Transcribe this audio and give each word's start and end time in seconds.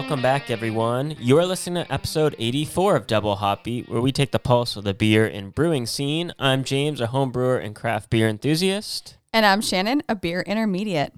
Welcome 0.00 0.22
back, 0.22 0.48
everyone. 0.48 1.16
You 1.18 1.38
are 1.38 1.44
listening 1.44 1.84
to 1.84 1.92
episode 1.92 2.36
84 2.38 2.94
of 2.94 3.08
Double 3.08 3.34
Hoppy, 3.34 3.82
where 3.88 4.00
we 4.00 4.12
take 4.12 4.30
the 4.30 4.38
pulse 4.38 4.76
of 4.76 4.84
the 4.84 4.94
beer 4.94 5.26
and 5.26 5.52
brewing 5.52 5.86
scene. 5.86 6.32
I'm 6.38 6.62
James, 6.62 7.00
a 7.00 7.08
home 7.08 7.32
brewer 7.32 7.58
and 7.58 7.74
craft 7.74 8.08
beer 8.08 8.28
enthusiast. 8.28 9.16
And 9.32 9.44
I'm 9.44 9.60
Shannon, 9.60 10.04
a 10.08 10.14
beer 10.14 10.42
intermediate. 10.42 11.14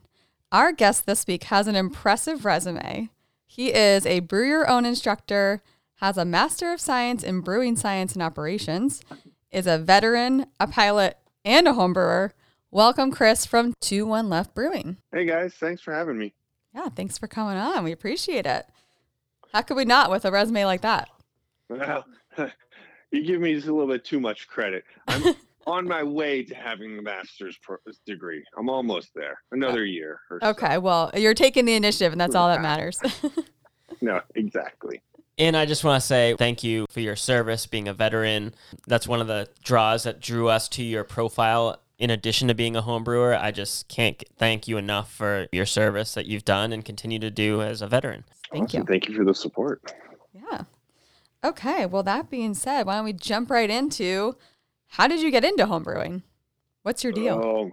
Our 0.50 0.72
guest 0.72 1.04
this 1.04 1.26
week 1.26 1.44
has 1.44 1.66
an 1.66 1.76
impressive 1.76 2.46
resume. 2.46 3.10
He 3.46 3.70
is 3.70 4.06
a 4.06 4.20
brew 4.20 4.48
your 4.48 4.66
own 4.66 4.86
instructor, 4.86 5.62
has 5.96 6.16
a 6.16 6.24
Master 6.24 6.72
of 6.72 6.80
Science 6.80 7.22
in 7.22 7.42
Brewing 7.42 7.76
Science 7.76 8.14
and 8.14 8.22
Operations, 8.22 9.02
is 9.50 9.66
a 9.66 9.76
veteran, 9.76 10.46
a 10.58 10.66
pilot, 10.66 11.18
and 11.44 11.68
a 11.68 11.74
home 11.74 11.92
brewer. 11.92 12.32
Welcome, 12.70 13.10
Chris, 13.10 13.44
from 13.44 13.74
2 13.82 14.06
1 14.06 14.30
Left 14.30 14.54
Brewing. 14.54 14.96
Hey 15.12 15.26
guys, 15.26 15.52
thanks 15.52 15.82
for 15.82 15.92
having 15.92 16.16
me. 16.16 16.32
Yeah, 16.74 16.88
thanks 16.88 17.18
for 17.18 17.26
coming 17.26 17.56
on. 17.56 17.84
We 17.84 17.92
appreciate 17.92 18.46
it. 18.46 18.66
How 19.52 19.62
could 19.62 19.76
we 19.76 19.84
not 19.84 20.10
with 20.10 20.24
a 20.24 20.30
resume 20.30 20.64
like 20.64 20.82
that? 20.82 21.08
Well, 21.68 22.04
you 23.10 23.24
give 23.24 23.40
me 23.40 23.54
just 23.54 23.66
a 23.66 23.72
little 23.72 23.92
bit 23.92 24.04
too 24.04 24.20
much 24.20 24.46
credit. 24.46 24.84
I'm 25.08 25.34
on 25.66 25.86
my 25.86 26.02
way 26.02 26.42
to 26.44 26.54
having 26.54 26.98
a 26.98 27.02
master's 27.02 27.58
degree. 28.06 28.44
I'm 28.56 28.68
almost 28.68 29.10
there. 29.14 29.38
Another 29.50 29.82
uh, 29.82 29.84
year. 29.84 30.20
Or 30.30 30.38
so. 30.42 30.48
Okay, 30.50 30.78
well, 30.78 31.10
you're 31.14 31.34
taking 31.34 31.64
the 31.64 31.74
initiative, 31.74 32.12
and 32.12 32.20
that's 32.20 32.34
all 32.34 32.48
that 32.48 32.62
matters. 32.62 33.00
No, 34.00 34.20
exactly. 34.34 35.02
And 35.38 35.56
I 35.56 35.66
just 35.66 35.84
want 35.84 36.00
to 36.00 36.06
say 36.06 36.34
thank 36.38 36.62
you 36.62 36.86
for 36.90 37.00
your 37.00 37.16
service, 37.16 37.66
being 37.66 37.88
a 37.88 37.94
veteran. 37.94 38.54
That's 38.86 39.08
one 39.08 39.20
of 39.20 39.26
the 39.26 39.48
draws 39.62 40.04
that 40.04 40.20
drew 40.20 40.48
us 40.48 40.68
to 40.70 40.82
your 40.82 41.04
profile. 41.04 41.80
In 42.00 42.08
addition 42.08 42.48
to 42.48 42.54
being 42.54 42.76
a 42.76 42.80
home 42.80 43.04
brewer, 43.04 43.36
I 43.36 43.50
just 43.50 43.86
can't 43.88 44.24
thank 44.38 44.66
you 44.66 44.78
enough 44.78 45.12
for 45.12 45.48
your 45.52 45.66
service 45.66 46.14
that 46.14 46.24
you've 46.24 46.46
done 46.46 46.72
and 46.72 46.82
continue 46.82 47.18
to 47.18 47.30
do 47.30 47.60
as 47.60 47.82
a 47.82 47.86
veteran. 47.86 48.24
Thank 48.50 48.70
awesome. 48.70 48.80
you. 48.80 48.86
Thank 48.86 49.06
you 49.06 49.14
for 49.14 49.22
the 49.22 49.34
support. 49.34 49.92
Yeah. 50.32 50.62
Okay. 51.44 51.84
Well, 51.84 52.02
that 52.04 52.30
being 52.30 52.54
said, 52.54 52.86
why 52.86 52.96
don't 52.96 53.04
we 53.04 53.12
jump 53.12 53.50
right 53.50 53.68
into 53.68 54.34
how 54.88 55.08
did 55.08 55.20
you 55.20 55.30
get 55.30 55.44
into 55.44 55.66
homebrewing? 55.66 56.22
What's 56.84 57.04
your 57.04 57.12
deal? 57.12 57.34
Oh, 57.34 57.70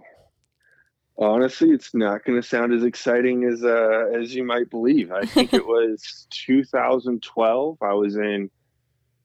honestly, 1.16 1.70
it's 1.70 1.94
not 1.94 2.22
going 2.26 2.38
to 2.38 2.46
sound 2.46 2.74
as 2.74 2.84
exciting 2.84 3.44
as 3.44 3.64
uh, 3.64 4.10
as 4.14 4.34
you 4.34 4.44
might 4.44 4.68
believe. 4.68 5.10
I 5.10 5.22
think 5.22 5.54
it 5.54 5.66
was 5.66 6.26
2012. 6.30 7.78
I 7.80 7.94
was 7.94 8.16
in 8.16 8.50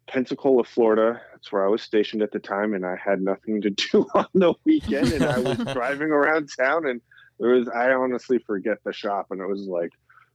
Pensacola, 0.08 0.64
Florida. 0.64 1.22
That's 1.32 1.52
where 1.52 1.66
I 1.66 1.70
was 1.70 1.82
stationed 1.82 2.22
at 2.22 2.32
the 2.32 2.40
time, 2.40 2.74
and 2.74 2.86
I 2.86 2.96
had 2.96 3.22
nothing 3.22 3.62
to 3.62 3.70
do 3.92 4.08
on 4.16 4.28
the 4.34 4.54
weekend. 4.66 5.12
And 5.14 5.26
I 5.26 5.40
was 5.40 5.58
driving 5.74 6.10
around 6.10 6.50
town, 6.58 6.88
and 6.88 7.02
there 7.40 7.52
was 7.52 7.68
I 7.70 7.92
honestly 7.92 8.40
forget 8.40 8.78
the 8.84 8.94
shop, 8.94 9.28
and 9.32 9.42
it 9.42 9.48
was 9.48 9.68
like 9.68 9.92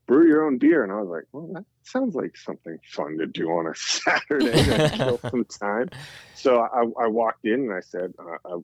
brew 0.06 0.26
your 0.26 0.46
own 0.46 0.58
beer, 0.58 0.82
and 0.82 0.90
I 0.90 0.96
was 0.96 1.08
like, 1.08 1.24
well, 1.32 1.50
that 1.52 1.64
sounds 1.84 2.14
like 2.14 2.36
something 2.36 2.78
fun 2.90 3.18
to 3.18 3.26
do 3.26 3.50
on 3.50 3.66
a 3.66 3.74
Saturday 3.76 4.52
to 4.52 4.90
kill 4.94 5.18
some 5.18 5.44
time. 5.44 5.90
So 6.34 6.60
I, 6.60 7.04
I 7.04 7.06
walked 7.08 7.44
in 7.44 7.60
and 7.60 7.72
I 7.72 7.80
said, 7.80 8.14
uh, 8.18 8.38
I, 8.44 8.54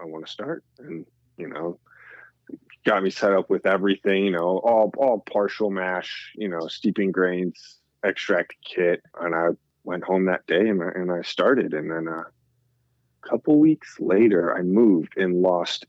I 0.00 0.04
want 0.04 0.24
to 0.24 0.32
start, 0.32 0.64
and 0.78 1.04
you 1.36 1.48
know, 1.48 1.78
got 2.84 3.02
me 3.02 3.10
set 3.10 3.32
up 3.32 3.50
with 3.50 3.66
everything, 3.66 4.24
you 4.24 4.30
know, 4.30 4.58
all 4.58 4.92
all 4.96 5.18
partial 5.20 5.70
mash, 5.70 6.32
you 6.36 6.48
know, 6.48 6.68
steeping 6.68 7.10
grains, 7.12 7.78
extract 8.04 8.54
kit, 8.64 9.02
and 9.20 9.34
I 9.34 9.48
went 9.84 10.04
home 10.04 10.24
that 10.26 10.46
day 10.46 10.68
and 10.68 10.82
I, 10.82 10.88
and 10.94 11.12
I 11.12 11.22
started, 11.22 11.74
and 11.74 11.90
then 11.90 12.08
uh, 12.08 12.24
a 13.24 13.28
couple 13.28 13.58
weeks 13.58 13.96
later, 14.00 14.56
I 14.56 14.62
moved 14.62 15.14
and 15.16 15.40
lost 15.42 15.86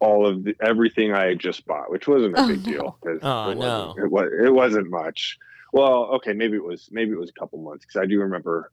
all 0.00 0.26
of 0.28 0.44
the, 0.44 0.54
everything 0.62 1.12
I 1.12 1.26
had 1.26 1.40
just 1.40 1.66
bought, 1.66 1.90
which 1.90 2.06
wasn't 2.06 2.38
a 2.38 2.42
Oh, 2.42 2.46
big 2.46 2.64
no. 2.66 2.72
deal. 2.72 2.98
'cause 3.02 3.18
Oh, 3.22 3.50
it 3.50 3.58
no. 3.58 3.94
it 3.98 4.10
was 4.10 4.30
it 4.44 4.52
wasn't 4.54 4.90
much. 4.90 5.36
Well, 5.72 6.04
okay, 6.16 6.32
maybe 6.32 6.56
it 6.56 6.64
was 6.64 6.88
maybe 6.92 7.12
it 7.12 7.18
was 7.18 7.30
a 7.30 7.40
couple 7.40 7.58
months 7.60 7.84
because 7.84 8.00
I 8.00 8.06
do 8.06 8.20
remember. 8.20 8.70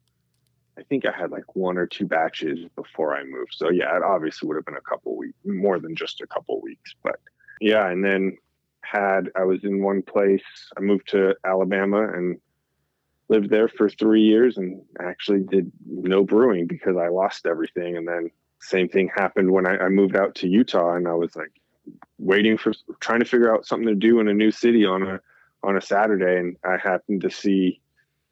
I 0.78 0.84
think 0.84 1.06
I 1.06 1.12
had 1.18 1.32
like 1.32 1.56
one 1.56 1.78
or 1.78 1.88
two 1.88 2.06
batches 2.06 2.60
before 2.76 3.16
I 3.16 3.24
moved. 3.24 3.54
So 3.54 3.70
yeah, 3.72 3.96
it 3.96 4.04
obviously 4.04 4.46
would 4.48 4.58
have 4.58 4.66
been 4.66 4.76
a 4.76 4.82
couple 4.82 5.16
weeks, 5.16 5.38
more 5.46 5.80
than 5.80 5.96
just 5.96 6.20
a 6.20 6.28
couple 6.28 6.60
weeks. 6.62 6.94
But 7.02 7.16
yeah, 7.62 7.90
and 7.90 8.04
then 8.04 8.38
had 8.84 9.30
I 9.38 9.46
was 9.46 9.64
in 9.64 9.82
one 9.82 10.02
place. 10.04 10.44
I 10.78 10.82
moved 10.82 11.08
to 11.12 11.34
Alabama 11.46 12.10
and 12.14 12.38
lived 13.28 13.50
there 13.50 13.68
for 13.68 13.90
three 13.90 14.22
years, 14.22 14.58
and 14.58 14.82
actually 15.00 15.42
did 15.42 15.72
no 15.86 16.24
brewing 16.24 16.68
because 16.68 16.98
I 16.98 17.08
lost 17.08 17.46
everything. 17.46 17.98
And 17.98 18.08
then 18.08 18.30
same 18.60 18.90
thing 18.90 19.10
happened 19.16 19.52
when 19.52 19.68
I, 19.68 19.78
I 19.78 19.90
moved 19.90 20.16
out 20.16 20.36
to 20.36 20.48
Utah, 20.48 20.96
and 20.96 21.08
I 21.08 21.14
was 21.14 21.36
like 21.36 21.52
waiting 22.18 22.58
for 22.58 22.74
trying 23.00 23.20
to 23.20 23.26
figure 23.26 23.54
out 23.54 23.66
something 23.66 23.88
to 23.88 23.96
do 23.96 24.20
in 24.20 24.28
a 24.28 24.34
new 24.34 24.52
city 24.52 24.86
on 24.86 25.04
a 25.04 25.20
on 25.64 25.78
a 25.78 25.82
Saturday, 25.82 26.38
and 26.38 26.58
I 26.64 26.78
happened 26.78 27.22
to 27.22 27.30
see 27.30 27.82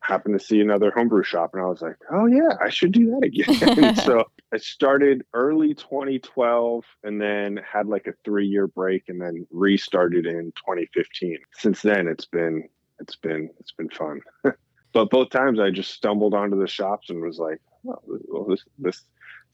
happened 0.02 0.38
to 0.38 0.46
see 0.46 0.60
another 0.60 0.92
homebrew 0.92 1.24
shop, 1.24 1.52
and 1.54 1.64
I 1.64 1.66
was 1.66 1.82
like, 1.82 1.96
oh 2.12 2.26
yeah, 2.26 2.58
I 2.62 2.70
should 2.70 2.92
do 2.92 3.12
that 3.12 3.24
again. 3.24 3.96
so 4.04 4.26
I 4.54 4.58
started 4.58 5.26
early 5.34 5.74
2012, 5.74 6.86
and 7.04 7.22
then 7.22 7.60
had 7.66 7.88
like 7.88 8.08
a 8.08 8.14
three 8.24 8.48
year 8.48 8.68
break, 8.68 9.10
and 9.10 9.22
then 9.22 9.48
restarted 9.52 10.26
in 10.26 10.52
2015. 10.58 11.38
Since 11.54 11.82
then, 11.82 12.08
it's 12.08 12.26
been 12.26 12.70
it's 13.00 13.16
been 13.16 13.50
it's 13.60 13.72
been 13.72 13.90
fun. 13.90 14.22
but 14.94 15.10
both 15.10 15.30
times, 15.30 15.60
I 15.60 15.70
just 15.72 15.92
stumbled 15.92 16.34
onto 16.34 16.60
the 16.60 16.68
shops 16.68 17.10
and 17.10 17.22
was 17.22 17.40
like, 17.40 17.60
oh, 17.88 18.00
well, 18.28 18.46
this 18.46 18.64
this 18.78 19.02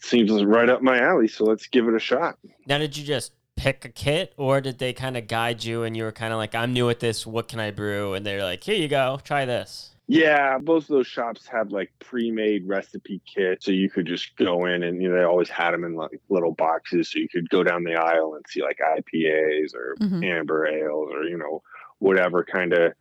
seems 0.02 0.32
right 0.44 0.70
up 0.70 0.82
my 0.82 1.00
alley, 1.00 1.28
so 1.28 1.44
let's 1.46 1.68
give 1.68 1.88
it 1.88 1.96
a 1.96 2.00
shot. 2.00 2.38
Now, 2.68 2.78
did 2.78 2.96
you 2.96 3.04
just 3.04 3.34
pick 3.58 3.84
a 3.84 3.90
kit 3.90 4.34
or 4.38 4.62
did 4.62 4.80
they 4.80 4.94
kind 4.94 5.18
of 5.18 5.28
guide 5.28 5.62
you 5.64 5.84
and 5.84 5.98
you 5.98 6.04
were 6.04 6.14
kind 6.14 6.32
of 6.32 6.38
like, 6.38 6.56
I'm 6.56 6.72
new 6.72 6.90
at 6.90 7.02
this. 7.02 7.28
What 7.28 7.50
can 7.50 7.60
I 7.60 7.72
brew? 7.72 8.14
And 8.14 8.26
they're 8.26 8.42
like, 8.42 8.64
here 8.64 8.76
you 8.76 8.88
go, 8.88 9.20
try 9.26 9.44
this. 9.44 9.94
Yeah, 10.08 10.58
both 10.58 10.84
of 10.84 10.88
those 10.88 11.08
shops 11.08 11.46
had 11.46 11.72
like 11.72 11.92
pre-made 12.00 12.68
recipe 12.68 13.22
kits, 13.32 13.66
so 13.66 13.72
you 13.72 13.90
could 13.92 14.08
just 14.08 14.36
go 14.38 14.66
in 14.66 14.82
and 14.84 15.04
you 15.04 15.10
know 15.10 15.16
they 15.16 15.24
always 15.24 15.50
had 15.50 15.72
them 15.72 15.84
in 15.84 15.94
like 15.96 16.20
little 16.30 16.54
boxes, 16.54 17.12
so 17.12 17.20
you 17.20 17.28
could 17.30 17.48
go 17.50 17.62
down 17.64 17.84
the 17.84 17.94
aisle 17.94 18.34
and 18.36 18.44
see 18.48 18.64
like 18.64 18.80
IPAs 18.80 19.76
or 19.76 19.96
Mhm. 20.00 20.26
amber 20.26 20.66
ales 20.66 21.10
or 21.14 21.26
you 21.26 21.38
know 21.38 21.62
whatever 22.00 22.44
kind 22.44 22.74
of 22.74 22.94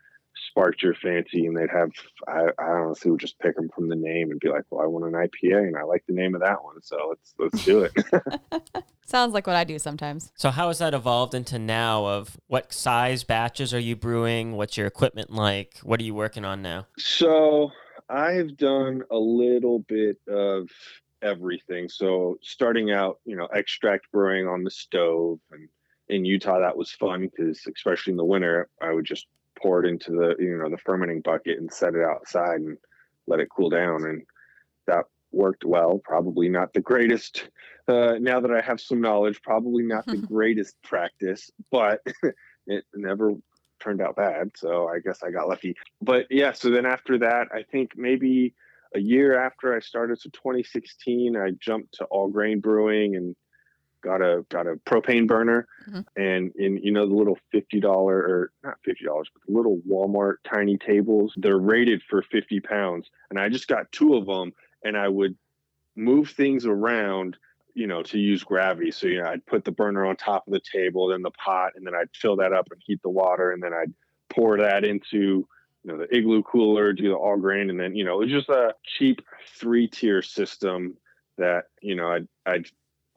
sparked 0.49 0.82
your 0.82 0.94
fancy, 0.94 1.47
and 1.47 1.56
they'd 1.56 1.71
have 1.71 1.91
I, 2.26 2.47
I 2.59 2.71
honestly 2.71 3.10
would 3.10 3.21
just 3.21 3.38
pick 3.38 3.56
them 3.56 3.69
from 3.75 3.88
the 3.88 3.97
name 3.97 4.31
and 4.31 4.41
be 4.41 4.49
like, 4.49 4.65
well, 4.71 4.82
I 4.82 4.87
want 4.87 5.04
an 5.04 5.12
IPA 5.12 5.69
and 5.69 5.76
I 5.76 5.82
like 5.82 6.04
the 6.06 6.15
name 6.15 6.34
of 6.34 6.41
that 6.41 6.62
one, 6.62 6.82
so 6.82 7.09
let's 7.09 7.34
let's 7.38 7.65
do 7.65 7.81
it. 7.81 7.93
Sounds 9.09 9.32
like 9.32 9.47
what 9.47 9.56
I 9.56 9.65
do 9.65 9.78
sometimes. 9.78 10.32
So, 10.34 10.50
how 10.50 10.69
has 10.69 10.81
that 10.81 10.93
evolved 10.93 11.34
into 11.34 11.59
now? 11.59 12.06
Of 12.06 12.37
what 12.47 12.75
size 12.75 13.25
batches 13.25 13.72
are 13.72 13.78
you 13.78 13.97
brewing? 13.97 14.53
What's 14.53 14.77
your 14.77 14.87
equipment 14.87 15.31
like? 15.31 15.78
What 15.82 15.98
are 15.98 16.04
you 16.04 16.15
working 16.15 16.44
on 16.44 16.60
now? 16.60 16.87
So 16.98 17.71
I've 18.10 18.59
done 18.59 19.03
a 19.10 19.16
little 19.16 19.78
bit 19.81 20.19
of 20.28 20.69
everything. 21.22 21.88
So 21.88 22.38
starting 22.43 22.91
out, 22.91 23.19
you 23.25 23.34
know, 23.34 23.47
extract 23.47 24.12
brewing 24.12 24.47
on 24.47 24.62
the 24.62 24.71
stove, 24.71 25.38
and 25.53 25.71
in 26.10 26.27
Utah 26.27 26.59
that 26.60 26.77
was 26.77 26.91
fun 26.93 27.28
because 27.28 27.66
especially 27.75 28.10
in 28.10 28.19
the 28.19 28.25
winter, 28.27 28.69
I 28.82 28.93
would 28.93 29.06
just 29.06 29.27
pour 29.60 29.84
it 29.84 29.88
into 29.88 30.12
the 30.12 30.34
you 30.38 30.56
know 30.56 30.70
the 30.70 30.78
fermenting 30.78 31.20
bucket 31.20 31.58
and 31.58 31.72
set 31.72 31.94
it 31.94 32.02
outside 32.02 32.60
and 32.60 32.78
let 33.26 33.41
it 33.41 33.48
cool 33.54 33.70
down, 33.70 34.04
and 34.04 34.22
that 34.86 35.04
worked 35.32 35.64
well. 35.64 36.00
Probably 36.04 36.48
not 36.48 36.72
the 36.72 36.80
greatest. 36.80 37.48
Uh, 37.86 38.14
now 38.20 38.41
that 38.41 38.50
I 38.50 38.60
have 38.60 38.80
some 38.80 39.00
knowledge, 39.00 39.41
probably 39.42 39.82
not 39.82 40.06
the 40.06 40.16
greatest 40.28 40.76
practice, 40.82 41.50
but 41.70 42.00
it 42.66 42.84
never 42.94 43.32
turned 43.80 44.00
out 44.00 44.16
bad. 44.16 44.50
So 44.56 44.88
I 44.88 44.98
guess 44.98 45.22
I 45.22 45.30
got 45.30 45.48
lucky. 45.48 45.74
But 46.00 46.26
yeah, 46.30 46.52
so 46.52 46.70
then 46.70 46.86
after 46.86 47.18
that, 47.18 47.48
I 47.52 47.62
think 47.70 47.92
maybe 47.97 48.54
a 48.94 49.00
year 49.00 49.38
after 49.38 49.74
I 49.74 49.80
started, 49.80 50.18
so 50.18 50.30
2016, 50.30 51.36
I 51.36 51.50
jumped 51.60 51.94
to 51.94 52.04
all 52.06 52.28
grain 52.28 52.60
brewing 52.60 53.16
and 53.16 53.36
got 54.03 54.22
a 54.22 54.45
got 54.48 54.66
a 54.66 54.77
propane 54.86 55.27
burner 55.27 55.66
Mhm. 55.89 56.04
and 56.16 56.53
in 56.56 56.77
you 56.78 56.92
know 56.92 57.06
the 57.06 57.15
little 57.15 57.39
fifty 57.50 57.80
dollar 57.80 58.16
or 58.16 58.53
not 58.62 58.78
fifty 58.84 59.04
dollars 59.04 59.28
but 59.33 59.42
the 59.47 59.53
little 59.53 59.80
Walmart 59.89 60.36
tiny 60.45 60.77
tables 60.78 61.33
they're 61.36 61.59
rated 61.59 62.03
for 62.03 62.22
50 62.22 62.60
pounds 62.60 63.10
and 63.30 63.39
I 63.39 63.48
just 63.48 63.68
got 63.68 63.91
two 63.92 64.15
of 64.15 64.27
them 64.27 64.53
and 64.84 64.97
I 64.97 65.09
would 65.09 65.36
move 65.97 66.30
things 66.30 66.65
around 66.66 67.36
you 67.74 67.86
know 67.86 68.03
to 68.04 68.18
use 68.18 68.45
gravity 68.45 68.91
so 68.91 69.06
you 69.06 69.21
know 69.21 69.28
I'd 69.28 69.47
put 69.47 69.65
the 69.65 69.72
burner 69.72 70.06
on 70.06 70.16
top 70.16 70.47
of 70.47 70.53
the 70.53 70.60
table 70.60 71.09
then 71.09 71.22
the 71.22 71.30
pot 71.33 71.72
and 71.77 71.86
then 71.86 71.95
I'd 71.95 72.15
fill 72.15 72.36
that 72.36 72.53
up 72.53 72.68
and 72.71 72.80
heat 72.84 73.00
the 73.03 73.10
water 73.10 73.50
and 73.53 73.62
then 73.62 73.74
I'd 73.74 73.92
pour 74.30 74.59
that 74.59 74.84
into 74.84 75.47
you 75.84 75.92
know 75.92 75.98
the 75.98 76.15
igloo 76.16 76.42
cooler 76.42 76.92
do 76.92 77.09
the 77.09 77.15
all 77.15 77.36
grain 77.36 77.71
and 77.71 77.80
then 77.80 77.95
you 77.95 78.04
know 78.04 78.15
it 78.21 78.24
was 78.27 78.30
just 78.30 78.48
a 78.48 78.74
cheap 78.84 79.21
three 79.59 79.89
tier 79.89 80.22
system 80.22 80.97
that 81.36 81.65
you 81.80 81.95
know 81.95 82.10
I'd 82.10 82.28
I'd 82.47 82.66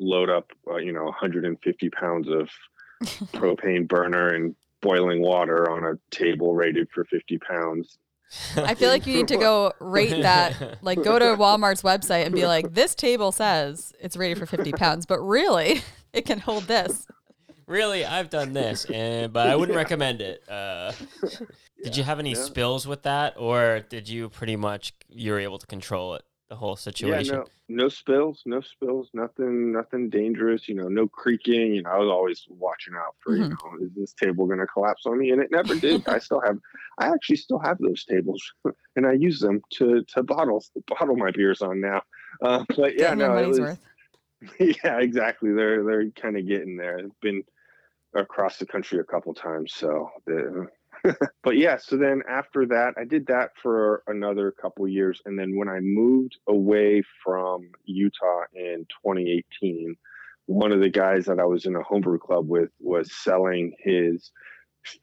load 0.01 0.29
up 0.29 0.49
uh, 0.69 0.77
you 0.77 0.91
know 0.91 1.03
150 1.05 1.89
pounds 1.91 2.27
of 2.27 2.49
propane 3.33 3.87
burner 3.87 4.27
and 4.33 4.55
boiling 4.81 5.21
water 5.21 5.69
on 5.69 5.83
a 5.85 5.93
table 6.15 6.53
rated 6.55 6.87
for 6.93 7.05
50 7.05 7.37
pounds 7.37 7.97
I 8.55 8.75
feel 8.75 8.89
like 8.89 9.05
you 9.05 9.13
need 9.13 9.27
to 9.27 9.35
go 9.37 9.73
rate 9.81 10.09
that. 10.21 10.81
Like, 10.81 11.03
go 11.03 11.19
to 11.19 11.25
Walmart's 11.35 11.81
website 11.81 12.25
and 12.25 12.33
be 12.33 12.45
like, 12.47 12.73
this 12.73 12.95
table 12.95 13.33
says 13.33 13.91
it's 13.99 14.15
rated 14.15 14.37
for 14.37 14.45
50 14.45 14.71
pounds, 14.71 15.05
but 15.05 15.19
really, 15.19 15.81
it 16.13 16.25
can 16.25 16.39
hold 16.39 16.63
this. 16.63 17.05
really, 17.67 18.05
I've 18.05 18.29
done 18.29 18.53
this, 18.53 18.85
and 18.85 19.33
but 19.33 19.49
I 19.49 19.57
wouldn't 19.57 19.73
Yeah. 19.75 19.81
recommend 19.83 20.21
it. 20.21 20.47
Uh, 20.49 20.93
did 21.83 21.97
you 21.97 22.03
have 22.03 22.19
any 22.19 22.29
yeah. 22.29 22.37
spills 22.41 22.87
with 22.87 23.03
that, 23.03 23.35
or 23.37 23.81
did 23.89 24.07
you 24.07 24.29
pretty 24.29 24.55
much 24.55 24.93
you 25.09 25.33
were 25.33 25.39
able 25.39 25.59
to 25.59 25.67
control 25.67 26.15
it 26.15 26.23
the 26.51 26.57
whole 26.57 26.75
situation? 26.75 27.33
Yeah, 27.35 27.43
no, 27.69 27.83
no 27.83 27.87
spills, 27.87 28.43
no 28.45 28.59
spills, 28.59 29.09
nothing, 29.13 29.71
nothing 29.71 30.09
dangerous. 30.09 30.67
You 30.67 30.75
know, 30.75 30.89
no 30.89 31.07
creaking. 31.07 31.75
You 31.75 31.83
know, 31.83 31.89
I 31.91 31.97
was 31.97 32.09
always 32.09 32.45
watching 32.49 32.93
out 32.93 33.15
for. 33.23 33.37
You 33.37 33.43
Mhm. 33.45 33.51
know, 33.51 33.85
is 33.85 33.93
this 33.95 34.13
table 34.13 34.45
going 34.47 34.59
to 34.59 34.67
collapse 34.67 35.05
on 35.05 35.17
me? 35.17 35.31
And 35.31 35.41
it 35.41 35.49
never 35.49 35.75
did. 35.75 36.05
I 36.09 36.19
still 36.25 36.41
have, 36.41 36.57
I 36.99 37.07
actually 37.07 37.37
still 37.37 37.59
have 37.59 37.77
those 37.77 38.03
tables, 38.03 38.43
and 38.97 39.07
I 39.07 39.13
use 39.13 39.39
them 39.39 39.61
to 39.77 40.03
to 40.09 40.23
bottle 40.23 40.61
bottle 40.87 41.15
my 41.15 41.31
beers 41.31 41.61
on 41.61 41.79
now. 41.79 42.01
Uh, 42.41 42.65
but 42.75 42.99
yeah, 42.99 43.13
your 43.15 43.15
no, 43.15 43.37
it 43.37 43.47
was. 43.47 43.59
worth. 43.59 43.79
yeah, 44.83 44.99
exactly. 44.99 45.53
They're 45.53 45.85
they're 45.85 46.09
kind 46.11 46.35
of 46.35 46.45
getting 46.45 46.75
there. 46.75 46.99
I've 46.99 47.19
been 47.21 47.43
across 48.13 48.57
the 48.57 48.65
country 48.65 48.99
a 48.99 49.05
couple 49.05 49.33
times, 49.33 49.73
so 49.73 50.09
the. 50.25 50.67
but 51.43 51.57
yeah, 51.57 51.77
so 51.77 51.97
then 51.97 52.21
after 52.29 52.65
that, 52.67 52.93
I 52.97 53.05
did 53.05 53.27
that 53.27 53.51
for 53.61 54.03
another 54.07 54.51
couple 54.51 54.87
years, 54.87 55.21
and 55.25 55.37
then 55.37 55.55
when 55.55 55.69
I 55.69 55.79
moved 55.79 56.37
away 56.47 57.03
from 57.23 57.69
Utah 57.85 58.43
in 58.53 58.85
2018, 59.05 59.95
one 60.45 60.71
of 60.71 60.79
the 60.79 60.89
guys 60.89 61.25
that 61.25 61.39
I 61.39 61.45
was 61.45 61.65
in 61.65 61.75
a 61.75 61.83
homebrew 61.83 62.19
club 62.19 62.47
with 62.47 62.69
was 62.79 63.13
selling 63.13 63.73
his 63.79 64.31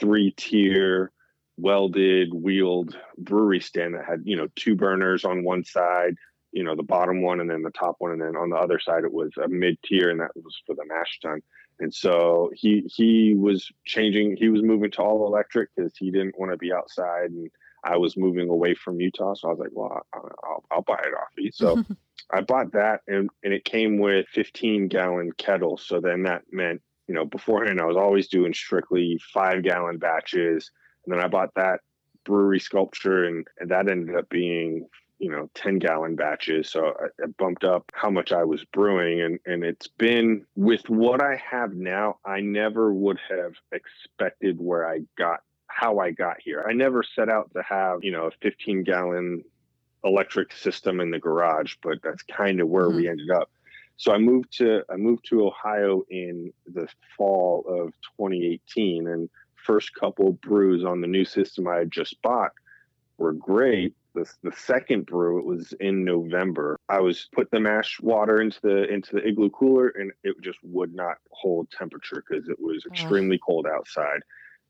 three-tier 0.00 1.12
welded 1.56 2.32
wheeled 2.32 2.96
brewery 3.16 3.60
stand 3.60 3.94
that 3.94 4.04
had 4.04 4.22
you 4.24 4.36
know 4.36 4.46
two 4.54 4.76
burners 4.76 5.24
on 5.24 5.42
one 5.42 5.64
side 5.64 6.14
you 6.52 6.62
know 6.62 6.76
the 6.76 6.84
bottom 6.84 7.20
one 7.20 7.40
and 7.40 7.50
then 7.50 7.62
the 7.62 7.70
top 7.70 7.96
one 7.98 8.12
and 8.12 8.20
then 8.20 8.36
on 8.36 8.50
the 8.50 8.56
other 8.56 8.78
side 8.78 9.02
it 9.04 9.12
was 9.12 9.30
a 9.42 9.48
mid 9.48 9.76
tier 9.84 10.08
and 10.10 10.20
that 10.20 10.30
was 10.36 10.56
for 10.64 10.76
the 10.76 10.84
mash 10.86 11.18
tun 11.20 11.42
and 11.80 11.94
so 11.94 12.50
he 12.54 12.84
he 12.94 13.34
was 13.34 13.70
changing 13.84 14.36
he 14.36 14.48
was 14.48 14.62
moving 14.62 14.90
to 14.90 15.02
all 15.02 15.26
electric 15.26 15.70
because 15.75 15.96
he 15.96 16.10
didn't 16.10 16.38
want 16.38 16.52
to 16.52 16.58
be 16.58 16.72
outside 16.72 17.30
and 17.30 17.50
i 17.84 17.96
was 17.96 18.16
moving 18.16 18.48
away 18.48 18.75
from 18.75 19.00
utah. 19.00 19.34
So 19.34 19.48
i 19.48 19.50
was 19.52 19.60
like 19.60 19.70
well 19.72 20.06
i'll, 20.12 20.64
I'll, 20.70 20.82
buy 20.82 21.00
it 21.04 21.14
off 21.14 21.28
you. 21.36 21.50
So 21.52 21.82
i 22.30 22.40
bought 22.40 22.72
that 22.72 23.00
and, 23.06 23.30
and 23.42 23.52
it 23.52 23.64
came 23.64 23.98
with 23.98 24.26
15 24.28 24.88
gallon 24.88 25.32
kettle. 25.32 25.76
so 25.76 26.00
then 26.00 26.22
that 26.25 26.42
meant 26.50 26.82
you 27.06 27.14
know 27.14 27.25
beforehand 27.25 27.80
i 27.80 27.84
was 27.84 27.96
always 27.96 28.28
doing 28.28 28.52
strictly 28.52 29.20
five 29.32 29.62
gallon 29.62 29.98
batches. 29.98 30.70
And 31.04 31.14
then 31.14 31.25
i 31.25 31.28
bought 31.28 31.54
that 31.56 31.80
brewery 32.25 32.60
sculpture 32.60 33.25
and, 33.25 33.46
and 33.58 33.70
that 33.70 33.88
ended 33.88 34.14
up 34.14 34.28
being 34.28 34.86
you 35.18 35.30
know 35.30 35.50
10 35.54 35.78
gallon 35.78 36.14
batches. 36.14 36.70
So 36.70 36.94
I, 37.00 37.22
I 37.22 37.26
bumped 37.38 37.64
up 37.64 37.90
how 37.94 38.10
much 38.10 38.32
i 38.32 38.44
was 38.44 38.64
brewing 38.64 39.20
and 39.20 39.38
and 39.46 39.64
it's 39.64 39.88
been 39.88 40.44
with 40.56 40.88
what 40.88 41.22
i 41.22 41.36
have 41.36 41.74
now 41.74 42.18
i 42.24 42.40
never 42.40 42.92
would 42.92 43.18
have 43.28 43.54
expected 43.72 44.58
where 44.60 44.88
i 44.88 45.00
got 45.16 45.40
how 45.66 45.98
i 45.98 46.10
got 46.10 46.40
here. 46.40 46.64
I 46.68 46.72
never 46.72 47.02
set 47.02 47.28
out 47.28 47.52
to 47.54 47.62
have 47.62 48.02
you 48.02 48.12
know 48.12 48.26
a 48.26 48.30
15 48.42 48.84
gallon 48.84 49.44
electric 50.04 50.52
system 50.52 51.00
in 51.00 51.10
the 51.10 51.18
garage 51.18 51.74
but 51.82 51.98
that's 52.02 52.22
kind 52.22 52.60
of 52.60 52.68
where 52.68 52.88
we 52.88 53.02
mm-hmm. 53.02 53.10
ended 53.10 53.30
up. 53.30 53.50
So 53.96 54.12
i 54.12 54.18
moved 54.18 54.56
to 54.58 54.82
i 54.90 54.96
moved 54.96 55.26
to 55.28 55.46
ohio 55.46 56.04
in 56.08 56.52
the 56.66 56.88
fall 57.16 57.64
of 57.68 57.92
2018 58.18 59.08
and 59.08 59.28
first 59.56 59.92
couple 59.94 60.32
brews 60.32 60.84
on 60.84 61.00
the 61.00 61.08
new 61.08 61.24
system 61.24 61.66
i 61.66 61.76
had 61.76 61.90
just 61.90 62.20
bought 62.22 62.52
were 63.18 63.32
great 63.32 63.94
the, 64.18 64.50
the 64.50 64.56
second 64.56 65.06
brew 65.06 65.38
it 65.38 65.44
was 65.44 65.72
in 65.80 66.04
november 66.04 66.76
i 66.88 67.00
was 67.00 67.28
put 67.32 67.50
the 67.50 67.60
mash 67.60 68.00
water 68.00 68.40
into 68.40 68.60
the 68.62 68.92
into 68.92 69.16
the 69.16 69.26
igloo 69.26 69.50
cooler 69.50 69.88
and 69.88 70.12
it 70.24 70.34
just 70.42 70.58
would 70.62 70.94
not 70.94 71.16
hold 71.30 71.70
temperature 71.70 72.22
because 72.28 72.48
it 72.48 72.58
was 72.60 72.84
extremely 72.86 73.38
cold 73.44 73.66
outside 73.66 74.20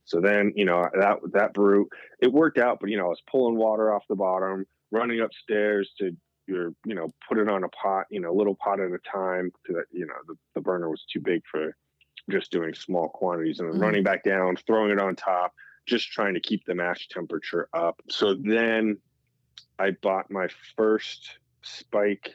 so 0.05 0.21
then 0.21 0.53
you 0.55 0.65
know 0.65 0.89
that 0.99 1.19
that 1.33 1.55
brew 1.55 1.89
it 2.21 2.33
worked 2.33 2.59
out 2.59 2.79
but 2.81 2.91
you 2.91 2.97
know 2.97 3.07
i 3.07 3.09
was 3.09 3.23
pulling 3.31 3.57
water 3.57 3.93
off 3.93 4.05
the 4.09 4.17
bottom 4.17 4.65
running 4.91 5.21
upstairs 5.21 5.93
to 5.99 6.17
your 6.47 6.73
you 6.87 6.95
know 6.95 7.09
put 7.29 7.39
it 7.39 7.49
on 7.49 7.65
a 7.65 7.69
pot 7.69 8.07
you 8.11 8.21
know 8.21 8.31
a 8.31 8.39
little 8.39 8.57
pot 8.57 8.81
at 8.81 8.91
a 8.91 8.99
time 9.11 9.51
because 9.63 9.85
you 9.93 10.07
know 10.07 10.15
the, 10.27 10.35
the 10.55 10.61
burner 10.61 10.89
was 10.89 11.05
too 11.13 11.21
big 11.21 11.43
for 11.51 11.77
just 12.31 12.51
doing 12.51 12.75
small 12.75 13.09
quantities 13.09 13.61
and 13.61 13.69
then 13.69 13.79
Mhm. 13.79 13.83
running 13.83 14.03
back 14.03 14.23
down 14.23 14.57
throwing 14.57 14.91
it 14.91 15.01
on 15.01 15.15
top 15.17 15.53
just 15.89 16.13
trying 16.13 16.35
to 16.35 16.41
keep 16.41 16.65
the 16.67 16.75
mash 16.75 17.09
temperature 17.09 17.69
up. 17.73 18.01
So 18.11 18.35
then 18.35 18.99
I 19.79 19.93
bought 20.03 20.31
my 20.31 20.49
first 20.77 21.39
spike 21.63 22.35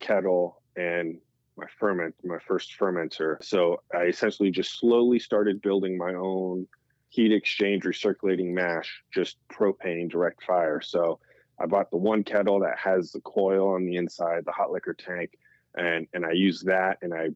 kettle 0.00 0.62
and 0.76 1.18
my 1.56 1.66
ferment, 1.78 2.14
my 2.24 2.38
first 2.46 2.78
fermenter. 2.78 3.42
So 3.42 3.82
I 3.94 4.04
essentially 4.04 4.50
just 4.50 4.78
slowly 4.78 5.18
started 5.18 5.62
building 5.62 5.96
my 5.96 6.14
own 6.14 6.66
heat 7.08 7.32
exchange 7.32 7.84
recirculating 7.84 8.52
mash, 8.52 9.02
just 9.12 9.38
propane 9.50 10.10
direct 10.10 10.42
fire. 10.44 10.80
So 10.80 11.18
I 11.58 11.66
bought 11.66 11.90
the 11.90 11.96
one 11.96 12.24
kettle 12.24 12.60
that 12.60 12.78
has 12.78 13.12
the 13.12 13.20
coil 13.20 13.68
on 13.68 13.86
the 13.86 13.96
inside, 13.96 14.44
the 14.44 14.52
hot 14.52 14.70
liquor 14.70 14.94
tank, 14.94 15.38
and 15.74 16.06
and 16.12 16.24
I 16.24 16.32
used 16.32 16.66
that 16.66 16.98
and 17.02 17.14
I 17.14 17.30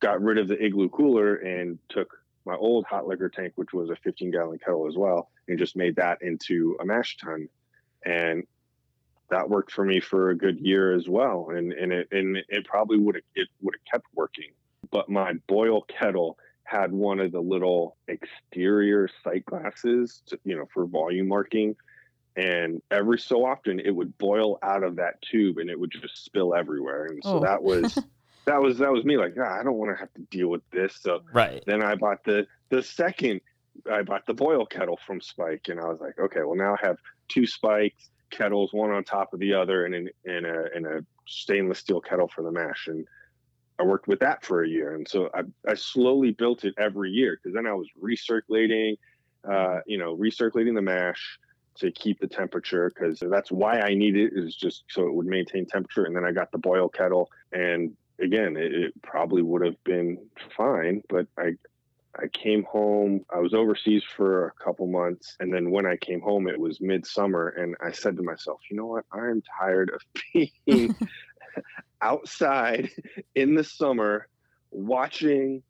got 0.00 0.22
rid 0.22 0.38
of 0.38 0.48
the 0.48 0.62
igloo 0.62 0.88
cooler 0.88 1.36
and 1.36 1.78
took 1.88 2.08
my 2.44 2.54
old 2.54 2.84
hot 2.84 3.06
liquor 3.06 3.28
tank, 3.28 3.52
which 3.56 3.72
was 3.72 3.90
a 3.90 3.96
15 3.96 4.30
gallon 4.30 4.58
kettle 4.58 4.86
as 4.86 4.96
well, 4.96 5.30
and 5.48 5.58
just 5.58 5.76
made 5.76 5.96
that 5.96 6.22
into 6.22 6.76
a 6.80 6.84
mash 6.84 7.16
tun. 7.16 7.48
And 8.06 8.44
that 9.30 9.50
worked 9.50 9.72
for 9.72 9.84
me 9.84 9.98
for 10.00 10.30
a 10.30 10.36
good 10.36 10.60
year 10.60 10.94
as 10.94 11.08
well. 11.08 11.48
And 11.50 11.72
and 11.72 11.92
it 11.92 12.08
and 12.12 12.36
it 12.48 12.64
probably 12.64 12.98
would 12.98 13.16
have 13.16 13.24
it 13.34 13.48
would 13.60 13.74
have 13.74 13.92
kept 13.92 14.06
working. 14.14 14.50
But 14.90 15.08
my 15.08 15.34
boil 15.48 15.82
kettle 15.82 16.38
had 16.64 16.92
one 16.92 17.20
of 17.20 17.32
the 17.32 17.40
little 17.40 17.96
exterior 18.08 19.08
sight 19.22 19.44
glasses, 19.46 20.22
to, 20.26 20.38
you 20.44 20.56
know, 20.56 20.66
for 20.72 20.86
volume 20.86 21.28
marking. 21.28 21.76
And 22.36 22.82
every 22.90 23.18
so 23.18 23.44
often 23.44 23.80
it 23.80 23.90
would 23.90 24.16
boil 24.18 24.58
out 24.62 24.82
of 24.82 24.96
that 24.96 25.20
tube 25.22 25.58
and 25.58 25.70
it 25.70 25.78
would 25.78 25.90
just 25.90 26.24
spill 26.24 26.54
everywhere. 26.54 27.06
And 27.06 27.22
so 27.24 27.38
Oh. 27.38 27.40
that 27.40 27.62
was 27.62 28.04
that 28.46 28.60
was 28.62 28.78
that 28.78 28.92
was 28.92 29.04
me 29.04 29.16
like, 29.16 29.34
ah, 29.40 29.58
I 29.58 29.64
don't 29.64 29.74
want 29.76 29.90
to 29.90 29.98
have 29.98 30.12
to 30.14 30.22
deal 30.30 30.48
with 30.48 30.62
this. 30.70 30.96
So 31.00 31.20
Right. 31.32 31.62
then 31.66 31.82
I 31.82 31.96
bought 31.96 32.22
the 32.24 32.46
the 32.70 32.82
second 32.82 33.40
I 33.90 34.02
bought 34.02 34.24
the 34.26 34.34
boil 34.34 34.66
kettle 34.66 34.98
from 35.06 35.20
Spike 35.20 35.66
and 35.68 35.80
I 35.80 35.84
was 35.86 36.00
like, 36.00 36.18
okay, 36.18 36.42
well 36.44 36.56
now 36.56 36.74
I 36.80 36.86
have 36.86 36.98
two 37.28 37.46
spikes 37.46 38.10
kettles, 38.30 38.72
one 38.72 38.90
on 38.90 39.04
top 39.04 39.32
of 39.32 39.40
the 39.40 39.54
other 39.54 39.86
and 39.86 39.94
in 39.94 40.10
in 40.24 40.44
a 40.44 40.64
in 40.76 40.86
a 40.86 41.00
stainless 41.26 41.78
steel 41.78 42.00
kettle 42.00 42.28
for 42.28 42.42
the 42.42 42.50
mash. 42.50 42.88
And 42.88 43.06
I 43.78 43.84
worked 43.84 44.08
with 44.08 44.20
that 44.20 44.44
for 44.44 44.64
a 44.64 44.68
year. 44.68 44.94
And 44.94 45.06
so 45.06 45.28
I, 45.34 45.42
I 45.68 45.74
slowly 45.74 46.30
built 46.30 46.64
it 46.64 46.74
every 46.78 47.10
year 47.10 47.38
because 47.38 47.54
then 47.54 47.66
I 47.66 47.74
was 47.74 47.88
recirculating 48.02 48.96
uh, 49.48 49.80
you 49.86 49.98
know, 49.98 50.16
recirculating 50.16 50.74
the 50.74 50.82
mash 50.82 51.38
to 51.76 51.92
keep 51.92 52.18
the 52.18 52.26
temperature 52.26 52.90
because 52.92 53.22
that's 53.30 53.52
why 53.52 53.80
I 53.80 53.94
need 53.94 54.16
it 54.16 54.32
is 54.34 54.56
just 54.56 54.84
so 54.88 55.06
it 55.06 55.14
would 55.14 55.26
maintain 55.26 55.66
temperature. 55.66 56.04
And 56.04 56.16
then 56.16 56.24
I 56.24 56.32
got 56.32 56.50
the 56.50 56.58
boil 56.58 56.88
kettle 56.88 57.30
and 57.52 57.96
again, 58.18 58.56
it, 58.56 58.72
it 58.72 59.02
probably 59.02 59.42
would 59.42 59.64
have 59.64 59.82
been 59.84 60.18
fine, 60.56 61.02
but 61.08 61.26
I 61.38 61.52
I 62.18 62.28
came 62.28 62.64
home. 62.64 63.24
I 63.34 63.38
was 63.38 63.54
overseas 63.54 64.02
for 64.04 64.46
a 64.46 64.64
couple 64.64 64.86
months, 64.86 65.36
and 65.40 65.52
then 65.52 65.70
when 65.70 65.86
I 65.86 65.96
came 65.96 66.20
home, 66.20 66.48
it 66.48 66.58
was 66.58 66.80
midsummer, 66.80 67.48
and 67.48 67.76
I 67.84 67.92
said 67.92 68.16
to 68.16 68.22
myself, 68.22 68.60
"You 68.70 68.76
know 68.76 68.86
what? 68.86 69.04
I'm 69.12 69.42
tired 69.58 69.90
of 69.90 70.00
being 70.66 70.94
outside 72.02 72.90
in 73.34 73.54
the 73.54 73.64
summer 73.64 74.28
watching." 74.70 75.62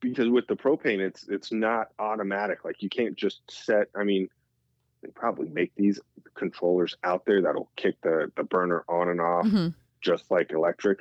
Because 0.00 0.28
with 0.28 0.46
the 0.46 0.54
propane, 0.54 1.00
it's 1.00 1.26
it's 1.28 1.50
not 1.50 1.88
automatic. 1.98 2.64
Like 2.64 2.82
you 2.82 2.88
can't 2.88 3.16
just 3.16 3.40
set. 3.50 3.88
I 3.96 4.04
mean, 4.04 4.28
they 5.02 5.08
probably 5.10 5.48
make 5.48 5.72
these 5.76 5.98
controllers 6.36 6.94
out 7.02 7.24
there 7.26 7.42
that'll 7.42 7.72
kick 7.76 7.96
the 8.02 8.30
the 8.36 8.44
burner 8.44 8.84
on 8.88 9.08
and 9.08 9.20
off 9.20 9.46
Mhm. 9.46 9.74
just 10.00 10.30
like 10.30 10.52
electric. 10.52 11.00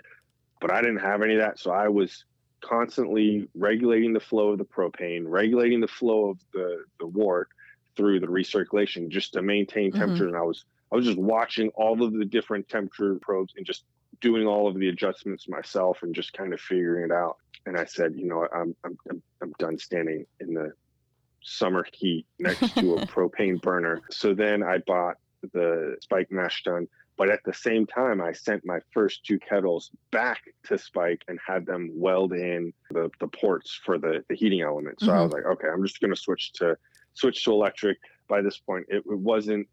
But 0.60 0.72
I 0.72 0.82
didn't 0.82 0.98
have 1.02 1.22
any 1.22 1.36
of 1.36 1.42
that. 1.42 1.60
So 1.60 1.70
I 1.70 1.90
was 1.90 2.26
constantly 2.64 3.48
regulating 3.56 4.14
the 4.14 4.20
flow 4.20 4.50
of 4.50 4.58
the 4.58 4.66
propane, 4.66 5.24
regulating 5.28 5.80
the 5.82 5.88
flow 5.88 6.30
of 6.32 6.40
the, 6.54 6.84
the 7.00 7.08
wort 7.08 7.50
through 7.96 8.20
the 8.20 8.28
recirculation 8.28 9.10
just 9.10 9.34
to 9.34 9.42
maintain 9.42 9.92
Mhm. 9.92 9.98
temperature. 9.98 10.28
And 10.28 10.38
I 10.38 10.42
was 10.44 10.66
I 10.92 10.96
was 10.96 11.06
just 11.06 11.18
watching 11.18 11.70
all 11.76 12.02
of 12.04 12.14
the 12.14 12.26
different 12.26 12.70
temperature 12.70 13.18
probes 13.22 13.54
and 13.58 13.66
just 13.66 13.84
doing 14.22 14.48
all 14.48 14.68
of 14.68 14.80
the 14.80 14.90
adjustments 14.90 15.48
myself 15.50 16.00
and 16.02 16.16
just 16.16 16.34
kind 16.34 16.54
of 16.54 16.62
figuring 16.62 17.06
it 17.12 17.14
out. 17.14 17.36
And 17.66 17.78
I 17.78 17.86
said, 17.86 18.14
you 18.16 18.28
know, 18.28 18.48
I'm 18.54 18.76
I'm 18.86 18.98
I'm, 19.10 19.24
I'm 19.42 19.54
done 19.60 19.78
standing 19.78 20.26
in 20.40 20.54
the 20.54 20.72
summer 21.44 21.86
heat 21.94 22.26
next 22.40 22.76
to 22.78 22.96
a 22.96 23.02
propane 23.12 23.62
burner. 23.62 24.04
So 24.12 24.34
then 24.34 24.64
I 24.64 24.80
bought 24.86 25.16
the 25.54 25.98
Spike 26.02 26.32
Mash 26.32 26.64
Tun 26.64 26.88
but 27.18 27.30
at 27.30 27.40
the 27.46 27.54
same 27.54 27.86
time, 27.88 28.22
I 28.22 28.32
sent 28.32 28.66
my 28.66 28.80
first 28.94 29.26
two 29.26 29.40
kettles 29.40 29.90
back 30.12 30.42
to 30.66 30.78
Spike 30.78 31.24
and 31.28 31.40
had 31.46 31.66
them 31.66 31.90
weld 31.94 32.34
in 32.34 32.74
the, 32.92 33.10
the 33.20 33.28
ports 33.28 33.80
for 33.84 33.98
the, 33.98 34.24
the 34.30 34.36
heating 34.36 34.62
element. 34.62 35.00
So 35.02 35.12
I 35.12 35.22
was 35.24 35.32
like, 35.34 35.46
okay, 35.46 35.68
I'm 35.68 35.84
just 35.84 36.00
going 36.00 36.14
to 36.14 36.20
switch 36.20 36.54
to 36.54 36.78
switch 37.16 37.44
to 37.46 37.52
electric. 37.52 37.98
By 38.28 38.42
this 38.42 38.60
point, 38.60 38.86
it, 38.90 38.98
it 38.98 39.20
wasn't 39.20 39.68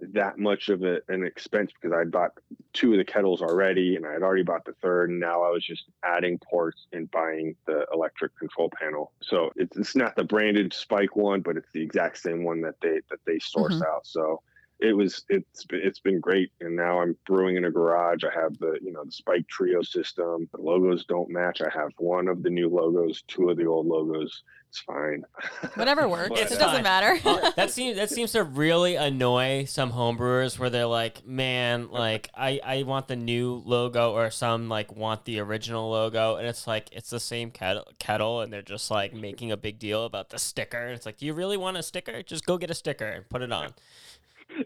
that 0.00 0.38
much 0.38 0.68
of 0.68 0.82
a, 0.82 0.98
an 1.08 1.24
expense 1.24 1.70
because 1.72 1.96
I'd 1.96 2.10
bought 2.10 2.32
two 2.72 2.92
of 2.92 2.98
the 2.98 3.04
kettles 3.04 3.40
already 3.40 3.94
and 3.94 4.04
I 4.04 4.12
had 4.12 4.22
already 4.22 4.42
bought 4.42 4.64
the 4.64 4.74
third 4.82 5.08
and 5.10 5.20
now 5.20 5.44
I 5.44 5.50
was 5.50 5.64
just 5.64 5.84
adding 6.04 6.38
ports 6.50 6.88
and 6.92 7.08
buying 7.12 7.54
the 7.66 7.86
electric 7.92 8.36
control 8.36 8.70
panel. 8.78 9.12
So 9.22 9.50
it's, 9.54 9.76
it's 9.76 9.94
not 9.94 10.16
the 10.16 10.24
branded 10.24 10.72
spike 10.74 11.14
one, 11.14 11.40
but 11.40 11.56
it's 11.56 11.70
the 11.72 11.82
exact 11.82 12.18
same 12.18 12.42
one 12.44 12.60
that 12.62 12.74
they 12.82 13.00
that 13.10 13.20
they 13.26 13.38
source 13.38 13.74
Mhm. 13.76 13.86
out. 13.86 14.06
So 14.06 14.42
it 14.80 14.96
was 14.96 15.24
it's 15.28 15.64
it's 15.70 16.00
been 16.00 16.20
great 16.20 16.50
and 16.60 16.74
now 16.74 17.00
I'm 17.00 17.16
brewing 17.26 17.56
in 17.56 17.64
a 17.64 17.70
garage. 17.70 18.24
I 18.24 18.34
have 18.38 18.58
the 18.58 18.78
you 18.82 18.92
know 18.92 19.04
the 19.04 19.12
spike 19.12 19.46
trio 19.48 19.82
system. 19.82 20.48
The 20.52 20.60
logos 20.60 21.04
don't 21.04 21.30
match. 21.30 21.60
I 21.60 21.70
have 21.72 21.92
one 21.98 22.28
of 22.28 22.42
the 22.42 22.50
new 22.50 22.68
logos, 22.68 23.22
two 23.28 23.50
of 23.50 23.56
the 23.56 23.66
old 23.66 23.86
logos. 23.86 24.42
It's 24.68 24.80
fine. 24.80 25.22
Whatever 25.74 26.08
works. 26.08 26.30
But, 26.30 26.40
it 26.40 26.58
doesn't 26.58 26.58
fine. 26.58 26.82
matter. 26.82 27.18
That 27.56 27.70
seems 27.70 27.96
that 27.96 28.10
seems 28.10 28.32
to 28.32 28.42
really 28.42 28.96
annoy 28.96 29.66
some 29.66 29.92
homebrewers 29.92 30.58
where 30.58 30.70
they're 30.70 30.86
like, 30.86 31.24
man, 31.24 31.88
like 31.90 32.28
I 32.34 32.60
I 32.64 32.82
want 32.82 33.06
the 33.06 33.14
new 33.14 33.62
logo, 33.64 34.12
or 34.12 34.30
some 34.30 34.68
like 34.68 34.94
want 34.94 35.24
the 35.24 35.38
original 35.38 35.88
logo, 35.90 36.34
and 36.34 36.46
it's 36.46 36.66
like 36.66 36.88
it's 36.90 37.10
the 37.10 37.20
same 37.20 37.52
kettle, 37.52 37.86
kettle, 38.00 38.40
and 38.40 38.52
they're 38.52 38.62
just 38.62 38.90
like 38.90 39.14
making 39.14 39.52
a 39.52 39.56
big 39.56 39.78
deal 39.78 40.04
about 40.04 40.30
the 40.30 40.38
sticker. 40.38 40.78
And 40.78 40.94
it's 40.96 41.06
like, 41.06 41.18
do 41.18 41.26
you 41.26 41.34
really 41.34 41.56
want 41.56 41.76
a 41.76 41.82
sticker? 41.82 42.22
Just 42.22 42.44
go 42.44 42.58
get 42.58 42.70
a 42.70 42.74
sticker 42.74 43.06
and 43.06 43.28
put 43.28 43.42
it 43.42 43.52
on. 43.52 43.72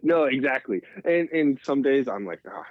No, 0.03 0.25
exactly. 0.25 0.83
And 1.05 1.29
and 1.31 1.59
some 1.63 1.83
days 1.83 2.09
I'm 2.09 2.25
like, 2.27 2.41
ah, 2.51 2.65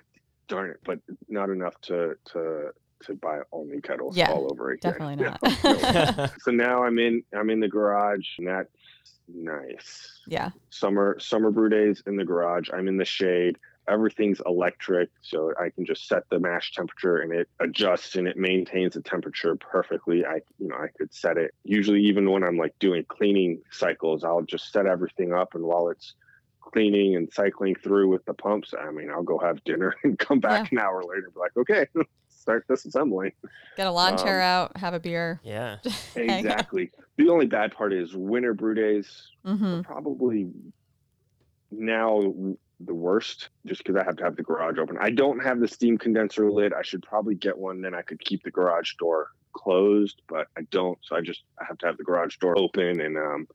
darn 0.48 0.72
it, 0.72 0.78
but 0.86 1.00
not 1.28 1.50
enough 1.50 1.80
to 1.82 2.16
to 2.34 2.72
to 3.04 3.14
buy 3.16 3.40
all 3.52 3.66
new 3.66 3.80
kettles 3.82 4.18
Yeah, 4.18 4.32
all 4.32 4.48
over 4.52 4.72
again. 4.72 4.94
Definitely 4.94 5.26
not. 5.26 6.32
So 6.42 6.52
now 6.52 6.84
I'm 6.84 6.98
in 7.00 7.24
I'm 7.36 7.50
in 7.50 7.60
the 7.60 7.68
garage, 7.68 8.26
and 8.40 8.48
that's 8.48 8.70
nice. 9.28 10.22
yeah. 10.28 10.50
Summer 10.70 11.18
summer 11.20 11.52
brew 11.52 11.70
days 11.70 12.02
in 12.08 12.16
the 12.16 12.26
garage. 12.26 12.70
I'm 12.74 12.88
in 12.88 12.98
the 12.98 13.06
shade. 13.06 13.58
Everything's 13.90 14.42
electric, 14.46 15.10
so 15.22 15.54
I 15.58 15.70
can 15.70 15.86
just 15.86 16.10
set 16.10 16.24
the 16.30 16.40
mash 16.40 16.74
temperature 16.74 17.20
and 17.20 17.32
it 17.32 17.48
adjusts 17.62 18.18
and 18.18 18.28
it 18.28 18.36
maintains 18.36 18.96
the 18.96 19.02
temperature 19.02 19.56
perfectly. 19.56 20.26
I 20.26 20.42
you 20.60 20.68
know 20.68 20.76
I 20.76 20.88
could 20.98 21.14
set 21.14 21.38
it 21.38 21.54
usually 21.64 22.02
even 22.04 22.30
when 22.30 22.44
I'm 22.44 22.58
like 22.58 22.78
doing 22.80 23.06
cleaning 23.08 23.62
cycles, 23.72 24.24
I'll 24.26 24.42
just 24.42 24.74
set 24.74 24.88
everything 24.88 25.34
up 25.34 25.56
and 25.56 25.64
while 25.64 25.88
it's 25.88 26.16
cleaning 26.72 27.16
and 27.16 27.32
cycling 27.32 27.76
through 27.76 28.10
with 28.10 28.24
the 28.26 28.34
pumps, 28.34 28.74
I 28.80 28.92
mean 28.92 29.10
I'll 29.10 29.24
go 29.24 29.38
have 29.40 29.64
dinner 29.64 29.96
and 30.04 30.18
come 30.20 30.40
back 30.40 30.72
an 30.72 30.80
hour 30.80 31.02
later 31.04 31.26
and 31.26 31.34
be 31.34 31.40
like, 31.40 31.58
okay, 31.58 31.88
start 32.30 32.66
disassembling. 32.70 33.32
Get 33.76 33.88
a 33.88 33.92
lawn 33.92 34.18
chair 34.18 34.42
Um, 34.42 34.48
out, 34.48 34.78
have 34.78 34.94
a 34.94 35.00
beer. 35.00 35.40
Yeah. 35.44 35.78
Exactly. 36.16 36.92
the 37.18 37.30
only 37.30 37.46
bad 37.46 37.76
part 37.76 37.94
is 37.94 38.16
winter 38.16 38.54
brew 38.54 38.74
days 38.74 39.08
hmm 39.46 39.82
probably 39.82 40.50
now 41.72 42.22
the 42.80 42.94
worst 42.94 43.50
just 43.66 43.84
because 43.84 44.00
I 44.00 44.04
have 44.04 44.16
to 44.18 44.24
have 44.24 44.36
the 44.36 44.44
garage 44.44 44.78
open. 44.78 44.98
I 45.00 45.10
don't 45.10 45.40
have 45.44 45.60
the 45.60 45.68
steam 45.68 45.98
condenser 45.98 46.50
lid. 46.52 46.74
I 46.74 46.82
should 46.84 47.02
probably 47.04 47.36
get 47.36 47.58
one. 47.58 47.82
Then 47.82 47.94
I 47.96 48.02
could 48.04 48.20
keep 48.20 48.44
the 48.44 48.52
garage 48.52 48.92
door 49.00 49.28
closed, 49.56 50.22
but 50.30 50.48
I 50.58 50.62
don't. 50.72 50.98
So 51.04 51.16
I 51.16 51.22
just 51.22 51.44
I 51.60 51.66
have 51.68 51.78
to 51.80 51.88
have 51.88 51.98
the 51.98 52.04
garage 52.04 52.38
door 52.38 52.58
open. 52.58 53.02
And 53.02 53.18
um, 53.18 53.48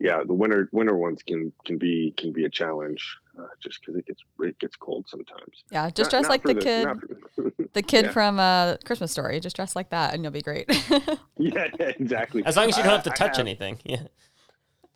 yeah, 0.00 0.22
the 0.26 0.32
winter 0.34 0.68
winter 0.72 0.96
ones 0.96 1.22
can 1.22 1.52
can 1.64 1.78
be 1.78 2.12
can 2.16 2.32
be 2.32 2.44
a 2.46 2.50
challenge 2.50 3.16
uh, 3.38 3.42
just 3.62 3.80
because 3.80 3.96
it 3.96 4.06
gets 4.06 4.22
it 4.40 4.58
gets 4.58 4.74
cold 4.76 5.06
sometimes. 5.08 5.64
Yeah. 5.70 5.90
Just 5.90 6.10
Not- 6.10 6.10
dress 6.10 6.22
not 6.24 6.30
like 6.30 6.42
for 6.42 6.54
the 6.54 6.60
kid, 6.60 6.88
for- 7.34 7.52
the 7.74 7.82
kid 7.82 8.04
yeah. 8.06 8.10
from 8.10 8.40
uh, 8.40 8.76
Christmas 8.84 9.12
Story. 9.12 9.38
Just 9.40 9.56
dress 9.56 9.76
like 9.76 9.90
that, 9.90 10.14
and 10.14 10.22
you'll 10.24 10.32
be 10.32 10.42
great. 10.42 10.66
yeah, 11.36 11.68
yeah, 11.78 11.92
exactly. 11.98 12.42
As 12.44 12.56
long 12.56 12.68
as 12.68 12.76
you 12.76 12.82
don't 12.82 12.92
I- 12.92 12.96
have 12.96 13.04
to 13.04 13.12
I 13.12 13.14
touch 13.14 13.36
have- 13.36 13.46
anything. 13.46 13.78
Yeah. 13.84 14.02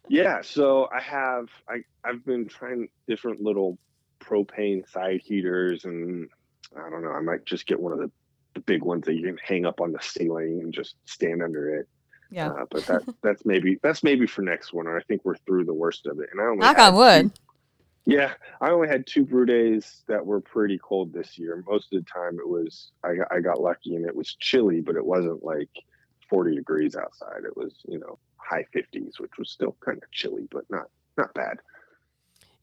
Yeah, 0.09 0.43
so 0.43 0.89
I 0.95 1.01
have 1.01 1.49
I 1.69 1.77
I've 2.05 2.25
been 2.25 2.47
trying 2.47 2.89
different 3.09 3.41
little 3.41 3.79
propane 4.21 4.89
side 4.91 5.21
heaters 5.23 5.85
and 5.85 6.29
I 6.77 6.91
don't 6.91 7.03
know, 7.03 7.11
I 7.11 7.21
might 7.21 7.45
just 7.47 7.67
get 7.67 7.79
one 7.81 7.93
of 7.93 7.99
the, 7.99 8.11
the 8.55 8.61
big 8.61 8.83
ones 8.83 9.05
that 9.07 9.15
you 9.15 9.23
can 9.23 9.39
hang 9.43 9.65
up 9.65 9.81
on 9.81 9.93
the 9.93 9.99
ceiling 10.03 10.61
and 10.63 10.73
just 10.75 10.97
stand 11.05 11.43
under 11.43 11.75
it. 11.77 11.89
Yeah. 12.35 12.49
Uh, 12.49 12.65
but 12.69 12.85
that 12.87 13.03
that's 13.23 13.45
maybe 13.47 13.79
that's 13.83 14.03
maybe 14.03 14.27
for 14.27 14.43
next 14.43 14.73
winter. 14.73 14.99
I 14.99 15.03
think 15.05 15.25
we're 15.25 15.37
through 15.37 15.65
the 15.67 15.75
worst 15.75 16.07
of 16.07 16.19
it. 16.19 16.29
And 16.33 16.41
I 16.41 16.45
only 16.45 16.59
Knock 16.59 16.79
on 16.79 16.95
wood. 16.97 17.31
yeah, 18.07 18.35
I 18.61 18.71
only 18.71 18.89
had 18.89 19.07
two 19.07 19.25
brew 19.25 19.47
days 19.47 20.03
that 20.09 20.27
were 20.27 20.41
pretty 20.41 20.79
cold 20.83 21.13
this 21.13 21.39
year. 21.39 21.63
Most 21.69 21.93
of 21.93 22.05
the 22.05 22.11
time, 22.11 22.39
it 22.41 22.49
was 22.49 22.91
I, 23.05 23.13
I 23.31 23.41
got 23.41 23.61
lucky 23.61 23.95
and 23.95 24.05
it 24.05 24.17
was 24.17 24.35
chilly, 24.41 24.81
but 24.81 24.97
it 24.97 25.07
wasn't 25.07 25.45
like 25.45 25.71
40 26.29 26.57
degrees 26.57 26.97
outside. 26.97 27.45
It 27.45 27.57
was 27.57 27.73
you 27.87 28.01
know 28.01 28.19
high 28.37 28.67
50s, 28.75 29.21
which 29.21 29.39
was 29.39 29.51
still 29.51 29.77
kind 29.85 30.03
of 30.03 30.11
chilly, 30.11 30.49
but 30.51 30.65
not 30.69 30.89
not 31.17 31.33
bad. 31.35 31.59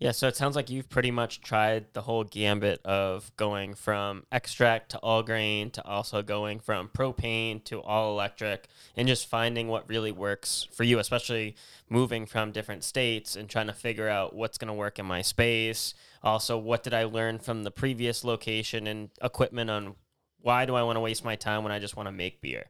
Yeah, 0.02 0.14
so 0.14 0.28
it 0.28 0.36
sounds 0.36 0.56
like 0.56 0.72
you've 0.72 0.90
pretty 0.90 1.12
much 1.12 1.42
tried 1.42 1.94
the 1.94 2.02
whole 2.02 2.24
gambit 2.24 2.84
of 2.84 3.32
going 3.38 3.76
from 3.76 4.26
extract 4.32 4.90
to 4.90 4.98
all 4.98 5.22
grain 5.22 5.70
to 5.70 5.86
also 5.86 6.24
going 6.24 6.60
from 6.60 6.90
propane 6.90 7.64
to 7.66 7.84
all 7.84 8.12
electric 8.12 8.68
and 8.98 9.08
just 9.08 9.28
finding 9.28 9.68
what 9.68 9.88
really 9.88 10.12
works 10.12 10.68
for 10.72 10.84
you, 10.84 10.98
especially 10.98 11.56
moving 11.88 12.26
from 12.26 12.52
different 12.52 12.84
states 12.84 13.36
and 13.36 13.48
trying 13.48 13.68
to 13.68 13.74
figure 13.74 14.10
out 14.10 14.36
what's 14.36 14.58
going 14.58 14.70
to 14.70 14.74
work 14.74 14.98
in 14.98 15.06
my 15.06 15.22
space. 15.22 15.94
Also, 16.24 16.58
what 16.58 16.82
did 16.82 16.96
I 16.96 17.04
learn 17.04 17.38
from 17.38 17.62
the 17.62 17.70
previous 17.70 18.24
location 18.24 18.88
and 18.88 19.12
equipment 19.22 19.70
on 19.70 19.94
why 20.42 20.66
do 20.66 20.74
I 20.74 20.82
want 20.82 20.96
to 20.96 21.02
waste 21.02 21.24
my 21.24 21.36
time 21.36 21.62
when 21.62 21.72
I 21.72 21.78
just 21.78 21.96
want 21.96 22.08
to 22.08 22.12
make 22.12 22.42
beer? 22.42 22.66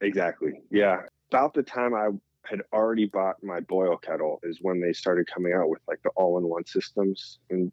Exactly. 0.00 0.54
Yeah. 0.72 1.02
About 1.30 1.54
the 1.54 1.62
time 1.62 1.94
I 1.94 2.08
had 2.44 2.62
already 2.72 3.06
bought 3.06 3.42
my 3.42 3.60
boil 3.60 3.96
kettle 3.96 4.40
is 4.42 4.58
when 4.60 4.80
they 4.80 4.92
started 4.92 5.26
coming 5.32 5.52
out 5.52 5.68
with 5.68 5.80
like 5.88 6.02
the 6.02 6.10
all-in-one 6.10 6.66
systems. 6.66 7.38
And 7.50 7.72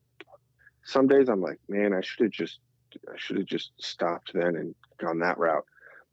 some 0.83 1.07
days 1.07 1.29
I'm 1.29 1.41
like, 1.41 1.59
man, 1.67 1.93
I 1.93 2.01
should 2.01 2.23
have 2.23 2.31
just 2.31 2.59
I 3.07 3.17
should 3.17 3.37
have 3.37 3.45
just 3.45 3.71
stopped 3.79 4.31
then 4.33 4.55
and 4.55 4.75
gone 4.99 5.19
that 5.19 5.37
route. 5.37 5.65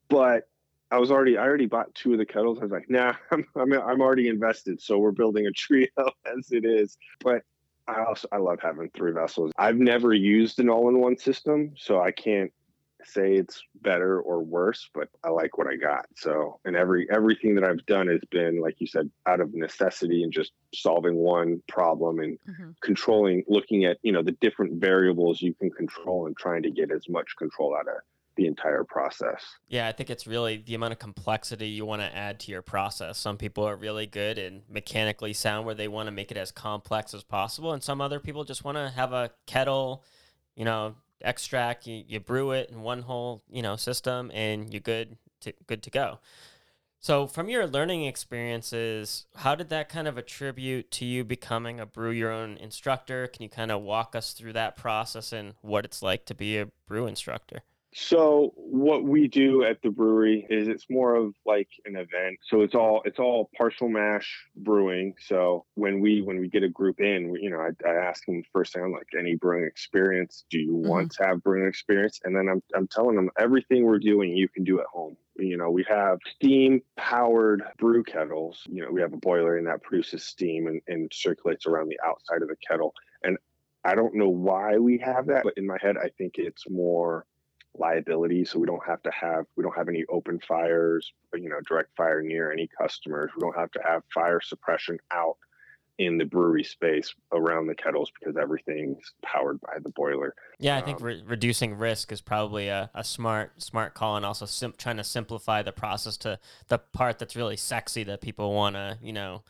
But 0.08 0.48
I 0.90 0.98
was 0.98 1.10
already 1.10 1.36
I 1.36 1.42
already 1.42 1.66
bought 1.66 1.94
two 1.94 2.12
of 2.12 2.18
the 2.18 2.26
kettles. 2.26 2.58
I 2.58 2.62
was 2.62 2.72
like, 2.72 2.88
nah, 2.88 3.14
I'm 3.30 3.44
I'm, 3.56 3.72
I'm 3.72 4.00
already 4.00 4.28
invested. 4.28 4.80
So 4.80 4.98
we're 4.98 5.12
building 5.12 5.46
a 5.46 5.50
trio 5.56 5.88
as 6.26 6.50
it 6.50 6.64
is. 6.64 6.96
But 7.20 7.42
I 7.86 8.04
also 8.04 8.28
I 8.32 8.36
love 8.36 8.58
having 8.62 8.90
three 8.90 9.12
vessels. 9.12 9.52
I've 9.56 9.78
never 9.78 10.12
used 10.12 10.60
an 10.60 10.68
all-in-one 10.68 11.16
system, 11.16 11.72
so 11.76 12.02
I 12.02 12.10
can't 12.10 12.52
say 13.04 13.34
it's 13.34 13.62
better 13.82 14.20
or 14.20 14.42
worse, 14.42 14.90
but 14.92 15.08
I 15.24 15.30
like 15.30 15.56
what 15.56 15.66
I 15.66 15.76
got. 15.76 16.06
So, 16.16 16.60
and 16.64 16.76
every 16.76 17.06
everything 17.10 17.54
that 17.54 17.64
I've 17.64 17.84
done 17.86 18.08
has 18.08 18.20
been, 18.30 18.60
like 18.60 18.76
you 18.80 18.86
said, 18.86 19.10
out 19.26 19.40
of 19.40 19.54
necessity 19.54 20.22
and 20.22 20.32
just 20.32 20.52
solving 20.74 21.16
one 21.16 21.62
problem 21.68 22.18
and 22.18 22.38
Mhm. 22.48 22.74
controlling, 22.80 23.44
looking 23.48 23.84
at 23.84 23.98
you 24.02 24.12
know 24.12 24.22
the 24.22 24.32
different 24.40 24.80
variables 24.80 25.40
you 25.42 25.54
can 25.54 25.70
control 25.70 26.26
and 26.26 26.36
trying 26.36 26.62
to 26.62 26.70
get 26.70 26.90
as 26.90 27.08
much 27.08 27.36
control 27.36 27.74
out 27.76 27.88
of 27.88 27.94
the 28.36 28.46
entire 28.46 28.84
process. 28.84 29.44
Yeah, 29.66 29.88
I 29.88 29.92
think 29.92 30.10
it's 30.10 30.24
really 30.26 30.58
the 30.58 30.76
amount 30.76 30.92
of 30.92 31.00
complexity 31.00 31.66
you 31.68 31.84
want 31.84 32.02
to 32.02 32.16
add 32.16 32.38
to 32.40 32.52
your 32.52 32.62
process. 32.62 33.18
Some 33.18 33.36
people 33.36 33.64
are 33.64 33.74
really 33.74 34.06
good 34.06 34.38
and 34.38 34.62
mechanically 34.68 35.32
sound 35.32 35.66
where 35.66 35.74
they 35.74 35.88
want 35.88 36.06
to 36.06 36.12
make 36.12 36.30
it 36.30 36.36
as 36.36 36.52
complex 36.52 37.14
as 37.14 37.24
possible, 37.24 37.72
and 37.72 37.82
some 37.82 38.00
other 38.00 38.20
people 38.20 38.44
just 38.44 38.64
want 38.64 38.76
to 38.76 38.90
have 38.90 39.12
a 39.12 39.30
kettle, 39.46 40.04
you 40.54 40.64
know, 40.64 40.94
extract. 41.20 41.86
You, 41.86 42.04
you 42.06 42.20
brew 42.20 42.52
it 42.52 42.70
in 42.70 42.82
one 42.82 43.02
whole, 43.02 43.42
you 43.50 43.62
know, 43.62 43.76
system, 43.76 44.30
and 44.34 44.72
you're 44.72 44.80
good 44.80 45.16
to 45.40 45.52
good 45.66 45.82
to 45.82 45.90
go. 45.90 46.18
So, 47.00 47.28
from 47.28 47.48
your 47.48 47.66
learning 47.66 48.04
experiences, 48.04 49.26
how 49.36 49.54
did 49.54 49.68
that 49.68 49.88
kind 49.88 50.08
of 50.08 50.18
attribute 50.18 50.90
to 50.92 51.04
you 51.04 51.24
becoming 51.24 51.78
a 51.78 51.86
brew 51.86 52.10
your 52.10 52.32
own 52.32 52.56
instructor? 52.56 53.28
Can 53.28 53.44
you 53.44 53.48
kind 53.48 53.70
of 53.70 53.82
walk 53.82 54.16
us 54.16 54.32
through 54.32 54.54
that 54.54 54.76
process 54.76 55.32
and 55.32 55.54
what 55.60 55.84
it's 55.84 56.02
like 56.02 56.24
to 56.26 56.34
be 56.34 56.58
a 56.58 56.66
brew 56.86 57.06
instructor? 57.06 57.62
So 58.00 58.52
what 58.54 59.02
we 59.02 59.26
do 59.26 59.64
at 59.64 59.82
the 59.82 59.90
brewery 59.90 60.46
is 60.48 60.68
it's 60.68 60.88
more 60.88 61.16
of 61.16 61.34
like 61.44 61.68
an 61.84 61.96
event. 61.96 62.38
So 62.46 62.60
it's 62.60 62.76
all 62.76 63.02
it's 63.04 63.18
all 63.18 63.50
partial 63.56 63.88
mash 63.88 64.46
brewing. 64.54 65.14
So 65.18 65.64
when 65.74 65.98
we 65.98 66.22
when 66.22 66.38
we 66.38 66.48
get 66.48 66.62
a 66.62 66.68
group 66.68 67.00
in, 67.00 67.28
we, 67.28 67.40
you 67.42 67.50
know, 67.50 67.58
I, 67.58 67.70
I 67.88 67.94
ask 67.94 68.24
them 68.24 68.44
first 68.52 68.72
thing, 68.72 68.84
I'm 68.84 68.92
like, 68.92 69.08
any 69.18 69.34
brewing 69.34 69.64
experience? 69.64 70.44
Do 70.48 70.60
you 70.60 70.74
mm-hmm. 70.74 70.88
want 70.88 71.12
to 71.12 71.26
have 71.26 71.42
brewing 71.42 71.66
experience? 71.66 72.20
And 72.22 72.36
then 72.36 72.48
I'm 72.48 72.62
I'm 72.72 72.86
telling 72.86 73.16
them 73.16 73.30
everything 73.36 73.84
we're 73.84 73.98
doing, 73.98 74.36
you 74.36 74.48
can 74.48 74.62
do 74.62 74.78
at 74.78 74.86
home. 74.86 75.16
You 75.36 75.56
know, 75.56 75.68
we 75.68 75.84
have 75.88 76.18
steam 76.36 76.82
powered 76.96 77.64
brew 77.78 78.04
kettles. 78.04 78.62
You 78.68 78.84
know, 78.84 78.92
we 78.92 79.00
have 79.00 79.12
a 79.12 79.18
boiler 79.18 79.58
and 79.58 79.66
that 79.66 79.82
produces 79.82 80.22
steam 80.22 80.68
and, 80.68 80.80
and 80.86 81.10
circulates 81.12 81.66
around 81.66 81.88
the 81.88 81.98
outside 82.06 82.42
of 82.42 82.48
the 82.48 82.56
kettle. 82.56 82.94
And 83.24 83.38
I 83.84 83.96
don't 83.96 84.14
know 84.14 84.28
why 84.28 84.78
we 84.78 84.98
have 84.98 85.26
that, 85.26 85.42
but 85.42 85.54
in 85.56 85.66
my 85.66 85.78
head, 85.80 85.96
I 85.96 86.10
think 86.16 86.34
it's 86.36 86.68
more 86.70 87.26
liability 87.76 88.44
so 88.44 88.58
we 88.58 88.66
don't 88.66 88.84
have 88.86 89.02
to 89.02 89.10
have 89.10 89.44
we 89.56 89.62
don't 89.62 89.76
have 89.76 89.88
any 89.88 90.04
open 90.08 90.40
fires 90.40 91.12
you 91.34 91.48
know 91.48 91.60
direct 91.68 91.90
fire 91.96 92.22
near 92.22 92.52
any 92.52 92.68
customers. 92.68 93.30
We 93.36 93.40
don't 93.42 93.56
have 93.56 93.70
to 93.72 93.80
have 93.86 94.02
fire 94.12 94.40
suppression 94.40 94.98
out 95.12 95.36
in 95.98 96.16
the 96.16 96.24
brewery 96.24 96.62
space 96.62 97.12
around 97.32 97.66
the 97.66 97.74
kettles 97.74 98.12
because 98.18 98.36
everything's 98.36 99.12
powered 99.24 99.60
by 99.60 99.78
the 99.82 99.90
boiler. 99.90 100.32
Yeah, 100.60 100.76
I 100.76 100.80
think 100.80 101.00
Um, 101.00 101.06
re- 101.06 101.24
reducing 101.26 101.76
risk 101.76 102.12
is 102.12 102.20
probably 102.20 102.68
a, 102.68 102.88
a 102.94 103.02
smart 103.02 103.60
smart 103.60 103.94
call, 103.94 104.16
and 104.16 104.24
also 104.24 104.46
sim- 104.46 104.74
trying 104.78 104.96
to 104.98 105.04
simplify 105.04 105.62
the 105.62 105.72
process 105.72 106.16
to 106.18 106.38
the 106.68 106.78
part 106.78 107.18
that's 107.18 107.34
really 107.36 107.56
sexy 107.56 108.04
that 108.04 108.20
people 108.20 108.54
want 108.54 108.76
to 108.76 108.98
you 109.02 109.12
know 109.12 109.42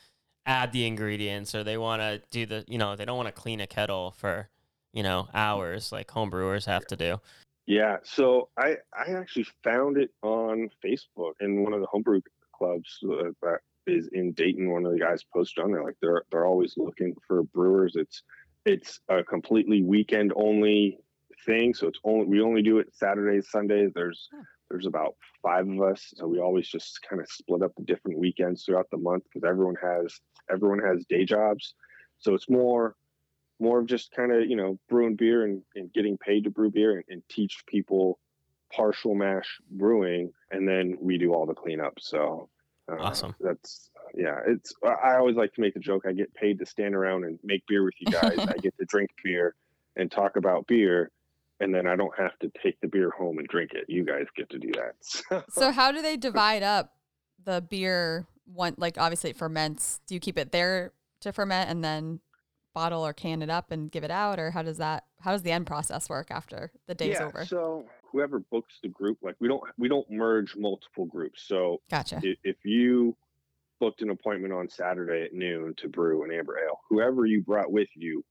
add 0.48 0.72
the 0.72 0.86
ingredients 0.86 1.54
or 1.54 1.62
they 1.62 1.76
want 1.76 2.00
to 2.00 2.22
do 2.30 2.46
the, 2.46 2.64
you 2.66 2.78
know, 2.78 2.96
they 2.96 3.04
don't 3.04 3.18
want 3.18 3.28
to 3.28 3.32
clean 3.32 3.60
a 3.60 3.66
kettle 3.66 4.14
for, 4.16 4.48
you 4.94 5.02
know, 5.02 5.28
hours 5.34 5.92
like 5.92 6.10
home 6.10 6.30
brewers 6.30 6.64
have 6.64 6.86
to 6.86 6.96
do. 6.96 7.20
Yeah, 7.68 7.98
so 8.02 8.48
I 8.56 8.76
I 8.96 9.12
actually 9.12 9.46
found 9.62 9.98
it 9.98 10.10
on 10.22 10.70
Facebook 10.82 11.32
in 11.40 11.62
one 11.62 11.74
of 11.74 11.80
the 11.80 11.86
homebrew 11.86 12.22
clubs 12.56 12.98
uh, 13.04 13.24
that 13.42 13.58
is 13.86 14.08
in 14.14 14.32
Dayton. 14.32 14.72
One 14.72 14.86
of 14.86 14.92
the 14.92 14.98
guys 14.98 15.22
posted 15.34 15.62
on 15.62 15.72
there 15.72 15.84
like 15.84 15.96
they're 16.00 16.22
they're 16.32 16.46
always 16.46 16.78
looking 16.78 17.14
for 17.26 17.42
brewers. 17.42 17.94
It's 17.94 18.22
it's 18.64 19.00
a 19.10 19.22
completely 19.22 19.82
weekend 19.82 20.32
only 20.34 20.98
thing, 21.44 21.74
so 21.74 21.88
it's 21.88 22.00
only 22.04 22.26
we 22.26 22.40
only 22.40 22.62
do 22.62 22.78
it 22.78 22.88
Saturdays, 22.94 23.50
Sundays. 23.50 23.90
There's 23.94 24.30
Oh. 24.32 24.42
there's 24.70 24.86
about 24.86 25.16
five 25.42 25.68
of 25.68 25.82
us, 25.82 26.10
so 26.16 26.26
we 26.26 26.40
always 26.40 26.68
just 26.68 27.02
kind 27.02 27.20
of 27.20 27.28
split 27.28 27.62
up 27.62 27.72
the 27.76 27.84
different 27.84 28.18
weekends 28.18 28.64
throughout 28.64 28.88
the 28.90 28.96
month 28.96 29.24
because 29.24 29.46
everyone 29.46 29.76
has 29.82 30.18
everyone 30.50 30.78
has 30.78 31.04
day 31.04 31.26
jobs, 31.26 31.74
so 32.16 32.32
it's 32.32 32.48
more 32.48 32.96
more 33.60 33.80
of 33.80 33.86
just 33.86 34.10
kind 34.12 34.32
of 34.32 34.48
you 34.48 34.56
know 34.56 34.78
brewing 34.88 35.16
beer 35.16 35.44
and, 35.44 35.62
and 35.74 35.92
getting 35.92 36.16
paid 36.18 36.44
to 36.44 36.50
brew 36.50 36.70
beer 36.70 36.92
and, 36.96 37.04
and 37.08 37.22
teach 37.28 37.64
people 37.66 38.18
partial 38.72 39.14
mash 39.14 39.58
brewing 39.70 40.30
and 40.50 40.68
then 40.68 40.96
we 41.00 41.16
do 41.18 41.32
all 41.32 41.46
the 41.46 41.54
cleanup 41.54 41.94
so 41.98 42.48
uh, 42.90 42.96
Awesome. 43.00 43.34
that's 43.40 43.90
yeah 44.14 44.38
it's 44.46 44.74
i 44.84 45.16
always 45.16 45.36
like 45.36 45.52
to 45.54 45.60
make 45.60 45.74
the 45.74 45.80
joke 45.80 46.04
i 46.06 46.12
get 46.12 46.32
paid 46.34 46.58
to 46.58 46.66
stand 46.66 46.94
around 46.94 47.24
and 47.24 47.38
make 47.42 47.66
beer 47.66 47.82
with 47.84 47.94
you 47.98 48.10
guys 48.20 48.38
i 48.38 48.54
get 48.58 48.76
to 48.78 48.84
drink 48.86 49.10
beer 49.24 49.54
and 49.96 50.10
talk 50.10 50.36
about 50.36 50.66
beer 50.66 51.10
and 51.60 51.74
then 51.74 51.86
i 51.86 51.96
don't 51.96 52.16
have 52.18 52.38
to 52.38 52.50
take 52.62 52.78
the 52.80 52.88
beer 52.88 53.10
home 53.10 53.38
and 53.38 53.48
drink 53.48 53.72
it 53.72 53.84
you 53.88 54.04
guys 54.04 54.26
get 54.36 54.48
to 54.50 54.58
do 54.58 54.70
that 54.72 54.92
So- 55.00 55.44
So 55.50 55.72
how 55.72 55.90
do 55.92 56.02
they 56.02 56.16
divide 56.16 56.62
up 56.62 56.92
the 57.44 57.60
beer? 57.62 58.26
One 58.52 58.74
like 58.78 58.96
obviously 58.98 59.30
it 59.30 59.36
ferments. 59.36 60.00
Do 60.06 60.14
you 60.14 60.20
keep 60.20 60.38
it 60.38 60.52
there 60.52 60.92
to 61.20 61.32
ferment 61.32 61.70
and 61.70 61.82
then 61.84 62.20
bottle 62.78 63.04
or 63.04 63.12
can 63.12 63.42
it 63.42 63.50
up 63.50 63.72
and 63.72 63.90
give 63.90 64.04
it 64.04 64.10
out, 64.10 64.38
or 64.38 64.52
how 64.52 64.62
does 64.62 64.76
that? 64.78 65.04
How 65.20 65.32
does 65.32 65.42
the 65.42 65.50
end 65.50 65.66
process 65.66 66.08
work 66.08 66.30
after 66.30 66.70
the 66.86 66.94
day's 66.94 67.18
yeah 67.18 67.24
over? 67.26 67.44
so 67.44 67.84
whoever 68.12 68.38
books 68.38 68.74
the 68.82 68.88
group 68.88 69.18
like 69.20 69.34
we 69.40 69.48
don't 69.48 69.62
we 69.76 69.88
don't 69.88 70.08
merge 70.10 70.54
multiple 70.56 71.04
groups 71.04 71.42
so 71.46 71.78
Gotcha. 71.90 72.16
i- 72.24 72.36
if 72.44 72.56
you 72.64 73.14
booked 73.80 74.00
an 74.00 74.10
appointment 74.10 74.52
on 74.54 74.68
Saturday 74.68 75.24
at 75.24 75.34
noon 75.34 75.74
to 75.78 75.88
brew 75.88 76.22
an 76.24 76.30
amber 76.32 76.56
ale, 76.64 76.78
whoever 76.88 77.26
you 77.26 77.40
brought 77.42 77.70
with 77.70 77.88
you, 77.94 78.24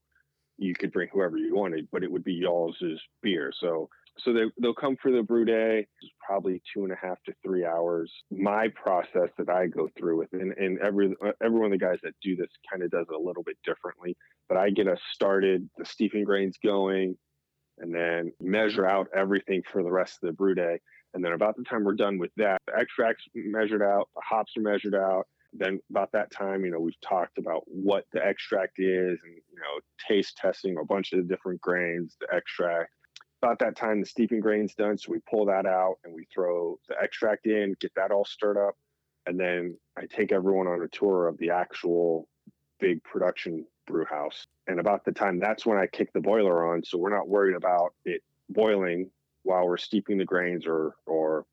you 0.58 0.74
could 0.74 0.92
bring 0.92 1.10
whoever 1.12 1.38
you 1.38 1.54
wanted, 1.56 1.88
but 1.92 2.04
it 2.04 2.12
would 2.12 2.24
be 2.24 2.34
y'all's 2.34 2.82
beer. 3.22 3.52
So 3.60 3.90
so 4.20 4.34
they 4.34 4.44
they'll 4.62 4.74
come 4.74 4.98
for 5.02 5.12
the 5.12 5.24
brew 5.24 5.46
day. 5.46 5.88
Probably 6.26 6.62
two 6.74 6.84
and 6.84 6.92
a 6.92 6.96
half 6.96 7.22
to 7.26 7.34
three 7.44 7.66
hours. 7.66 8.12
My 8.32 8.68
process 8.70 9.30
that 9.38 9.50
I 9.50 9.68
go 9.68 9.90
through 9.98 10.18
with, 10.18 10.34
and, 10.34 10.54
and 10.54 10.80
every 10.80 11.16
uh, 11.26 11.32
every 11.44 11.60
one 11.60 11.72
of 11.72 11.80
the 11.80 11.86
guys 11.86 12.00
that 12.04 12.14
do 12.22 12.36
this 12.36 12.50
kind 12.70 12.84
of 12.84 12.92
does 12.92 13.06
it 13.10 13.16
a 13.16 13.20
little 13.20 13.44
bit 13.44 13.58
differently. 13.64 14.18
But 14.50 14.58
I 14.58 14.70
get 14.70 14.88
us 14.88 15.00
started, 15.14 15.70
the 15.78 15.86
steeping 15.86 16.24
grains 16.24 16.58
going, 16.64 17.18
and 17.80 17.94
then 17.94 18.32
measure 18.42 18.88
out 18.88 19.08
everything 19.16 19.62
for 19.72 19.84
the 19.84 19.92
rest 19.92 20.20
of 20.22 20.28
the 20.28 20.34
brew 20.34 20.56
day. 20.56 20.80
And 21.14 21.24
then 21.24 21.34
about 21.34 21.56
the 21.56 21.64
time 21.64 21.84
we're 21.84 21.96
done 21.96 22.18
with 22.18 22.32
that, 22.38 22.62
the 22.68 22.78
extracts 22.78 23.24
measured 23.34 23.82
out, 23.82 24.10
the 24.16 24.22
hops 24.24 24.54
are 24.58 24.62
measured 24.62 24.96
out. 24.96 25.26
Then 25.54 25.80
about 25.90 26.12
that 26.12 26.30
time, 26.32 26.66
you 26.66 26.72
know, 26.72 26.80
we've 26.80 27.00
talked 27.02 27.38
about 27.38 27.64
what 27.66 28.04
the 28.12 28.24
extract 28.24 28.74
is 28.78 29.18
and, 29.24 29.36
you 29.52 29.60
know, 29.60 29.80
taste 30.08 30.38
testing 30.38 30.78
a 30.78 30.86
bunch 30.86 31.14
of 31.14 31.20
the 31.20 31.26
different 31.26 31.62
grains, 31.62 32.18
the 32.20 32.28
extract. 32.36 32.92
About 33.42 33.60
that 33.60 33.76
time, 33.76 34.00
the 34.00 34.06
steeping 34.06 34.40
grain's 34.40 34.74
done. 34.74 34.98
So 34.98 35.12
we 35.12 35.20
pull 35.30 35.46
that 35.46 35.66
out 35.66 35.98
and 36.04 36.14
we 36.14 36.26
throw 36.34 36.80
the 36.88 36.96
extract 37.02 37.46
in, 37.46 37.76
get 37.80 37.94
that 37.96 38.12
all 38.12 38.26
stirred 38.26 38.58
up. 38.58 38.76
And 39.28 39.40
then 39.40 39.78
I 39.98 40.06
take 40.06 40.32
everyone 40.32 40.68
on 40.68 40.82
a 40.82 40.88
tour 40.88 41.28
of 41.28 41.38
the 41.38 41.52
actual 41.52 42.28
big 42.80 43.04
production 43.04 43.66
brew 43.86 44.06
house. 44.06 44.48
And 44.68 44.80
about 44.80 45.06
the 45.06 45.12
time 45.12 45.40
that's 45.40 45.66
when 45.66 45.78
I 45.78 45.88
kick 45.88 46.12
the 46.14 46.22
boiler 46.22 46.74
on. 46.74 46.84
So 46.84 46.98
we're 46.98 47.16
not 47.16 47.28
worried 47.28 47.56
about 47.56 47.94
it 48.06 48.22
boiling 48.50 49.10
while 49.44 49.66
we're 49.66 49.78
steeping 49.78 50.18
the 50.18 50.26
grains 50.26 50.66
or 50.66 50.96
or 51.06 51.46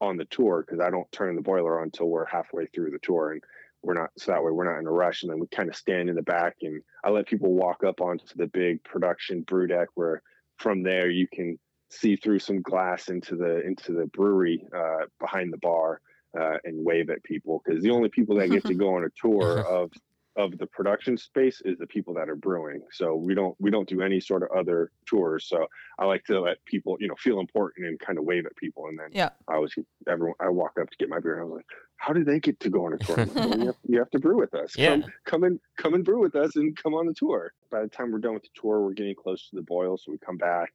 on 0.00 0.16
the 0.16 0.24
tour 0.26 0.64
because 0.64 0.80
I 0.80 0.90
don't 0.90 1.10
turn 1.12 1.36
the 1.36 1.42
boiler 1.42 1.78
on 1.80 1.84
until 1.84 2.08
we're 2.08 2.26
halfway 2.26 2.66
through 2.66 2.90
the 2.90 2.98
tour 3.00 3.32
and 3.32 3.42
we're 3.82 3.94
not 3.94 4.10
so 4.16 4.32
that 4.32 4.42
way 4.42 4.50
we're 4.50 4.70
not 4.70 4.78
in 4.80 4.86
a 4.86 4.90
rush 4.90 5.22
and 5.22 5.30
then 5.30 5.38
we 5.38 5.46
kind 5.48 5.68
of 5.68 5.76
stand 5.76 6.08
in 6.08 6.16
the 6.16 6.22
back 6.22 6.56
and 6.62 6.82
I 7.04 7.10
let 7.10 7.26
people 7.26 7.52
walk 7.52 7.84
up 7.84 8.00
onto 8.00 8.24
the 8.36 8.46
big 8.46 8.82
production 8.84 9.42
brew 9.42 9.66
deck 9.66 9.88
where 9.94 10.22
from 10.58 10.82
there 10.82 11.08
you 11.08 11.26
can 11.32 11.58
see 11.90 12.16
through 12.16 12.38
some 12.38 12.60
glass 12.62 13.08
into 13.08 13.36
the 13.36 13.64
into 13.66 13.92
the 13.92 14.06
brewery 14.06 14.62
uh, 14.76 15.06
behind 15.18 15.52
the 15.52 15.58
bar 15.58 16.00
uh, 16.38 16.58
and 16.64 16.84
wave 16.84 17.08
at 17.10 17.22
people 17.24 17.62
because 17.64 17.82
the 17.82 17.90
only 17.90 18.08
people 18.08 18.36
that 18.36 18.50
get 18.50 18.64
to 18.64 18.74
go 18.74 18.94
on 18.94 19.04
a 19.04 19.08
tour 19.20 19.60
of 19.66 19.90
of 20.38 20.56
the 20.56 20.66
production 20.66 21.18
space 21.18 21.60
is 21.64 21.76
the 21.78 21.86
people 21.86 22.14
that 22.14 22.28
are 22.30 22.36
brewing. 22.36 22.80
So 22.92 23.16
we 23.16 23.34
don't 23.34 23.56
we 23.58 23.70
don't 23.70 23.88
do 23.88 24.00
any 24.00 24.20
sort 24.20 24.44
of 24.44 24.50
other 24.56 24.90
tours. 25.04 25.46
So 25.48 25.66
I 25.98 26.06
like 26.06 26.24
to 26.26 26.40
let 26.40 26.64
people 26.64 26.96
you 27.00 27.08
know 27.08 27.16
feel 27.18 27.40
important 27.40 27.86
and 27.88 27.98
kind 27.98 28.18
of 28.18 28.24
wave 28.24 28.46
at 28.46 28.56
people. 28.56 28.86
And 28.86 28.98
then 28.98 29.08
Yeah. 29.12 29.30
I 29.48 29.58
was 29.58 29.74
everyone 30.08 30.36
I 30.40 30.48
walk 30.48 30.78
up 30.80 30.88
to 30.90 30.96
get 30.96 31.08
my 31.08 31.18
beer 31.18 31.34
and 31.34 31.42
I 31.42 31.44
was 31.44 31.56
like, 31.56 31.66
how 31.96 32.12
do 32.12 32.22
they 32.22 32.38
get 32.38 32.60
to 32.60 32.70
go 32.70 32.86
on 32.86 32.92
a 32.94 32.98
tour? 32.98 33.16
Like, 33.16 33.34
well, 33.34 33.58
you, 33.58 33.66
have, 33.66 33.76
you 33.88 33.98
have 33.98 34.10
to 34.10 34.20
brew 34.20 34.38
with 34.38 34.54
us. 34.54 34.78
Yeah. 34.78 34.90
Come 34.90 35.04
come 35.24 35.44
and 35.44 35.60
come 35.76 35.94
and 35.94 36.04
brew 36.04 36.20
with 36.20 36.36
us 36.36 36.54
and 36.54 36.76
come 36.76 36.94
on 36.94 37.06
the 37.06 37.14
tour. 37.14 37.52
By 37.70 37.82
the 37.82 37.88
time 37.88 38.12
we're 38.12 38.20
done 38.20 38.34
with 38.34 38.44
the 38.44 38.60
tour, 38.60 38.80
we're 38.80 38.92
getting 38.92 39.16
close 39.16 39.50
to 39.50 39.56
the 39.56 39.62
boil, 39.62 39.98
so 39.98 40.12
we 40.12 40.18
come 40.18 40.36
back, 40.38 40.70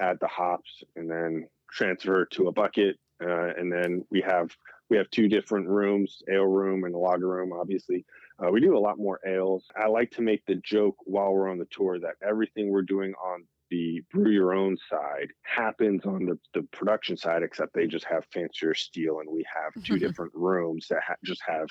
add 0.00 0.18
the 0.20 0.28
hops, 0.28 0.84
and 0.94 1.10
then 1.10 1.48
transfer 1.72 2.24
to 2.26 2.46
a 2.46 2.52
bucket. 2.52 2.96
Uh, 3.20 3.52
and 3.58 3.72
then 3.72 4.04
we 4.10 4.20
have 4.20 4.50
we 4.90 4.96
have 4.96 5.10
two 5.10 5.26
different 5.26 5.66
rooms, 5.66 6.22
ale 6.32 6.44
room 6.44 6.84
and 6.84 6.94
a 6.94 6.98
lager 6.98 7.28
room. 7.28 7.52
Obviously, 7.52 8.04
uh, 8.42 8.50
we 8.50 8.60
do 8.60 8.76
a 8.76 8.78
lot 8.78 8.98
more 8.98 9.20
ales. 9.26 9.64
I 9.76 9.86
like 9.86 10.10
to 10.12 10.22
make 10.22 10.44
the 10.46 10.56
joke 10.56 10.96
while 11.04 11.32
we're 11.32 11.50
on 11.50 11.58
the 11.58 11.68
tour 11.70 11.98
that 12.00 12.14
everything 12.26 12.70
we're 12.70 12.82
doing 12.82 13.14
on 13.24 13.44
the 13.70 14.02
brew 14.10 14.30
your 14.30 14.52
own 14.52 14.76
side 14.90 15.28
happens 15.42 16.04
on 16.04 16.26
the, 16.26 16.38
the 16.52 16.62
production 16.72 17.16
side, 17.16 17.42
except 17.42 17.72
they 17.72 17.86
just 17.86 18.04
have 18.04 18.26
fancier 18.32 18.74
steel, 18.74 19.20
and 19.20 19.30
we 19.30 19.44
have 19.54 19.82
two 19.84 19.98
different 20.06 20.32
rooms 20.34 20.86
that 20.90 21.00
ha- 21.06 21.14
just 21.24 21.42
have 21.46 21.68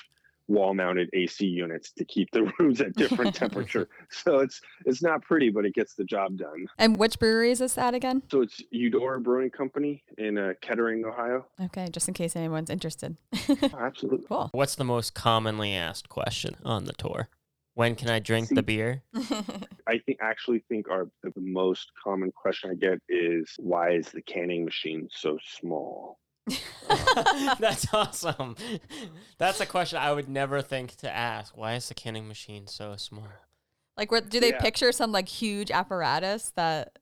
wall 0.52 0.74
mounted 0.74 1.08
AC 1.14 1.46
units 1.46 1.90
to 1.92 2.04
keep 2.04 2.30
the 2.30 2.44
rooms 2.58 2.80
at 2.80 2.94
different 2.94 3.34
temperature. 3.34 3.88
So 4.10 4.40
it's 4.40 4.60
it's 4.84 5.02
not 5.02 5.22
pretty, 5.22 5.48
but 5.48 5.64
it 5.64 5.74
gets 5.74 5.94
the 5.94 6.04
job 6.04 6.36
done. 6.36 6.66
And 6.78 6.96
which 6.98 7.18
brewery 7.18 7.50
is 7.50 7.60
this 7.60 7.78
at 7.78 7.94
again? 7.94 8.22
So 8.30 8.42
it's 8.42 8.60
Eudora 8.70 9.20
Brewing 9.20 9.50
Company 9.50 10.04
in 10.18 10.36
uh, 10.36 10.52
Kettering, 10.60 11.04
Ohio. 11.04 11.46
Okay, 11.60 11.88
just 11.90 12.08
in 12.08 12.14
case 12.14 12.36
anyone's 12.36 12.68
interested. 12.68 13.16
Absolutely. 13.78 14.26
cool. 14.28 14.50
What's 14.52 14.74
the 14.74 14.84
most 14.84 15.14
commonly 15.14 15.74
asked 15.74 16.08
question 16.08 16.56
on 16.64 16.84
the 16.84 16.92
tour? 16.92 17.28
When 17.74 17.94
can 17.94 18.10
I 18.10 18.18
drink 18.18 18.50
the 18.50 18.62
beer? 18.62 19.02
I 19.88 19.98
think 20.04 20.18
actually 20.20 20.62
think 20.68 20.90
our 20.90 21.08
the 21.22 21.32
most 21.36 21.90
common 22.02 22.30
question 22.32 22.70
I 22.70 22.74
get 22.74 23.00
is 23.08 23.54
why 23.58 23.92
is 23.92 24.08
the 24.08 24.22
canning 24.22 24.64
machine 24.64 25.08
so 25.10 25.38
small? 25.58 26.18
That's 27.58 27.92
awesome. 27.92 28.56
That's 29.38 29.60
a 29.60 29.66
question 29.66 29.98
I 29.98 30.12
would 30.12 30.28
never 30.28 30.60
think 30.62 30.96
to 30.96 31.10
ask. 31.10 31.56
Why 31.56 31.74
is 31.74 31.88
the 31.88 31.94
canning 31.94 32.28
machine 32.28 32.66
so 32.66 32.96
small? 32.96 33.28
Like, 33.96 34.10
what 34.10 34.28
do 34.30 34.40
they 34.40 34.50
Yeah. 34.50 34.58
picture 34.60 34.92
some 34.92 35.12
like 35.12 35.28
huge 35.28 35.70
apparatus 35.70 36.50
that, 36.56 36.98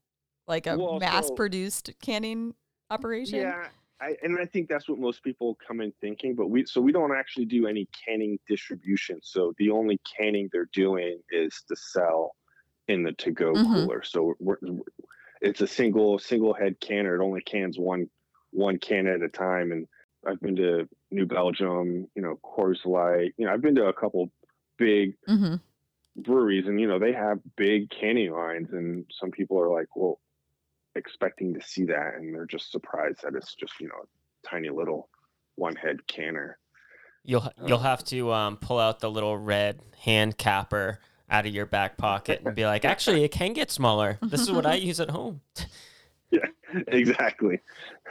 like 0.47 0.67
a 0.67 0.77
Well, 0.77 0.99
mass-produced 0.99 1.91
canning 2.01 2.53
operation? 2.89 3.39
Yeah, 3.39 3.67
I, 4.01 4.15
and 4.23 4.37
I 4.39 4.45
think 4.45 4.67
that's 4.69 4.89
what 4.89 4.99
most 4.99 5.23
people 5.23 5.57
come 5.65 5.81
in 5.81 5.91
thinking. 6.01 6.35
But 6.35 6.47
we 6.47 6.65
so 6.65 6.81
we 6.81 6.91
don't 6.91 7.15
actually 7.15 7.45
do 7.45 7.67
any 7.67 7.87
canning 8.05 8.37
distribution. 8.47 9.19
So 9.23 9.53
the 9.57 9.69
only 9.71 9.99
canning 10.17 10.49
they're 10.51 10.69
doing 10.73 11.21
is 11.31 11.63
to 11.69 11.75
sell 11.75 12.35
in 12.87 13.03
the 13.03 13.13
to-go 13.13 13.53
Mhm. 13.53 13.71
cooler. 13.71 14.03
So 14.03 14.33
we're, 14.39 14.57
it's 15.41 15.61
a 15.61 15.67
single 15.67 16.19
single 16.19 16.53
head 16.53 16.79
canner. 16.81 17.15
It 17.19 17.23
only 17.23 17.41
cans 17.41 17.79
one 17.79 18.09
one 18.51 18.77
can 18.77 19.07
at 19.07 19.21
a 19.21 19.29
time. 19.29 19.71
And 19.71 19.87
I've 20.25 20.39
been 20.39 20.55
to 20.57 20.87
New 21.09 21.25
Belgium, 21.25 22.07
you 22.15 22.21
know, 22.21 22.39
Coors 22.43 22.85
Light. 22.85 23.33
You 23.37 23.45
know, 23.45 23.53
I've 23.53 23.61
been 23.61 23.75
to 23.75 23.85
a 23.85 23.93
couple 23.93 24.31
big 24.77 25.15
hmm 25.27 25.55
breweries 26.17 26.67
and 26.67 26.79
you 26.79 26.87
know 26.87 26.99
they 26.99 27.13
have 27.13 27.39
big 27.55 27.89
canning 27.89 28.33
lines 28.33 28.67
and 28.73 29.05
some 29.17 29.31
people 29.31 29.57
are 29.57 29.69
like 29.69 29.87
well 29.95 30.19
expecting 30.95 31.53
to 31.53 31.61
see 31.65 31.85
that 31.85 32.15
and 32.17 32.35
they're 32.35 32.45
just 32.45 32.69
surprised 32.69 33.19
that 33.23 33.33
it's 33.33 33.55
just 33.55 33.71
you 33.79 33.87
know 33.87 33.95
a 33.95 34.47
tiny 34.47 34.69
little 34.69 35.07
one 35.55 35.73
head 35.73 36.05
canner 36.07 36.57
You'll 37.23 37.51
you'll 37.65 37.79
have 37.79 38.03
to 38.05 38.33
um, 38.33 38.57
pull 38.57 38.79
out 38.79 38.99
the 38.99 39.09
little 39.09 39.37
red 39.37 39.79
hand 39.99 40.37
capper 40.37 40.99
out 41.29 41.45
of 41.45 41.53
your 41.53 41.67
back 41.67 41.95
pocket 41.97 42.41
and 42.43 42.55
be 42.55 42.65
like, 42.65 42.83
actually, 42.83 43.23
it 43.23 43.29
can 43.29 43.53
get 43.53 43.71
smaller. 43.71 44.17
This 44.23 44.41
is 44.41 44.51
what 44.51 44.65
I 44.65 44.73
use 44.75 44.99
at 44.99 45.11
home. 45.11 45.41
yeah, 46.31 46.47
exactly 46.87 47.59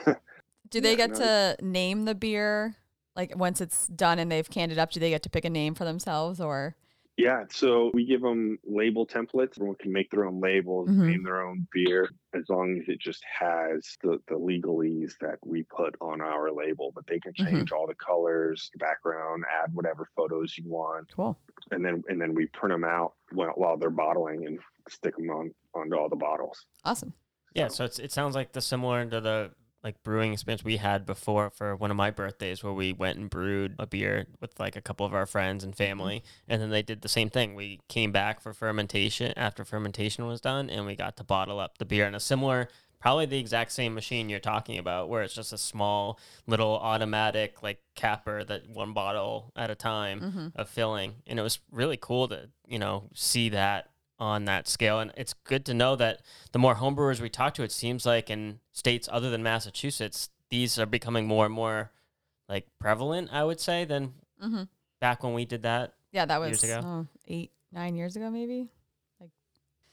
Do 0.71 0.81
they 0.81 0.91
Yeah, 0.93 0.97
get 0.97 1.11
no, 1.11 1.17
to 1.17 1.57
name 1.63 2.05
the 2.05 2.15
beer? 2.15 2.77
Like 3.17 3.37
once 3.37 3.61
it's 3.61 3.89
done 3.89 4.19
and 4.19 4.31
they've 4.31 4.49
canned 4.49 4.73
it 4.73 4.79
up, 4.79 4.93
do 4.93 5.01
they 5.01 5.11
get 5.11 5.23
to 5.25 5.31
pick 5.31 5.45
a 5.45 5.51
name 5.51 5.75
for 5.75 5.85
themselves 5.85 6.41
or? 6.41 6.77
Yeah, 7.17 7.45
so 7.51 7.91
we 7.93 8.07
give 8.07 8.23
them 8.23 8.57
label 8.65 9.07
templates. 9.07 9.59
Everyone 9.59 9.77
can 9.79 9.93
make 9.93 10.11
their 10.11 10.25
own 10.25 10.41
labels, 10.41 10.89
Mhm. 10.89 11.07
name 11.07 11.23
their 11.25 11.43
own 11.47 11.67
beer, 11.71 12.09
as 12.35 12.49
long 12.49 12.79
as 12.81 12.89
it 12.89 12.99
just 12.99 13.23
has 13.25 13.99
the, 14.03 14.19
the 14.29 14.37
legalese 14.37 15.19
that 15.21 15.39
we 15.45 15.65
put 15.65 15.97
on 16.01 16.23
our 16.23 16.51
label. 16.51 16.93
But 16.95 17.07
they 17.09 17.19
can 17.21 17.35
Mhm. 17.35 17.45
change 17.45 17.73
all 17.73 17.87
the 17.87 17.95
colors, 17.97 18.71
the 18.73 18.79
background, 18.79 19.45
add 19.63 19.75
whatever 19.75 20.09
photos 20.17 20.57
you 20.57 20.71
want, 20.71 21.13
Cool. 21.15 21.37
and 21.73 21.85
then 21.85 22.03
and 22.09 22.19
then 22.19 22.33
we 22.33 22.47
print 22.47 22.73
them 22.73 22.85
out 22.85 23.15
while, 23.33 23.53
while 23.57 23.77
they're 23.77 23.91
bottling 23.91 24.47
and 24.47 24.59
stick 24.89 25.15
them 25.17 25.29
on 25.31 25.53
onto 25.75 25.97
all 25.97 26.09
the 26.09 26.17
bottles. 26.17 26.65
Awesome. 26.87 27.13
Yeah, 27.55 27.69
so 27.69 27.85
it's, 27.85 27.99
it 27.99 28.13
sounds 28.13 28.35
like 28.35 28.53
the 28.53 28.63
similar 28.63 29.05
to 29.05 29.21
the 29.21 29.51
like 29.83 30.03
brewing 30.03 30.33
experience 30.33 30.63
we 30.65 30.77
had 30.77 31.07
before 31.07 31.51
for 31.51 31.75
one 31.75 31.91
of 31.91 31.97
my 31.97 32.11
birthdays 32.11 32.63
where 32.63 32.73
we 32.73 32.93
went 32.93 33.19
and 33.19 33.31
brewed 33.31 33.75
a 33.79 33.87
beer 33.87 34.27
with 34.41 34.59
like 34.61 34.77
a 34.77 34.81
couple 34.81 35.07
of 35.07 35.15
our 35.15 35.27
friends 35.27 35.65
and 35.65 35.75
family 35.77 36.23
and 36.49 36.61
then 36.61 36.71
they 36.71 36.83
did 36.83 37.01
the 37.03 37.09
same 37.09 37.31
thing. 37.31 37.55
We 37.55 37.81
came 37.89 38.13
back 38.13 38.41
for 38.41 38.53
fermentation 38.53 39.33
after 39.37 39.65
fermentation 39.65 40.27
was 40.27 40.41
done 40.41 40.69
and 40.71 40.87
we 40.87 40.97
got 40.97 41.17
to 41.17 41.25
bottle 41.25 41.59
up 41.59 41.79
the 41.79 41.85
beer 41.85 42.07
in 42.07 42.15
a 42.15 42.21
similar 42.21 42.69
probably 43.01 43.25
the 43.25 43.39
exact 43.39 43.73
same 43.73 43.95
machine 43.95 44.29
you're 44.29 44.39
talking 44.39 44.77
about 44.77 45.09
where 45.09 45.23
it's 45.23 45.35
just 45.35 45.55
a 45.55 45.59
small 45.59 46.19
little 46.47 46.79
automatic 46.81 47.63
like 47.63 47.81
capper 47.95 48.45
that 48.45 48.69
one 48.69 48.93
bottle 48.93 49.53
at 49.57 49.71
a 49.71 49.75
time 49.75 50.21
Mm-hmm. 50.21 50.47
of 50.57 50.69
filling 50.69 51.15
and 51.27 51.39
it 51.39 51.43
was 51.43 51.59
really 51.73 51.97
cool 51.97 52.29
to 52.29 52.51
you 52.69 52.79
know 52.79 53.05
see 53.15 53.49
that 53.51 53.90
on 54.21 54.45
that 54.45 54.69
scale 54.69 55.01
and 55.01 55.11
it's 55.17 55.33
good 55.33 55.65
to 55.65 55.73
know 55.73 55.97
that 55.97 56.21
the 56.53 56.59
more 56.59 56.75
homebrewers 56.75 57.21
we 57.21 57.31
talk 57.31 57.55
to 57.55 57.63
it 57.63 57.73
seems 57.73 58.05
like 58.05 58.29
in 58.29 58.61
states 58.71 59.09
other 59.11 59.31
than 59.31 59.43
massachusetts 59.43 60.29
these 60.51 60.79
are 60.79 60.85
becoming 60.87 61.27
more 61.27 61.47
and 61.47 61.55
more 61.55 61.91
like 62.49 62.67
prevalent 62.79 63.31
i 63.33 63.43
would 63.43 63.59
say 63.61 63.85
than 63.85 64.13
Mm-hmm. 64.43 64.63
back 65.01 65.23
when 65.23 65.35
we 65.35 65.45
did 65.45 65.63
that 65.63 65.93
Yeah, 66.13 66.25
that 66.25 66.41
was 66.41 66.49
Years 66.49 66.65
ago? 66.65 66.81
oh, 66.87 67.07
eight, 67.29 67.51
nine 67.73 67.95
years 67.95 68.17
ago, 68.17 68.31
maybe. 68.31 68.71
Like, 69.21 69.29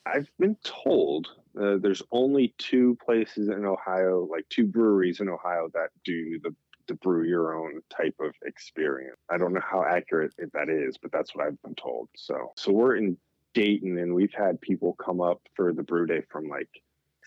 I've 0.05 0.29
been 0.39 0.55
told 0.63 1.27
uh, 1.61 1.75
there's 1.81 2.01
only 2.13 2.53
two 2.57 2.97
places 3.05 3.49
in 3.49 3.65
Ohio, 3.65 4.25
like 4.31 4.47
two 4.47 4.65
breweries 4.65 5.19
in 5.19 5.27
Ohio, 5.27 5.67
that 5.73 5.89
do 6.05 6.39
the 6.41 6.55
the 6.87 6.93
brew 6.93 7.25
your 7.25 7.53
own 7.61 7.81
type 7.89 8.15
of 8.21 8.33
experience. 8.45 9.17
I 9.29 9.37
don't 9.37 9.51
know 9.51 9.59
how 9.69 9.83
accurate 9.83 10.33
that 10.53 10.69
is, 10.69 10.97
but 10.97 11.11
that's 11.11 11.35
what 11.35 11.45
I've 11.45 11.61
been 11.61 11.75
told. 11.75 12.07
So, 12.15 12.53
so 12.55 12.71
we're 12.71 12.95
in 12.95 13.17
Dayton, 13.53 13.97
and 13.97 14.13
we've 14.13 14.33
had 14.33 14.59
people 14.61 14.93
come 15.03 15.21
up 15.21 15.41
for 15.55 15.73
the 15.73 15.83
brew 15.83 16.05
day 16.05 16.21
from 16.29 16.47
like 16.47 16.69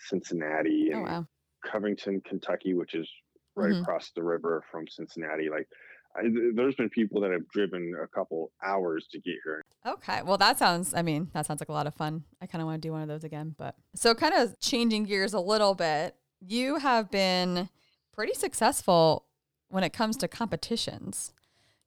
Cincinnati 0.07 0.89
Oh 0.93 0.97
and 0.97 1.03
wow. 1.05 1.27
Covington, 1.65 2.21
Kentucky, 2.21 2.73
which 2.73 2.95
is 2.95 3.09
right 3.55 3.71
Mhm. 3.71 3.81
across 3.81 4.11
the 4.15 4.23
river 4.23 4.63
from 4.71 4.87
Cincinnati. 4.87 5.49
Like, 5.49 5.67
I, 6.15 6.23
there's 6.55 6.75
been 6.75 6.89
people 6.89 7.21
that 7.21 7.31
have 7.31 7.47
driven 7.49 7.93
a 8.01 8.07
couple 8.07 8.51
hours 8.63 9.07
to 9.11 9.19
get 9.19 9.35
here. 9.43 9.61
Okay. 9.85 10.21
Well, 10.23 10.37
that 10.37 10.57
sounds, 10.59 10.93
I 10.93 11.01
mean, 11.01 11.29
that 11.33 11.45
sounds 11.45 11.59
like 11.61 11.69
a 11.69 11.73
lot 11.73 11.87
of 11.87 11.95
fun. 11.95 12.23
I 12.41 12.47
kind 12.47 12.61
of 12.61 12.65
want 12.67 12.81
to 12.81 12.87
do 12.87 12.91
one 12.91 13.01
of 13.01 13.07
those 13.07 13.23
again. 13.23 13.55
But 13.57 13.75
so, 13.95 14.13
kind 14.15 14.33
of 14.33 14.59
changing 14.59 15.03
gears 15.05 15.33
a 15.33 15.39
little 15.39 15.73
bit, 15.75 16.15
you 16.39 16.77
have 16.77 17.09
been 17.11 17.69
pretty 18.13 18.33
successful 18.33 19.25
when 19.69 19.83
it 19.83 19.91
comes 19.93 20.17
to 20.17 20.27
competitions. 20.27 21.33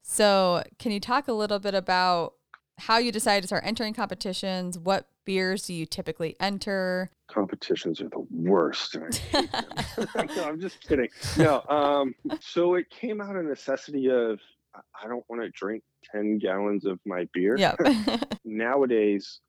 So, 0.02 0.62
can 0.78 0.92
you 0.92 1.00
talk 1.00 1.28
a 1.28 1.32
little 1.32 1.58
bit 1.58 1.74
about 1.74 2.34
how 2.78 2.98
you 2.98 3.12
decided 3.12 3.42
to 3.42 3.46
start 3.46 3.64
entering 3.64 3.94
competitions? 3.94 4.78
What 4.78 5.06
beers 5.24 5.66
do 5.66 5.74
you 5.74 5.86
typically 5.86 6.36
enter? 6.40 7.10
competitions 7.28 8.00
are 8.00 8.08
the 8.08 8.26
worst. 8.30 8.96
no, 9.34 10.44
I'm 10.44 10.60
just 10.60 10.80
kidding. 10.86 11.08
No, 11.36 11.62
um, 11.68 12.14
so 12.40 12.74
it 12.74 12.88
came 12.90 13.20
out 13.20 13.36
of 13.36 13.44
necessity 13.44 14.10
of 14.10 14.38
I- 14.74 15.08
don't 15.08 15.24
want 15.28 15.42
to 15.42 15.50
drink 15.50 15.82
ten 16.10 16.38
gallons 16.38 16.84
of 16.84 16.98
my 17.04 17.26
beer. 17.32 17.56
Yep. 17.56 17.78
Nowadays, 18.44 19.40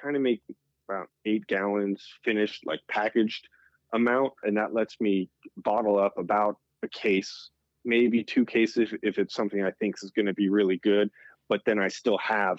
kind 0.00 0.16
of 0.16 0.22
make 0.22 0.42
about 0.88 1.08
eight 1.24 1.46
gallons 1.46 2.02
finished, 2.24 2.62
like 2.66 2.80
packaged 2.88 3.48
amount, 3.92 4.32
and 4.42 4.56
that 4.56 4.72
lets 4.74 5.00
me 5.00 5.28
bottle 5.56 5.98
up 5.98 6.16
about 6.16 6.56
a 6.82 6.88
case, 6.88 7.50
maybe 7.84 8.22
two 8.22 8.44
cases 8.44 8.92
if 9.02 9.18
it's 9.18 9.34
something 9.34 9.62
I 9.62 9.72
think 9.72 9.96
is 10.02 10.10
going 10.10 10.26
to 10.26 10.34
be 10.34 10.48
really 10.48 10.78
good. 10.78 11.10
But 11.48 11.62
then 11.64 11.78
I 11.78 11.88
still 11.88 12.18
have 12.18 12.58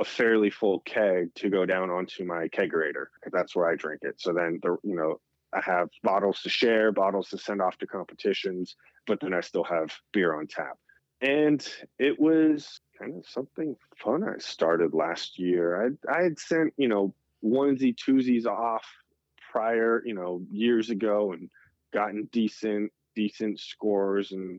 a 0.00 0.04
fairly 0.04 0.50
full 0.50 0.80
keg 0.80 1.34
to 1.36 1.50
go 1.50 1.66
down 1.66 1.90
onto 1.90 2.24
my 2.24 2.48
kegerator. 2.48 3.06
That's 3.30 3.54
where 3.54 3.68
I 3.70 3.76
drink 3.76 4.00
it. 4.02 4.20
So 4.20 4.32
then 4.32 4.58
the 4.62 4.76
you 4.82 4.96
know 4.96 5.20
I 5.52 5.60
have 5.60 5.90
bottles 6.02 6.42
to 6.42 6.48
share, 6.48 6.92
bottles 6.92 7.28
to 7.30 7.38
send 7.38 7.60
off 7.60 7.78
to 7.78 7.86
competitions, 7.86 8.76
but 9.06 9.20
then 9.20 9.34
I 9.34 9.40
still 9.40 9.64
have 9.64 9.90
beer 10.12 10.34
on 10.34 10.46
tap. 10.46 10.78
And 11.20 11.66
it 11.98 12.18
was 12.18 12.80
kind 12.98 13.16
of 13.16 13.28
something 13.28 13.76
fun 13.96 14.24
I 14.24 14.38
started 14.38 14.94
last 14.94 15.38
year. 15.38 15.96
I 16.08 16.12
I 16.12 16.22
had 16.22 16.38
sent, 16.38 16.72
you 16.76 16.88
know, 16.88 17.14
onesie 17.44 17.94
twosies 17.94 18.46
off 18.46 18.84
prior, 19.52 20.02
you 20.04 20.14
know, 20.14 20.42
years 20.50 20.90
ago 20.90 21.32
and 21.32 21.50
gotten 21.92 22.28
decent 22.32 22.92
decent 23.14 23.60
scores 23.60 24.32
and 24.32 24.58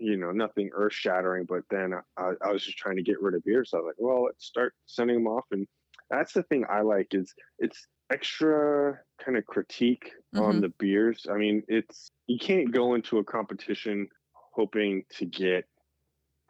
you 0.00 0.16
know 0.16 0.30
nothing 0.32 0.70
earth 0.74 0.92
shattering 0.94 1.44
but 1.44 1.62
then 1.70 1.94
I, 2.16 2.32
I 2.44 2.52
was 2.52 2.64
just 2.64 2.78
trying 2.78 2.96
to 2.96 3.02
get 3.02 3.20
rid 3.20 3.34
of 3.34 3.44
beer 3.44 3.64
so 3.64 3.78
i 3.78 3.80
was 3.80 3.86
like 3.88 3.96
well 3.98 4.24
let's 4.24 4.44
start 4.46 4.74
sending 4.86 5.16
them 5.16 5.26
off 5.26 5.44
and 5.52 5.66
that's 6.10 6.32
the 6.32 6.42
thing 6.44 6.64
i 6.70 6.80
like 6.80 7.14
is 7.14 7.34
it's 7.58 7.86
extra 8.10 8.98
kind 9.24 9.36
of 9.38 9.46
critique 9.46 10.12
on 10.36 10.56
Mhm. 10.56 10.62
the 10.62 10.70
beers 10.78 11.26
i 11.30 11.36
mean 11.36 11.62
it's 11.68 12.10
you 12.26 12.38
can't 12.38 12.72
go 12.72 12.94
into 12.94 13.18
a 13.18 13.24
competition 13.24 14.08
hoping 14.54 15.04
to 15.10 15.26
get 15.26 15.64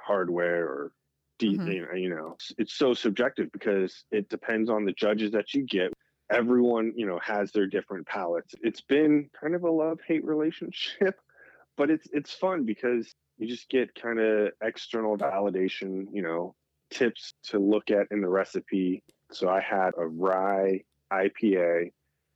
hardware 0.01 0.67
or 0.67 0.93
de- 1.39 1.59
Mhm. 1.59 2.01
you 2.01 2.11
know, 2.11 2.33
it's, 2.35 2.53
it's 2.59 2.75
so 2.75 2.95
subjective 2.95 3.51
because 3.53 4.05
it 4.11 4.29
depends 4.29 4.71
on 4.71 4.85
the 4.85 4.93
judges 4.93 5.33
that 5.33 5.55
you 5.55 5.65
get 5.67 5.93
everyone 6.31 6.93
you 6.95 7.07
know 7.07 7.19
has 7.19 7.51
their 7.51 7.67
different 7.67 8.07
palates 8.07 8.55
it's 8.63 8.83
been 8.83 9.29
kind 9.41 9.55
of 9.55 9.65
a 9.65 9.71
love 9.71 9.99
hate 10.07 10.25
relationship 10.25 11.19
but 11.77 11.91
it's 11.91 12.07
it's 12.13 12.33
fun 12.33 12.65
because 12.65 13.13
you 13.41 13.49
just 13.49 13.71
get 13.71 13.95
kind 13.95 14.21
of 14.21 14.51
external 14.63 15.17
validation 15.17 16.07
you 16.13 16.23
know 16.23 16.55
tips 16.91 17.35
to 17.45 17.59
look 17.59 17.91
at 17.91 18.07
in 18.11 18.21
the 18.21 18.29
recipe. 18.29 19.03
So 19.33 19.49
i 19.49 19.61
had 19.61 19.93
a 19.97 20.07
rye 20.07 20.83
ipa 21.13 21.91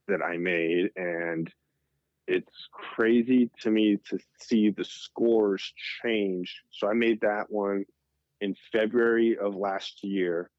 that 0.08 0.22
i 0.22 0.36
made 0.36 0.90
and 0.96 1.52
it's 2.26 2.68
crazy 2.72 3.50
to 3.60 3.70
me 3.70 3.98
to 4.08 4.18
see 4.40 4.70
the 4.70 4.84
scores 4.84 5.72
change. 6.02 6.62
So 6.70 6.88
i 6.88 6.94
made 6.94 7.20
that 7.20 7.50
one 7.50 7.84
in 8.40 8.56
february 8.72 9.36
of 9.36 9.54
last 9.54 10.02
year. 10.02 10.50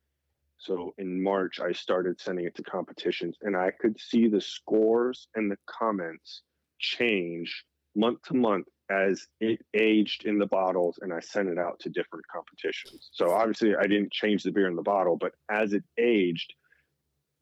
So 0.57 0.93
in 0.97 1.21
March, 1.21 1.59
I 1.59 1.73
started 1.73 2.19
sending 2.19 2.45
it 2.45 2.55
to 2.55 2.63
competitions, 2.63 3.35
and 3.41 3.57
I 3.57 3.71
could 3.71 3.99
see 3.99 4.27
the 4.29 4.39
scores 4.39 5.27
and 5.35 5.51
the 5.51 5.57
comments 5.65 6.41
change 6.79 7.65
month 7.93 8.21
to 8.23 8.33
month 8.33 8.67
as 8.89 9.27
it 9.39 9.59
aged 9.73 10.25
in 10.25 10.37
the 10.37 10.45
bottles, 10.45 10.99
and 11.01 11.13
I 11.13 11.19
sent 11.19 11.49
it 11.49 11.57
out 11.57 11.79
to 11.81 11.89
different 11.89 12.25
competitions. 12.27 13.09
So 13.11 13.31
obviously, 13.31 13.75
I 13.75 13.87
didn't 13.87 14.11
change 14.11 14.43
the 14.43 14.51
beer 14.51 14.67
in 14.67 14.75
the 14.75 14.81
bottle, 14.81 15.17
but 15.17 15.33
as 15.49 15.73
it 15.73 15.83
aged, 15.97 16.53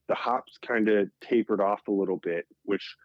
the 0.07 0.15
hops 0.15 0.57
kind 0.65 0.89
of 0.89 1.09
tapered 1.21 1.61
off 1.61 1.87
a 1.87 1.91
little 1.91 2.17
bit, 2.17 2.45
which 2.63 2.95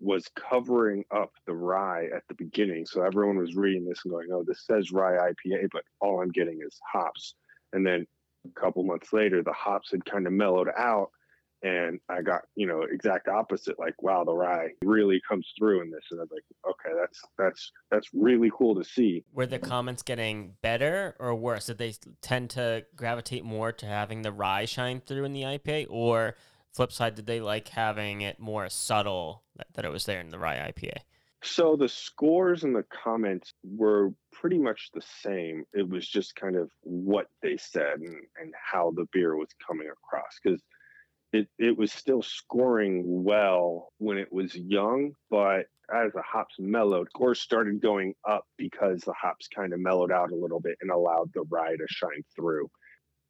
was 0.00 0.28
covering 0.28 1.04
up 1.10 1.32
the 1.46 1.54
rye 1.54 2.06
at 2.14 2.22
the 2.28 2.34
beginning. 2.34 2.84
So 2.86 3.02
everyone 3.02 3.38
was 3.38 3.56
reading 3.56 3.86
this 3.86 4.00
and 4.04 4.12
going, 4.12 4.28
"Oh, 4.32 4.42
this 4.42 4.66
says 4.66 4.92
rye 4.92 5.30
IPA," 5.30 5.68
but 5.72 5.84
all 6.00 6.20
I'm 6.20 6.30
getting 6.30 6.60
is 6.60 6.78
hops. 6.92 7.34
And 7.72 7.86
then 7.86 8.06
a 8.44 8.60
couple 8.60 8.82
months 8.84 9.12
later, 9.12 9.42
the 9.42 9.52
hops 9.52 9.90
had 9.90 10.04
kind 10.04 10.26
of 10.26 10.32
mellowed 10.32 10.68
out, 10.76 11.10
and 11.62 12.00
I 12.08 12.22
got 12.22 12.42
you 12.54 12.66
know 12.66 12.82
exact 12.82 13.28
opposite. 13.28 13.78
Like, 13.78 14.00
wow, 14.02 14.24
the 14.24 14.34
rye 14.34 14.70
really 14.84 15.20
comes 15.28 15.46
through 15.58 15.82
in 15.82 15.90
this, 15.90 16.04
and 16.10 16.20
I 16.20 16.24
was 16.24 16.30
like, 16.32 16.44
okay, 16.68 16.96
that's 16.98 17.20
that's 17.38 17.72
that's 17.90 18.08
really 18.12 18.50
cool 18.56 18.74
to 18.74 18.84
see. 18.84 19.24
were 19.32 19.46
the 19.46 19.58
comments 19.58 20.02
getting 20.02 20.54
better 20.62 21.16
or 21.18 21.34
worse 21.34 21.66
did 21.66 21.78
they 21.78 21.94
tend 22.22 22.50
to 22.50 22.84
gravitate 22.94 23.44
more 23.44 23.72
to 23.72 23.86
having 23.86 24.22
the 24.22 24.32
rye 24.32 24.64
shine 24.64 25.00
through 25.00 25.24
in 25.24 25.32
the 25.32 25.42
ipa 25.42 25.86
or 25.88 26.36
flip 26.72 26.92
side 26.92 27.14
did 27.14 27.26
they 27.26 27.40
like 27.40 27.68
having 27.68 28.20
it 28.20 28.38
more 28.38 28.68
subtle 28.68 29.42
that, 29.56 29.66
that 29.74 29.84
it 29.84 29.90
was 29.90 30.04
there 30.04 30.20
in 30.20 30.30
the 30.30 30.38
rye 30.38 30.72
ipa 30.72 30.92
So 31.42 31.76
the 31.76 31.88
scores 31.88 32.64
and 32.64 32.74
the 32.74 32.84
comments 32.84 33.52
were 33.62 34.12
pretty 34.32 34.58
much 34.58 34.90
the 34.92 35.02
same. 35.22 35.64
It 35.72 35.88
was 35.88 36.08
just 36.08 36.34
kind 36.34 36.56
of 36.56 36.70
what 36.82 37.26
they 37.42 37.56
said 37.56 38.00
and, 38.00 38.16
and 38.40 38.52
how 38.54 38.92
the 38.96 39.06
beer 39.12 39.36
was 39.36 39.48
coming 39.66 39.88
across 39.88 40.38
because 40.42 40.60
it, 41.36 41.48
it 41.58 41.76
was 41.76 41.92
still 41.92 42.22
scoring 42.22 43.02
well 43.24 43.88
when 43.98 44.18
it 44.18 44.32
was 44.32 44.54
young, 44.54 45.12
but 45.30 45.66
as 45.94 46.12
the 46.12 46.22
hops 46.22 46.54
mellowed, 46.58 47.08
course 47.12 47.40
started 47.40 47.80
going 47.80 48.14
up 48.28 48.44
because 48.56 49.02
the 49.02 49.12
hops 49.12 49.48
kind 49.48 49.72
of 49.72 49.80
mellowed 49.80 50.10
out 50.10 50.32
a 50.32 50.36
little 50.36 50.60
bit 50.60 50.76
and 50.80 50.90
allowed 50.90 51.30
the 51.34 51.44
rye 51.50 51.76
to 51.76 51.86
shine 51.88 52.24
through. 52.34 52.68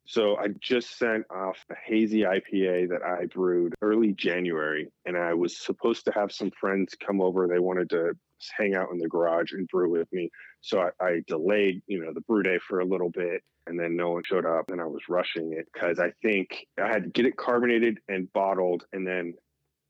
So 0.07 0.37
I 0.37 0.47
just 0.61 0.97
sent 0.97 1.25
off 1.29 1.57
a 1.69 1.75
hazy 1.85 2.21
IPA 2.21 2.89
that 2.89 3.03
I 3.03 3.25
brewed 3.25 3.75
early 3.81 4.13
January, 4.13 4.87
and 5.05 5.17
I 5.17 5.33
was 5.33 5.59
supposed 5.59 6.05
to 6.05 6.13
have 6.13 6.31
some 6.31 6.49
friends 6.57 6.95
come 7.05 7.19
over. 7.19 7.45
They 7.45 7.59
wanted 7.59 7.89
to 7.89 8.13
hang 8.57 8.73
out 8.73 8.89
in 8.93 8.99
the 8.99 9.09
garage 9.09 9.51
and 9.51 9.67
brew 9.67 9.91
with 9.91 10.07
me. 10.13 10.29
So 10.61 10.79
I, 10.79 11.05
I 11.05 11.23
delayed, 11.27 11.81
you 11.87 11.99
know, 11.99 12.13
the 12.13 12.21
brew 12.21 12.41
day 12.41 12.57
for 12.65 12.79
a 12.79 12.85
little 12.85 13.09
bit, 13.09 13.43
and 13.67 13.77
then 13.77 13.97
no 13.97 14.11
one 14.11 14.23
showed 14.25 14.45
up, 14.45 14.71
and 14.71 14.79
I 14.79 14.85
was 14.85 15.01
rushing 15.09 15.51
it 15.51 15.67
because 15.73 15.99
I 15.99 16.13
think 16.21 16.65
I 16.81 16.87
had 16.87 17.03
to 17.03 17.09
get 17.09 17.25
it 17.25 17.35
carbonated 17.35 17.99
and 18.07 18.31
bottled, 18.31 18.85
and 18.93 19.05
then 19.05 19.33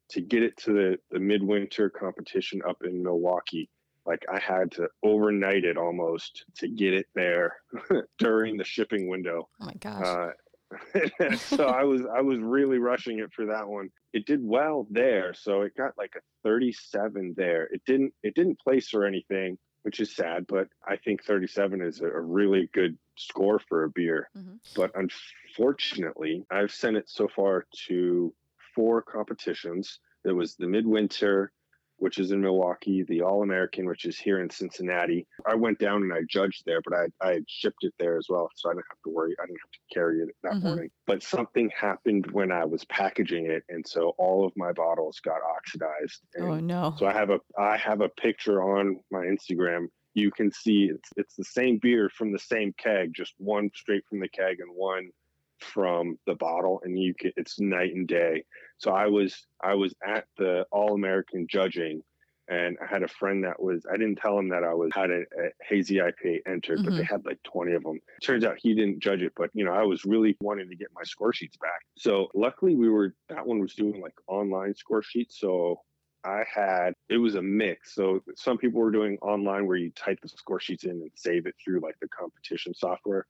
to 0.09 0.21
get 0.21 0.41
it 0.41 0.57
to 0.57 0.73
the, 0.73 0.97
the 1.11 1.19
midwinter 1.19 1.91
competition 1.91 2.61
up 2.67 2.77
in 2.83 3.03
Milwaukee, 3.03 3.69
like 4.07 4.25
I 4.33 4.39
had 4.39 4.71
to 4.73 4.87
overnight 5.03 5.65
it 5.65 5.77
almost 5.77 6.45
to 6.55 6.67
get 6.67 6.93
it 6.93 7.07
there 7.13 7.57
during 8.17 8.57
the 8.57 8.63
shipping 8.63 9.07
window. 9.09 9.49
Oh 9.61 9.65
my 9.65 9.73
gosh. 9.73 10.05
Uh, 10.05 10.29
so 11.37 11.65
I 11.65 11.83
was 11.83 12.01
I 12.05 12.21
was 12.21 12.39
really 12.39 12.77
rushing 12.77 13.19
it 13.19 13.31
for 13.33 13.45
that 13.45 13.67
one. 13.67 13.89
It 14.13 14.25
did 14.25 14.43
well 14.43 14.87
there, 14.89 15.33
so 15.33 15.61
it 15.61 15.75
got 15.77 15.97
like 15.97 16.13
a 16.15 16.21
37 16.43 17.35
there. 17.37 17.65
It 17.71 17.81
didn't 17.85 18.13
it 18.23 18.33
didn't 18.33 18.59
place 18.59 18.93
or 18.93 19.05
anything, 19.05 19.57
which 19.83 19.99
is 19.99 20.15
sad, 20.15 20.47
but 20.47 20.67
I 20.87 20.95
think 20.97 21.23
37 21.23 21.81
is 21.81 22.01
a 22.01 22.09
really 22.09 22.69
good 22.73 22.97
score 23.17 23.59
for 23.59 23.83
a 23.83 23.89
beer. 23.89 24.29
Mm-hmm. 24.37 24.55
But 24.75 24.91
unfortunately, 24.95 26.45
I've 26.49 26.71
sent 26.71 26.97
it 26.97 27.09
so 27.09 27.27
far 27.27 27.65
to 27.87 28.33
four 28.75 29.01
competitions. 29.01 29.99
There 30.23 30.35
was 30.35 30.55
the 30.55 30.67
Midwinter, 30.67 31.51
which 31.97 32.19
is 32.19 32.31
in 32.31 32.41
Milwaukee, 32.41 33.03
the 33.03 33.21
All 33.21 33.43
American, 33.43 33.85
which 33.85 34.05
is 34.05 34.17
here 34.17 34.41
in 34.41 34.49
Cincinnati. 34.49 35.27
I 35.45 35.55
went 35.55 35.79
down 35.79 36.03
and 36.03 36.13
I 36.13 36.21
judged 36.29 36.63
there, 36.65 36.81
but 36.81 36.93
I, 36.93 37.27
I 37.27 37.33
had 37.33 37.49
shipped 37.49 37.83
it 37.83 37.93
there 37.99 38.17
as 38.17 38.27
well. 38.29 38.49
So 38.55 38.69
I 38.69 38.73
didn't 38.73 38.85
have 38.89 39.01
to 39.05 39.09
worry. 39.09 39.35
I 39.39 39.45
didn't 39.45 39.59
have 39.63 39.71
to 39.71 39.93
carry 39.93 40.19
it 40.19 40.29
that 40.43 40.53
mm-hmm. 40.53 40.67
morning. 40.67 40.89
But 41.05 41.23
something 41.23 41.71
happened 41.79 42.31
when 42.31 42.51
I 42.51 42.65
was 42.65 42.85
packaging 42.85 43.47
it. 43.47 43.63
And 43.69 43.85
so 43.87 44.13
all 44.17 44.45
of 44.45 44.53
my 44.55 44.71
bottles 44.71 45.19
got 45.19 45.39
oxidized. 45.57 46.21
And 46.35 46.45
oh, 46.45 46.59
no. 46.59 46.95
So 46.97 47.07
I 47.07 47.13
have 47.13 47.29
a, 47.29 47.39
I 47.59 47.77
have 47.77 48.01
a 48.01 48.09
picture 48.09 48.61
on 48.61 48.99
my 49.11 49.25
Instagram. 49.25 49.87
You 50.13 50.31
can 50.31 50.51
see 50.51 50.89
it's, 50.93 51.09
it's 51.15 51.35
the 51.35 51.45
same 51.45 51.79
beer 51.81 52.09
from 52.15 52.31
the 52.31 52.39
same 52.39 52.73
keg, 52.77 53.13
just 53.15 53.33
one 53.37 53.69
straight 53.75 54.03
from 54.09 54.19
the 54.19 54.29
keg 54.29 54.59
and 54.59 54.69
one 54.73 55.09
from 55.59 56.17
the 56.27 56.35
bottle 56.35 56.79
and 56.83 56.99
you 56.99 57.13
can 57.13 57.31
it's 57.35 57.59
night 57.59 57.93
and 57.93 58.07
day 58.07 58.43
so 58.77 58.91
i 58.91 59.05
was 59.07 59.45
i 59.61 59.73
was 59.73 59.93
at 60.05 60.25
the 60.37 60.65
all 60.71 60.93
american 60.93 61.47
judging 61.49 62.01
and 62.49 62.77
i 62.81 62.85
had 62.85 63.03
a 63.03 63.07
friend 63.07 63.43
that 63.43 63.61
was 63.61 63.85
i 63.91 63.97
didn't 63.97 64.17
tell 64.17 64.37
him 64.37 64.49
that 64.49 64.63
i 64.63 64.73
was 64.73 64.91
had 64.93 65.09
a, 65.11 65.21
a 65.21 65.49
hazy 65.67 65.95
ipa 65.95 66.39
entered 66.47 66.79
mm-hmm. 66.79 66.85
but 66.85 66.91
they 66.95 67.03
mm-hmm. 67.03 67.13
had 67.13 67.25
like 67.25 67.41
20 67.43 67.73
of 67.73 67.83
them 67.83 67.99
turns 68.23 68.43
out 68.43 68.57
he 68.61 68.73
didn't 68.73 68.99
judge 68.99 69.21
it 69.21 69.33
but 69.35 69.49
you 69.53 69.65
know 69.65 69.73
i 69.73 69.83
was 69.83 70.05
really 70.05 70.35
wanting 70.41 70.69
to 70.69 70.75
get 70.75 70.87
my 70.93 71.03
score 71.03 71.33
sheets 71.33 71.57
back 71.57 71.81
so 71.97 72.27
luckily 72.33 72.75
we 72.75 72.89
were 72.89 73.13
that 73.29 73.45
one 73.45 73.59
was 73.59 73.73
doing 73.73 74.01
like 74.01 74.15
online 74.27 74.73
score 74.75 75.03
sheets 75.03 75.39
so 75.39 75.79
I 76.23 76.43
had 76.53 76.93
it 77.09 77.17
was 77.17 77.35
a 77.35 77.41
mix. 77.41 77.95
So 77.95 78.21
some 78.35 78.57
people 78.57 78.81
were 78.81 78.91
doing 78.91 79.17
online 79.21 79.65
where 79.65 79.77
you 79.77 79.91
type 79.91 80.19
the 80.21 80.27
score 80.27 80.59
sheets 80.59 80.83
in 80.83 80.91
and 80.91 81.11
save 81.15 81.45
it 81.45 81.55
through 81.63 81.79
like 81.79 81.95
the 82.01 82.09
competition 82.09 82.73
software 82.73 83.25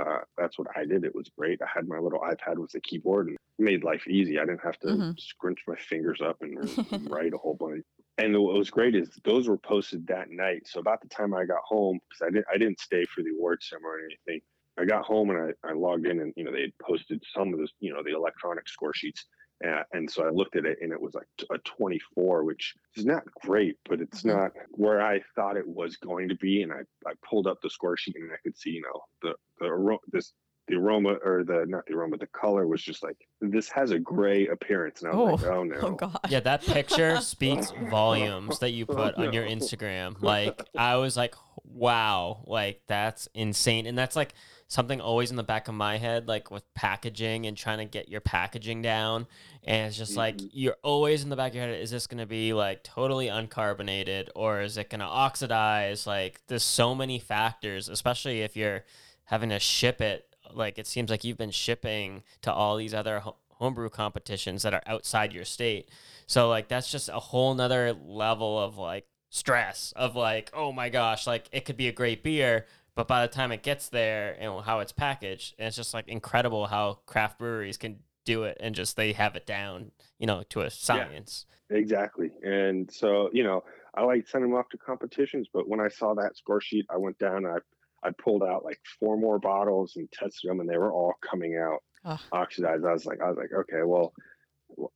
uh, 0.00 0.18
that's 0.38 0.58
what 0.58 0.68
I 0.76 0.84
did. 0.84 1.04
It 1.04 1.14
was 1.14 1.30
great. 1.36 1.60
I 1.62 1.66
had 1.72 1.88
my 1.88 1.98
little 1.98 2.20
iPad 2.20 2.58
with 2.58 2.72
the 2.72 2.80
keyboard 2.80 3.28
and 3.28 3.36
made 3.58 3.84
life 3.84 4.06
easy. 4.08 4.38
I 4.38 4.44
didn't 4.44 4.62
have 4.62 4.78
to 4.80 4.88
mm-hmm. 4.88 5.10
scrunch 5.18 5.60
my 5.66 5.76
fingers 5.76 6.20
up 6.20 6.38
and 6.40 7.10
write 7.10 7.34
a 7.34 7.38
whole 7.38 7.54
bunch. 7.54 7.84
And 8.18 8.36
what 8.38 8.54
was 8.54 8.70
great 8.70 8.94
is 8.94 9.10
those 9.24 9.48
were 9.48 9.58
posted 9.58 10.06
that 10.08 10.30
night. 10.30 10.62
So 10.66 10.80
about 10.80 11.00
the 11.00 11.08
time 11.08 11.34
I 11.34 11.44
got 11.44 11.62
home, 11.64 11.98
because 12.08 12.26
I 12.26 12.30
didn't 12.30 12.46
I 12.52 12.58
didn't 12.58 12.80
stay 12.80 13.04
for 13.06 13.22
the 13.22 13.30
award 13.30 13.62
ceremony 13.62 14.02
or 14.02 14.06
anything. 14.06 14.40
I 14.78 14.84
got 14.84 15.04
home 15.04 15.30
and 15.30 15.54
I, 15.64 15.68
I 15.68 15.72
logged 15.72 16.06
in 16.06 16.20
and 16.20 16.32
you 16.36 16.44
know 16.44 16.52
they 16.52 16.62
had 16.62 16.78
posted 16.80 17.22
some 17.34 17.52
of 17.52 17.58
the 17.58 17.68
you 17.80 17.92
know 17.92 18.02
the 18.02 18.14
electronic 18.14 18.68
score 18.68 18.94
sheets 18.94 19.26
uh, 19.64 19.82
and 19.92 20.10
so 20.10 20.24
I 20.24 20.30
looked 20.30 20.56
at 20.56 20.64
it 20.64 20.78
and 20.82 20.92
it 20.92 21.00
was 21.00 21.14
like 21.14 21.26
a 21.50 21.58
24, 21.58 22.44
which 22.44 22.74
is 22.96 23.04
not 23.04 23.22
great, 23.42 23.76
but 23.88 24.00
it's 24.00 24.22
mm-hmm. 24.22 24.38
not 24.38 24.52
where 24.70 25.02
I 25.02 25.20
thought 25.34 25.56
it 25.56 25.66
was 25.66 25.96
going 25.96 26.28
to 26.28 26.36
be. 26.36 26.62
And 26.62 26.72
I, 26.72 26.80
I 27.06 27.12
pulled 27.28 27.46
up 27.46 27.60
the 27.62 27.70
score 27.70 27.96
sheet 27.96 28.16
and 28.16 28.30
I 28.32 28.36
could 28.42 28.56
see, 28.56 28.70
you 28.70 28.82
know, 28.82 29.00
the, 29.22 29.34
the, 29.60 29.98
this, 30.10 30.32
the 30.68 30.76
aroma 30.76 31.14
or 31.24 31.44
the, 31.44 31.64
not 31.68 31.86
the 31.86 31.94
aroma, 31.94 32.16
the 32.16 32.26
color 32.28 32.66
was 32.66 32.82
just 32.82 33.02
like, 33.02 33.16
this 33.40 33.68
has 33.68 33.90
a 33.90 33.98
gray 33.98 34.48
appearance. 34.48 35.02
And 35.02 35.12
I 35.12 35.16
was 35.16 35.42
oh, 35.44 35.46
like, 35.46 35.56
oh 35.56 35.64
no. 35.64 35.76
Oh 35.80 35.90
God. 35.92 36.18
Yeah. 36.28 36.40
That 36.40 36.62
picture 36.62 37.20
speaks 37.20 37.72
volumes 37.90 38.58
that 38.60 38.70
you 38.70 38.86
put 38.86 39.14
on 39.16 39.32
your 39.32 39.44
Instagram. 39.46 40.20
Like 40.20 40.60
I 40.76 40.96
was 40.96 41.16
like, 41.16 41.34
wow, 41.74 42.44
like 42.46 42.82
that's 42.86 43.28
insane. 43.34 43.86
And 43.86 43.96
that's 43.96 44.16
like, 44.16 44.34
something 44.72 45.02
always 45.02 45.30
in 45.30 45.36
the 45.36 45.42
back 45.42 45.68
of 45.68 45.74
my 45.74 45.98
head, 45.98 46.26
like 46.26 46.50
with 46.50 46.62
packaging 46.72 47.44
and 47.44 47.58
trying 47.58 47.76
to 47.76 47.84
get 47.84 48.08
your 48.08 48.22
packaging 48.22 48.80
down. 48.80 49.26
And 49.64 49.88
it's 49.88 49.98
just 49.98 50.12
mm-hmm. 50.12 50.20
like 50.20 50.40
you're 50.50 50.78
always 50.82 51.22
in 51.22 51.28
the 51.28 51.36
back 51.36 51.50
of 51.50 51.56
your 51.56 51.66
head, 51.66 51.78
is 51.78 51.90
this 51.90 52.06
gonna 52.06 52.24
be 52.24 52.54
like 52.54 52.82
totally 52.82 53.26
uncarbonated 53.26 54.30
or 54.34 54.62
is 54.62 54.78
it 54.78 54.88
gonna 54.88 55.04
oxidize? 55.04 56.06
Like 56.06 56.40
there's 56.46 56.62
so 56.62 56.94
many 56.94 57.18
factors, 57.18 57.90
especially 57.90 58.40
if 58.40 58.56
you're 58.56 58.84
having 59.24 59.50
to 59.50 59.58
ship 59.58 60.00
it. 60.00 60.26
Like 60.50 60.78
it 60.78 60.86
seems 60.86 61.10
like 61.10 61.22
you've 61.22 61.36
been 61.36 61.50
shipping 61.50 62.22
to 62.40 62.50
all 62.50 62.78
these 62.78 62.94
other 62.94 63.20
ho- 63.20 63.36
homebrew 63.50 63.90
competitions 63.90 64.62
that 64.62 64.72
are 64.72 64.82
outside 64.86 65.34
your 65.34 65.44
state. 65.44 65.90
So 66.26 66.48
like 66.48 66.68
that's 66.68 66.90
just 66.90 67.10
a 67.10 67.20
whole 67.20 67.54
nother 67.54 67.92
level 67.92 68.58
of 68.58 68.78
like 68.78 69.06
stress 69.32 69.94
of 69.96 70.14
like, 70.14 70.50
oh 70.52 70.72
my 70.72 70.90
gosh, 70.90 71.26
like 71.26 71.48
it 71.52 71.64
could 71.64 71.76
be 71.76 71.88
a 71.88 71.92
great 71.92 72.22
beer, 72.22 72.66
but 72.94 73.08
by 73.08 73.26
the 73.26 73.32
time 73.32 73.50
it 73.50 73.62
gets 73.62 73.88
there 73.88 74.36
and 74.38 74.62
how 74.62 74.80
it's 74.80 74.92
packaged, 74.92 75.54
it's 75.58 75.74
just 75.74 75.94
like 75.94 76.06
incredible 76.06 76.66
how 76.66 76.98
craft 77.06 77.38
breweries 77.38 77.78
can 77.78 78.00
do 78.26 78.44
it 78.44 78.58
and 78.60 78.74
just 78.74 78.94
they 78.94 79.12
have 79.12 79.34
it 79.34 79.46
down, 79.46 79.90
you 80.18 80.26
know, 80.26 80.42
to 80.50 80.60
a 80.60 80.70
science. 80.70 81.46
Yeah, 81.70 81.78
exactly. 81.78 82.30
And 82.42 82.92
so, 82.92 83.30
you 83.32 83.42
know, 83.42 83.64
I 83.94 84.02
like 84.02 84.28
sending 84.28 84.50
them 84.50 84.58
off 84.58 84.68
to 84.68 84.76
competitions, 84.76 85.48
but 85.52 85.66
when 85.66 85.80
I 85.80 85.88
saw 85.88 86.14
that 86.14 86.36
score 86.36 86.60
sheet, 86.60 86.84
I 86.90 86.98
went 86.98 87.18
down 87.18 87.46
and 87.46 87.54
I 87.54 87.58
I 88.04 88.10
pulled 88.10 88.42
out 88.42 88.64
like 88.64 88.80
four 88.98 89.16
more 89.16 89.38
bottles 89.38 89.94
and 89.96 90.10
tested 90.12 90.50
them 90.50 90.60
and 90.60 90.68
they 90.68 90.76
were 90.76 90.92
all 90.92 91.14
coming 91.22 91.56
out 91.56 91.78
oh. 92.04 92.18
oxidized. 92.32 92.84
I 92.84 92.92
was 92.92 93.06
like, 93.06 93.20
I 93.22 93.28
was 93.28 93.38
like, 93.38 93.52
okay, 93.52 93.82
well, 93.84 94.12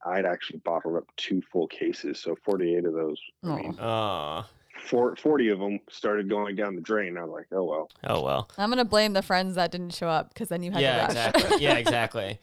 I'd 0.05 0.27
actually 0.27 0.61
bottled 0.61 0.97
up 0.97 1.05
two 1.17 1.43
full 1.53 1.67
cases, 1.67 2.21
so 2.21 2.37
48 2.45 2.85
of 2.85 2.93
those. 2.95 3.21
I 3.45 3.57
mean, 3.57 3.79
oh. 3.81 4.45
40 4.87 5.49
of 5.49 5.59
them 5.59 5.81
started 5.91 6.29
going 6.29 6.55
down 6.55 6.75
the 6.75 6.81
drain. 6.81 7.17
I 7.17 7.25
was 7.25 7.33
like, 7.33 7.47
oh 7.53 7.65
well. 7.65 7.91
Oh 8.05 8.23
well. 8.23 8.49
I'm 8.59 8.69
gonna 8.69 8.85
blame 8.85 9.12
the 9.15 9.23
friends 9.23 9.55
that 9.57 9.71
didn't 9.71 9.95
show 9.95 10.09
up 10.09 10.33
because 10.33 10.49
then 10.49 10.62
you 10.62 10.71
had 10.71 10.83
yeah, 10.83 11.07
to 11.07 11.15
rush. 11.15 11.27
exactly. 11.27 11.57
Yeah, 11.61 11.75
exactly. 11.75 12.39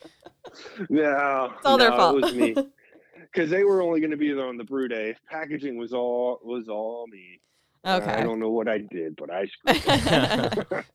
no, 0.89 1.52
it's 1.56 1.65
all 1.65 1.78
no, 1.78 1.84
their 1.84 1.91
fault. 1.91 2.17
It 2.17 2.24
was 2.24 2.34
me. 2.34 2.56
Because 3.32 3.50
they 3.50 3.63
were 3.63 3.82
only 3.82 4.00
going 4.00 4.12
to 4.12 4.17
be 4.17 4.32
there 4.32 4.46
on 4.46 4.58
the 4.58 4.63
brew 4.63 4.88
day. 4.88 5.15
Packaging 5.28 5.76
was 5.76 5.91
all 5.91 6.39
was 6.43 6.69
all 6.69 7.08
me. 7.08 7.39
Okay. 7.84 8.12
Uh, 8.12 8.19
I 8.19 8.22
don't 8.22 8.39
know 8.39 8.52
what 8.52 8.67
I 8.67 8.78
did, 8.78 9.15
but 9.15 9.32
I 9.32 9.48
screwed. 9.67 10.86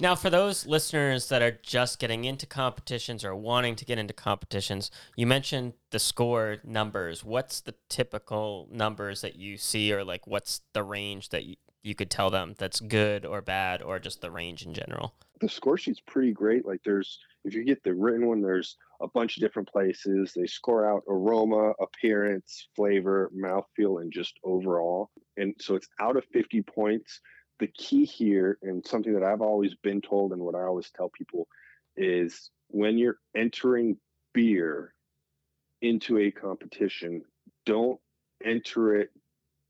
Now, 0.00 0.14
for 0.14 0.30
those 0.30 0.66
listeners 0.66 1.28
that 1.28 1.42
are 1.42 1.58
just 1.62 1.98
getting 1.98 2.24
into 2.24 2.46
competitions 2.46 3.24
or 3.24 3.34
wanting 3.34 3.76
to 3.76 3.84
get 3.84 3.98
into 3.98 4.14
competitions, 4.14 4.90
you 5.16 5.26
mentioned 5.26 5.74
the 5.90 5.98
score 5.98 6.58
numbers. 6.64 7.24
What's 7.24 7.60
the 7.60 7.74
typical 7.88 8.68
numbers 8.70 9.20
that 9.20 9.36
you 9.36 9.56
see, 9.56 9.92
or 9.92 10.04
like 10.04 10.26
what's 10.26 10.60
the 10.72 10.82
range 10.82 11.28
that 11.30 11.44
you, 11.44 11.56
you 11.82 11.94
could 11.94 12.10
tell 12.10 12.30
them 12.30 12.54
that's 12.58 12.80
good 12.80 13.26
or 13.26 13.42
bad, 13.42 13.82
or 13.82 13.98
just 13.98 14.20
the 14.20 14.30
range 14.30 14.64
in 14.64 14.74
general? 14.74 15.14
The 15.40 15.48
score 15.48 15.76
sheet's 15.76 16.00
pretty 16.00 16.32
great. 16.32 16.64
Like, 16.66 16.80
there's 16.84 17.18
if 17.44 17.54
you 17.54 17.64
get 17.64 17.82
the 17.82 17.94
written 17.94 18.26
one, 18.26 18.40
there's 18.40 18.76
a 19.00 19.08
bunch 19.08 19.36
of 19.36 19.40
different 19.40 19.68
places. 19.68 20.32
They 20.34 20.46
score 20.46 20.88
out 20.88 21.02
aroma, 21.08 21.72
appearance, 21.80 22.68
flavor, 22.76 23.30
mouthfeel, 23.36 24.00
and 24.00 24.12
just 24.12 24.34
overall. 24.44 25.10
And 25.36 25.54
so 25.60 25.74
it's 25.74 25.88
out 26.00 26.16
of 26.16 26.24
50 26.32 26.62
points 26.62 27.20
the 27.58 27.66
key 27.68 28.04
here, 28.04 28.58
and 28.62 28.86
something 28.86 29.12
that 29.14 29.22
I've 29.22 29.42
always 29.42 29.74
been 29.74 30.00
told, 30.00 30.32
and 30.32 30.42
what 30.42 30.54
I 30.54 30.62
always 30.62 30.90
tell 30.90 31.08
people, 31.08 31.48
is 31.96 32.50
when 32.68 32.98
you're 32.98 33.18
entering 33.36 33.96
beer 34.32 34.94
into 35.80 36.18
a 36.18 36.30
competition, 36.30 37.22
don't 37.66 38.00
enter 38.44 38.96
it 38.96 39.10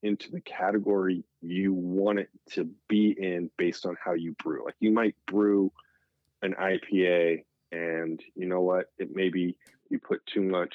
into 0.03 0.31
the 0.31 0.41
category 0.41 1.25
you 1.41 1.73
want 1.73 2.19
it 2.19 2.29
to 2.51 2.69
be 2.89 3.15
in 3.19 3.51
based 3.57 3.87
on 3.87 3.97
how 4.03 4.15
you 4.15 4.35
brew. 4.43 4.65
Like 4.65 4.75
you 4.81 4.93
might 4.93 5.15
brew 5.27 5.73
an 6.43 6.55
IPA, 6.55 7.45
and 7.71 8.21
you 8.35 8.47
know 8.47 8.61
what? 8.61 8.87
It 8.99 9.11
maybe 9.15 9.57
you 9.91 9.99
put 9.99 10.25
too 10.27 10.43
much 10.43 10.75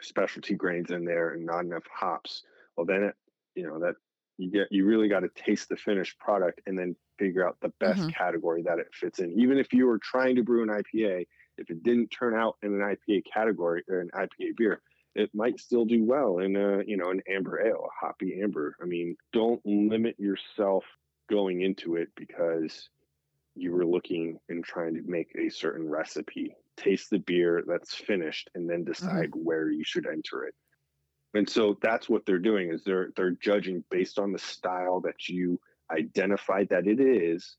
specialty 0.00 0.54
grains 0.54 0.90
in 0.90 1.04
there 1.04 1.30
and 1.30 1.44
not 1.44 1.64
enough 1.64 1.84
hops. 1.92 2.42
Well, 2.76 2.86
then 2.86 3.02
it, 3.04 3.14
you 3.54 3.66
know, 3.66 3.78
that 3.80 3.96
you 4.38 4.50
get 4.50 4.68
you 4.70 4.86
really 4.86 5.08
got 5.08 5.20
to 5.20 5.28
taste 5.34 5.68
the 5.68 5.76
finished 5.76 6.18
product 6.18 6.60
and 6.66 6.78
then 6.78 6.96
figure 7.18 7.46
out 7.46 7.56
the 7.60 7.72
best 7.80 8.00
mm-hmm. 8.00 8.10
category 8.10 8.62
that 8.62 8.78
it 8.78 8.86
fits 8.92 9.18
in. 9.18 9.38
Even 9.38 9.58
if 9.58 9.72
you 9.72 9.86
were 9.86 9.98
trying 9.98 10.36
to 10.36 10.42
brew 10.42 10.62
an 10.62 10.68
IPA, 10.68 11.26
if 11.58 11.70
it 11.70 11.82
didn't 11.82 12.08
turn 12.08 12.34
out 12.34 12.56
in 12.62 12.72
an 12.72 12.80
IPA 12.80 13.24
category 13.32 13.82
or 13.88 14.00
an 14.00 14.10
IPA 14.14 14.56
beer, 14.56 14.80
it 15.14 15.30
might 15.34 15.58
still 15.58 15.84
do 15.84 16.04
well 16.04 16.38
in 16.38 16.56
a 16.56 16.82
you 16.86 16.96
know 16.96 17.10
an 17.10 17.20
amber 17.28 17.60
ale, 17.66 17.86
a 17.86 18.06
hoppy 18.06 18.40
amber. 18.42 18.76
I 18.80 18.86
mean, 18.86 19.16
don't 19.32 19.60
limit 19.66 20.14
yourself 20.18 20.84
going 21.28 21.62
into 21.62 21.96
it 21.96 22.08
because 22.16 22.88
you 23.56 23.72
were 23.72 23.84
looking 23.84 24.38
and 24.48 24.64
trying 24.64 24.94
to 24.94 25.02
make 25.02 25.34
a 25.36 25.50
certain 25.50 25.88
recipe, 25.88 26.54
taste 26.76 27.10
the 27.10 27.18
beer 27.18 27.64
that's 27.66 27.94
finished, 27.94 28.48
and 28.54 28.70
then 28.70 28.84
decide 28.84 29.30
mm-hmm. 29.30 29.44
where 29.44 29.70
you 29.70 29.82
should 29.84 30.06
enter 30.06 30.44
it. 30.44 30.54
And 31.34 31.48
so 31.48 31.76
that's 31.82 32.08
what 32.08 32.24
they're 32.24 32.38
doing 32.38 32.70
is 32.70 32.82
they're 32.84 33.10
they're 33.16 33.32
judging 33.32 33.84
based 33.90 34.18
on 34.18 34.32
the 34.32 34.38
style 34.38 35.00
that 35.00 35.28
you 35.28 35.60
identified 35.90 36.68
that 36.70 36.86
it 36.86 37.00
is, 37.00 37.56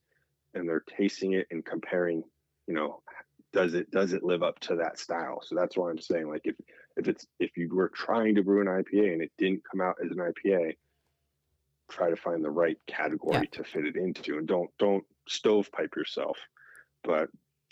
and 0.54 0.68
they're 0.68 0.84
tasting 0.98 1.34
it 1.34 1.48
and 1.52 1.64
comparing, 1.64 2.24
you 2.68 2.74
know, 2.74 3.02
does 3.54 3.74
it 3.74 3.92
does 3.92 4.14
it 4.14 4.24
live 4.24 4.44
up 4.44 4.60
to 4.62 4.76
that 4.78 5.00
style? 5.00 5.42
So 5.44 5.56
that's 5.56 5.78
why 5.78 5.90
I'm 5.90 6.00
saying 6.00 6.28
like 6.28 6.42
if 6.46 6.56
if 6.98 7.08
it's 7.08 7.28
if 7.40 7.58
you 7.58 7.70
were 7.74 7.90
trying 7.90 8.36
to 8.36 8.44
brew 8.44 8.62
an 8.62 8.68
IPA 8.68 9.14
and 9.14 9.22
it 9.22 9.32
didn't 9.38 9.64
come 9.70 9.82
out 9.82 9.96
as 10.04 10.12
an 10.12 10.18
IPA, 10.18 10.76
try 11.90 12.10
to 12.10 12.16
find 12.16 12.44
the 12.44 12.52
right 12.52 12.78
category 12.88 13.50
yeah. 13.52 13.58
to 13.58 13.64
fit 13.64 13.86
it 13.86 13.96
into 13.96 14.38
and 14.38 14.48
don't 14.48 14.70
don't 14.80 15.04
stovepipe 15.28 15.96
yourself. 15.96 16.38
But 17.04 17.30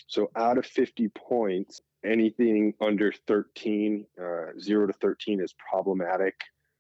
so 0.07 0.31
out 0.35 0.57
of 0.57 0.65
50 0.65 1.09
points, 1.09 1.81
anything 2.03 2.73
under 2.81 3.13
13, 3.27 4.05
uh, 4.19 4.23
0 4.59 4.87
to 4.87 4.93
13 4.93 5.41
is 5.41 5.53
problematic. 5.69 6.35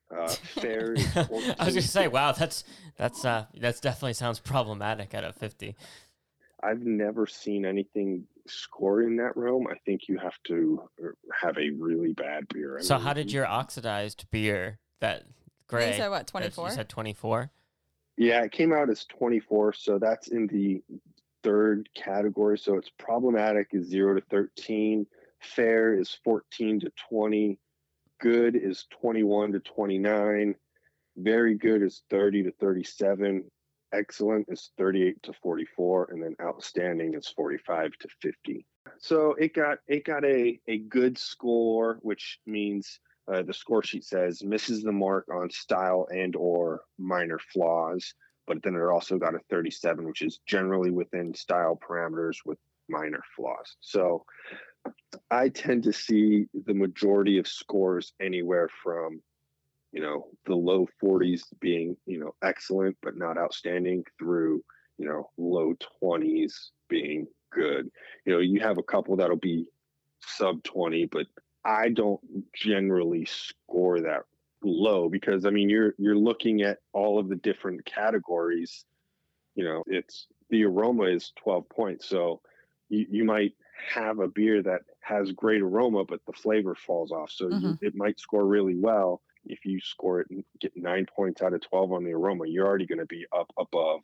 Uh, 0.09 0.27
fair. 0.61 0.95
I 1.15 1.65
was 1.65 1.75
gonna 1.75 1.81
say, 1.81 2.07
wow, 2.07 2.31
that's 2.31 2.63
that's 2.95 3.25
uh, 3.25 3.45
that's 3.53 3.81
definitely 3.81 4.13
sounds 4.13 4.39
problematic 4.39 5.13
out 5.13 5.25
of 5.25 5.35
50. 5.35 5.75
I've 6.63 6.81
never 6.81 7.27
seen 7.27 7.65
anything 7.65 8.23
score 8.47 9.03
in 9.03 9.17
that 9.17 9.35
realm. 9.35 9.67
I 9.67 9.75
think 9.85 10.07
you 10.07 10.17
have 10.17 10.41
to 10.45 10.89
uh, 11.03 11.09
have 11.39 11.57
a 11.57 11.69
really 11.71 12.13
bad 12.13 12.47
beer. 12.47 12.79
I 12.79 12.81
so, 12.81 12.95
mean, 12.95 13.03
how 13.05 13.13
did 13.13 13.31
your 13.31 13.45
oxidized 13.45 14.25
beer 14.31 14.79
that 15.01 15.23
gray? 15.67 15.91
You 15.91 15.97
said 15.97 16.09
what 16.09 16.25
twenty 16.25 16.49
four? 16.49 16.69
You 16.69 16.75
said 16.75 16.89
twenty 16.89 17.13
four. 17.13 17.51
Yeah, 18.15 18.43
it 18.43 18.53
came 18.53 18.71
out 18.71 18.89
as 18.89 19.03
twenty 19.05 19.41
four. 19.41 19.73
So 19.73 19.99
that's 19.99 20.29
in 20.29 20.47
the 20.47 20.81
third 21.43 21.89
category. 21.95 22.57
So 22.57 22.75
it's 22.75 22.91
problematic 22.97 23.67
is 23.71 23.87
zero 23.87 24.15
to 24.15 24.21
thirteen. 24.29 25.07
Fair 25.41 25.99
is 25.99 26.17
fourteen 26.23 26.79
to 26.81 26.91
twenty. 27.09 27.59
Good 28.19 28.55
is 28.55 28.85
twenty 28.89 29.23
one 29.23 29.51
to 29.53 29.59
twenty 29.59 29.97
nine. 29.97 30.55
Very 31.15 31.55
good 31.55 31.81
is 31.81 32.03
thirty 32.09 32.43
to 32.43 32.51
thirty 32.59 32.83
seven. 32.83 33.45
Excellent 33.93 34.45
is 34.49 34.71
38 34.77 35.23
to 35.23 35.33
44, 35.41 36.09
and 36.11 36.21
then 36.21 36.35
outstanding 36.41 37.13
is 37.13 37.29
45 37.29 37.93
to 38.01 38.07
50. 38.21 38.65
So 38.99 39.33
it 39.35 39.53
got 39.53 39.77
it 39.87 40.03
got 40.03 40.25
a 40.25 40.59
a 40.67 40.79
good 40.79 41.17
score, 41.17 41.99
which 42.01 42.39
means 42.45 42.99
uh, 43.31 43.43
the 43.43 43.53
score 43.53 43.83
sheet 43.83 44.03
says 44.03 44.43
misses 44.43 44.83
the 44.83 44.91
mark 44.91 45.27
on 45.33 45.49
style 45.49 46.07
and 46.11 46.35
or 46.35 46.81
minor 46.97 47.39
flaws, 47.53 48.13
but 48.47 48.63
then 48.63 48.75
it 48.75 48.81
also 48.81 49.17
got 49.17 49.35
a 49.35 49.39
37, 49.49 50.07
which 50.07 50.21
is 50.21 50.39
generally 50.47 50.91
within 50.91 51.33
style 51.33 51.77
parameters 51.77 52.37
with 52.45 52.57
minor 52.89 53.21
flaws. 53.35 53.75
So 53.81 54.25
I 55.29 55.49
tend 55.49 55.83
to 55.83 55.93
see 55.93 56.47
the 56.65 56.73
majority 56.73 57.37
of 57.37 57.47
scores 57.47 58.13
anywhere 58.19 58.69
from 58.83 59.21
you 59.91 60.01
know 60.01 60.27
the 60.45 60.55
low 60.55 60.87
40s 61.01 61.43
being 61.59 61.95
you 62.05 62.19
know 62.19 62.35
excellent 62.43 62.97
but 63.01 63.17
not 63.17 63.37
outstanding 63.37 64.03
through 64.19 64.63
you 64.97 65.07
know 65.07 65.29
low 65.37 65.73
20s 66.03 66.53
being 66.89 67.25
good 67.51 67.89
you 68.25 68.33
know 68.33 68.39
you 68.39 68.59
have 68.59 68.77
a 68.77 68.83
couple 68.83 69.15
that'll 69.15 69.37
be 69.37 69.65
sub 70.19 70.61
20 70.63 71.05
but 71.05 71.27
I 71.63 71.89
don't 71.89 72.19
generally 72.53 73.25
score 73.25 74.01
that 74.01 74.23
low 74.67 75.09
because 75.09 75.45
I 75.45 75.49
mean 75.49 75.69
you're 75.69 75.93
you're 75.97 76.17
looking 76.17 76.61
at 76.61 76.79
all 76.93 77.19
of 77.19 77.29
the 77.29 77.35
different 77.35 77.85
categories. 77.85 78.85
You 79.55 79.63
know, 79.63 79.83
it's 79.87 80.27
the 80.49 80.63
aroma 80.65 81.05
is 81.05 81.33
12 81.37 81.67
points. 81.69 82.07
So 82.07 82.41
you, 82.89 83.05
you 83.09 83.23
might 83.23 83.53
have 83.93 84.19
a 84.19 84.27
beer 84.27 84.61
that 84.63 84.81
has 85.01 85.31
great 85.31 85.61
aroma, 85.61 86.03
but 86.05 86.19
the 86.25 86.33
flavor 86.33 86.75
falls 86.75 87.11
off. 87.11 87.31
So 87.31 87.47
mm-hmm. 87.47 87.65
you, 87.65 87.77
it 87.81 87.95
might 87.95 88.19
score 88.19 88.45
really 88.45 88.75
well. 88.75 89.21
If 89.45 89.65
you 89.65 89.79
score 89.79 90.21
it 90.21 90.27
and 90.29 90.43
get 90.59 90.73
nine 90.75 91.05
points 91.05 91.41
out 91.41 91.53
of 91.53 91.61
12 91.61 91.93
on 91.93 92.03
the 92.03 92.11
aroma, 92.11 92.47
you're 92.47 92.67
already 92.67 92.85
going 92.85 92.99
to 92.99 93.05
be 93.05 93.25
up 93.35 93.51
above 93.57 94.01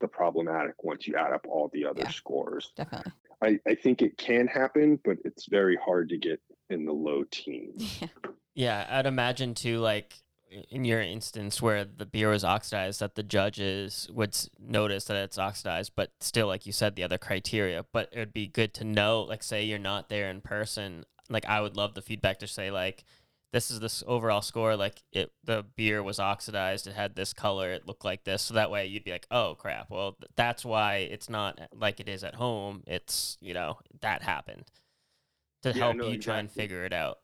the 0.00 0.08
problematic 0.08 0.82
once 0.82 1.06
you 1.06 1.16
add 1.16 1.32
up 1.32 1.46
all 1.48 1.70
the 1.72 1.84
other 1.84 2.02
yeah, 2.02 2.10
scores. 2.10 2.72
Definitely. 2.76 3.12
I, 3.42 3.58
I 3.66 3.74
think 3.74 4.02
it 4.02 4.16
can 4.16 4.46
happen, 4.46 4.98
but 5.04 5.18
it's 5.24 5.46
very 5.46 5.76
hard 5.76 6.08
to 6.10 6.18
get 6.18 6.40
in 6.70 6.84
the 6.84 6.92
low 6.92 7.24
teens. 7.30 7.98
Yeah. 8.00 8.08
Yeah, 8.58 8.86
I'd 8.90 9.06
imagine 9.06 9.54
too, 9.54 9.78
like 9.78 10.16
in 10.68 10.84
your 10.84 11.00
instance 11.00 11.62
where 11.62 11.84
the 11.84 12.04
beer 12.04 12.30
was 12.30 12.42
oxidized, 12.42 12.98
that 12.98 13.14
the 13.14 13.22
judges 13.22 14.08
would 14.12 14.36
notice 14.58 15.04
that 15.04 15.16
it's 15.16 15.38
oxidized, 15.38 15.92
but 15.94 16.10
still, 16.18 16.48
like 16.48 16.66
you 16.66 16.72
said, 16.72 16.96
the 16.96 17.04
other 17.04 17.18
criteria. 17.18 17.84
But 17.92 18.08
it 18.10 18.18
would 18.18 18.32
be 18.32 18.48
good 18.48 18.74
to 18.74 18.84
know, 18.84 19.22
like, 19.22 19.44
say 19.44 19.62
you're 19.62 19.78
not 19.78 20.08
there 20.08 20.28
in 20.28 20.40
person. 20.40 21.04
Like, 21.30 21.46
I 21.46 21.60
would 21.60 21.76
love 21.76 21.94
the 21.94 22.02
feedback 22.02 22.40
to 22.40 22.48
say, 22.48 22.72
like, 22.72 23.04
this 23.52 23.70
is 23.70 23.78
this 23.78 24.02
overall 24.06 24.42
score 24.42 24.76
like 24.76 25.02
it 25.10 25.32
the 25.42 25.64
beer 25.74 26.02
was 26.02 26.18
oxidized 26.20 26.86
it 26.86 26.92
had 26.92 27.16
this 27.16 27.32
color 27.32 27.70
it 27.72 27.86
looked 27.86 28.04
like 28.04 28.22
this 28.24 28.42
so 28.42 28.52
that 28.52 28.70
way 28.70 28.84
you'd 28.84 29.04
be 29.04 29.10
like 29.10 29.26
oh 29.30 29.56
crap 29.58 29.88
well 29.88 30.18
that's 30.36 30.66
why 30.66 30.96
it's 30.96 31.30
not 31.30 31.58
uh, 31.58 31.64
like 31.74 31.98
it 31.98 32.10
is 32.10 32.22
at 32.22 32.34
home 32.34 32.82
it's 32.86 33.38
you 33.40 33.54
know 33.54 33.78
that 34.02 34.22
happened 34.22 34.64
to 35.62 35.70
yeah, 35.70 35.76
help 35.76 35.96
no, 35.96 36.04
you 36.04 36.10
exactly. 36.10 36.24
try 36.24 36.38
and 36.40 36.50
figure 36.50 36.84
it 36.84 36.92
out 36.92 37.20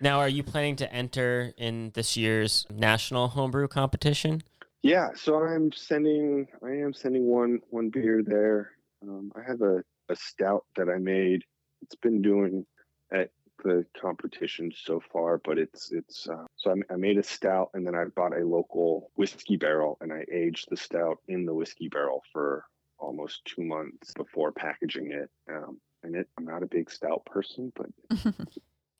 now 0.00 0.18
are 0.18 0.28
you 0.28 0.42
planning 0.42 0.76
to 0.76 0.92
enter 0.92 1.52
in 1.56 1.90
this 1.94 2.16
year's 2.16 2.66
national 2.70 3.28
homebrew 3.28 3.68
competition? 3.68 4.42
Yeah 4.82 5.10
so 5.14 5.42
i'm 5.42 5.72
sending 5.72 6.46
i 6.64 6.70
am 6.70 6.92
sending 6.92 7.26
one 7.26 7.60
one 7.70 7.90
beer 7.90 8.22
there. 8.24 8.72
Um, 9.02 9.32
i 9.36 9.42
have 9.46 9.62
a, 9.62 9.82
a 10.08 10.16
stout 10.16 10.64
that 10.76 10.88
i 10.88 10.98
made. 10.98 11.42
It's 11.82 11.96
been 11.96 12.20
doing 12.20 12.66
at 13.12 13.30
the 13.64 13.84
competition 14.00 14.72
so 14.74 15.00
far, 15.12 15.38
but 15.38 15.58
it's 15.58 15.92
it's 15.92 16.28
uh, 16.28 16.46
so 16.56 16.70
I, 16.70 16.94
I, 16.94 16.96
made 16.96 17.18
a 17.18 17.22
stout 17.22 17.70
and 17.74 17.86
then 17.86 17.94
I 17.94 18.04
bought 18.04 18.36
a 18.36 18.44
local 18.44 19.10
whiskey 19.16 19.56
barrel 19.56 19.98
and 20.00 20.12
I 20.12 20.24
aged 20.32 20.68
the 20.70 20.76
stout 20.76 21.18
in 21.28 21.44
the 21.44 21.54
whiskey 21.54 21.88
barrel 21.88 22.22
for 22.32 22.64
almost 22.98 23.44
two 23.44 23.62
months 23.62 24.12
before 24.14 24.52
packaging 24.52 25.12
it. 25.12 25.30
Um, 25.50 25.80
and 26.02 26.14
it, 26.14 26.28
I'm 26.38 26.44
not 26.44 26.62
a 26.62 26.66
big 26.66 26.90
stout 26.90 27.24
person, 27.26 27.72
but 27.74 27.90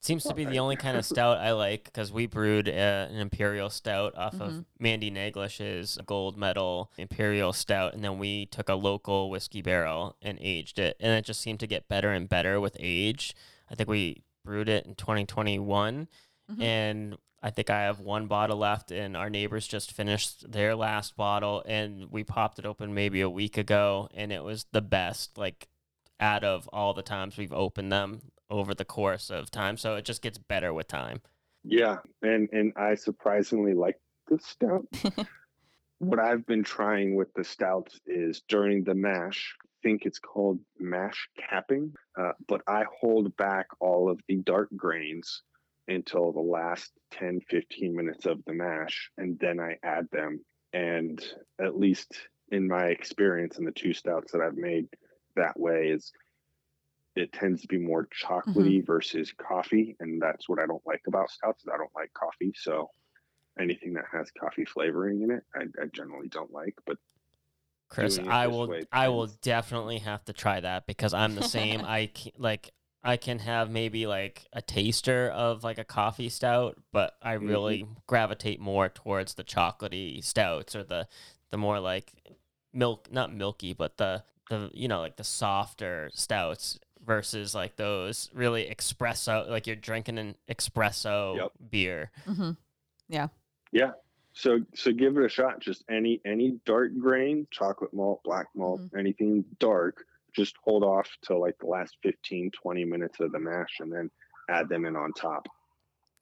seems 0.00 0.24
to 0.24 0.34
be 0.34 0.44
the 0.46 0.58
only 0.58 0.76
kind 0.76 0.96
of 0.96 1.04
stout 1.04 1.38
I 1.38 1.52
like 1.52 1.84
because 1.84 2.10
we 2.10 2.26
brewed 2.26 2.68
a, 2.68 3.08
an 3.10 3.16
imperial 3.16 3.68
stout 3.68 4.16
off 4.16 4.34
mm-hmm. 4.34 4.42
of 4.42 4.64
Mandy 4.78 5.10
Naglich's 5.10 5.98
gold 6.06 6.36
medal 6.36 6.90
imperial 6.96 7.52
stout, 7.52 7.94
and 7.94 8.02
then 8.02 8.18
we 8.18 8.46
took 8.46 8.68
a 8.68 8.74
local 8.74 9.30
whiskey 9.30 9.60
barrel 9.60 10.16
and 10.22 10.38
aged 10.40 10.78
it, 10.78 10.96
and 11.00 11.12
it 11.12 11.24
just 11.24 11.40
seemed 11.40 11.60
to 11.60 11.66
get 11.66 11.88
better 11.88 12.10
and 12.10 12.28
better 12.28 12.60
with 12.60 12.76
age. 12.80 13.34
I 13.70 13.74
think 13.74 13.88
we 13.88 14.24
brewed 14.42 14.70
it 14.70 14.86
in 14.86 14.94
2021, 14.94 16.08
mm-hmm. 16.50 16.62
and 16.62 17.16
I 17.42 17.50
think 17.50 17.68
I 17.68 17.82
have 17.82 18.00
one 18.00 18.26
bottle 18.26 18.58
left, 18.58 18.90
and 18.90 19.16
our 19.16 19.28
neighbors 19.28 19.68
just 19.68 19.92
finished 19.92 20.50
their 20.50 20.74
last 20.74 21.14
bottle, 21.16 21.62
and 21.66 22.10
we 22.10 22.24
popped 22.24 22.58
it 22.58 22.64
open 22.66 22.94
maybe 22.94 23.20
a 23.20 23.30
week 23.30 23.58
ago, 23.58 24.08
and 24.14 24.32
it 24.32 24.42
was 24.42 24.64
the 24.72 24.82
best, 24.82 25.36
like 25.36 25.68
out 26.18 26.44
of 26.44 26.68
all 26.72 26.92
the 26.92 27.02
times 27.02 27.36
we've 27.36 27.52
opened 27.52 27.90
them 27.90 28.20
over 28.50 28.74
the 28.74 28.84
course 28.84 29.30
of 29.30 29.50
time. 29.50 29.76
So 29.76 29.94
it 29.94 30.04
just 30.04 30.22
gets 30.22 30.38
better 30.38 30.74
with 30.74 30.88
time. 30.88 31.20
Yeah, 31.64 31.98
and 32.22 32.48
and 32.52 32.72
I 32.76 32.94
surprisingly 32.94 33.74
like 33.74 34.00
the 34.28 34.38
stout. 34.38 34.86
what 35.98 36.18
I've 36.18 36.46
been 36.46 36.64
trying 36.64 37.14
with 37.14 37.32
the 37.34 37.44
stouts 37.44 38.00
is 38.06 38.42
during 38.48 38.84
the 38.84 38.94
mash, 38.94 39.54
I 39.62 39.68
think 39.82 40.06
it's 40.06 40.18
called 40.18 40.58
mash 40.78 41.28
capping, 41.38 41.92
uh, 42.18 42.32
but 42.48 42.62
I 42.66 42.84
hold 43.00 43.36
back 43.36 43.66
all 43.80 44.10
of 44.10 44.18
the 44.26 44.36
dark 44.36 44.70
grains 44.74 45.42
until 45.88 46.32
the 46.32 46.40
last 46.40 46.92
10, 47.10 47.40
15 47.50 47.94
minutes 47.94 48.24
of 48.24 48.42
the 48.46 48.54
mash, 48.54 49.10
and 49.18 49.38
then 49.40 49.60
I 49.60 49.76
add 49.82 50.06
them. 50.10 50.40
And 50.72 51.22
at 51.60 51.78
least 51.78 52.16
in 52.50 52.66
my 52.66 52.86
experience 52.86 53.58
in 53.58 53.64
the 53.64 53.72
two 53.72 53.92
stouts 53.92 54.32
that 54.32 54.40
I've 54.40 54.56
made 54.56 54.86
that 55.36 55.58
way 55.58 55.88
is 55.88 56.12
it 57.16 57.32
tends 57.32 57.62
to 57.62 57.68
be 57.68 57.78
more 57.78 58.08
chocolatey 58.22 58.78
mm-hmm. 58.78 58.86
versus 58.86 59.32
coffee. 59.32 59.96
And 60.00 60.20
that's 60.20 60.48
what 60.48 60.60
I 60.60 60.66
don't 60.66 60.86
like 60.86 61.02
about 61.08 61.30
stouts 61.30 61.62
is 61.62 61.68
I 61.72 61.76
don't 61.76 61.94
like 61.94 62.12
coffee. 62.12 62.52
So 62.56 62.90
anything 63.58 63.94
that 63.94 64.04
has 64.12 64.30
coffee 64.38 64.64
flavoring 64.64 65.22
in 65.22 65.30
it, 65.30 65.42
I, 65.54 65.62
I 65.82 65.86
generally 65.92 66.28
don't 66.28 66.52
like. 66.52 66.74
But 66.86 66.98
Chris, 67.88 68.18
I 68.18 68.46
will 68.46 68.72
I 68.92 69.08
will 69.08 69.26
definitely 69.42 69.98
have 69.98 70.24
to 70.26 70.32
try 70.32 70.60
that 70.60 70.86
because 70.86 71.12
I'm 71.12 71.34
the 71.34 71.42
same. 71.42 71.82
I 71.84 72.06
can, 72.14 72.32
like 72.38 72.70
I 73.02 73.16
can 73.16 73.40
have 73.40 73.70
maybe 73.70 74.06
like 74.06 74.46
a 74.52 74.62
taster 74.62 75.28
of 75.28 75.64
like 75.64 75.78
a 75.78 75.84
coffee 75.84 76.28
stout, 76.28 76.80
but 76.92 77.16
I 77.20 77.34
mm-hmm. 77.34 77.48
really 77.48 77.82
mm-hmm. 77.82 77.94
gravitate 78.06 78.60
more 78.60 78.88
towards 78.88 79.34
the 79.34 79.44
chocolatey 79.44 80.22
stouts 80.22 80.76
or 80.76 80.84
the 80.84 81.08
the 81.50 81.56
more 81.56 81.80
like 81.80 82.12
milk 82.72 83.08
not 83.10 83.34
milky, 83.34 83.72
but 83.72 83.96
the 83.96 84.22
the 84.50 84.70
you 84.72 84.86
know 84.86 85.00
like 85.00 85.16
the 85.16 85.24
softer 85.24 86.10
stouts 86.14 86.78
versus 87.04 87.54
like 87.54 87.76
those 87.76 88.30
really 88.34 88.64
espresso 88.64 89.48
like 89.48 89.66
you're 89.66 89.76
drinking 89.76 90.18
an 90.18 90.34
espresso 90.48 91.36
yep. 91.36 91.52
beer. 91.70 92.10
Mm-hmm. 92.26 92.52
Yeah. 93.08 93.28
Yeah. 93.72 93.92
So 94.32 94.60
so 94.74 94.92
give 94.92 95.16
it 95.16 95.24
a 95.24 95.28
shot. 95.28 95.60
Just 95.60 95.84
any 95.90 96.20
any 96.24 96.60
dark 96.64 96.92
grain, 96.98 97.46
chocolate 97.50 97.92
malt, 97.92 98.20
black 98.24 98.46
malt, 98.54 98.80
anything 98.96 99.44
dark. 99.58 100.04
Just 100.34 100.56
hold 100.62 100.84
off 100.84 101.08
till 101.26 101.40
like 101.40 101.58
the 101.58 101.66
last 101.66 101.96
15, 102.02 102.52
20 102.52 102.84
minutes 102.84 103.18
of 103.18 103.32
the 103.32 103.40
mash, 103.40 103.80
and 103.80 103.92
then 103.92 104.10
add 104.48 104.68
them 104.68 104.84
in 104.84 104.94
on 104.94 105.12
top. 105.12 105.48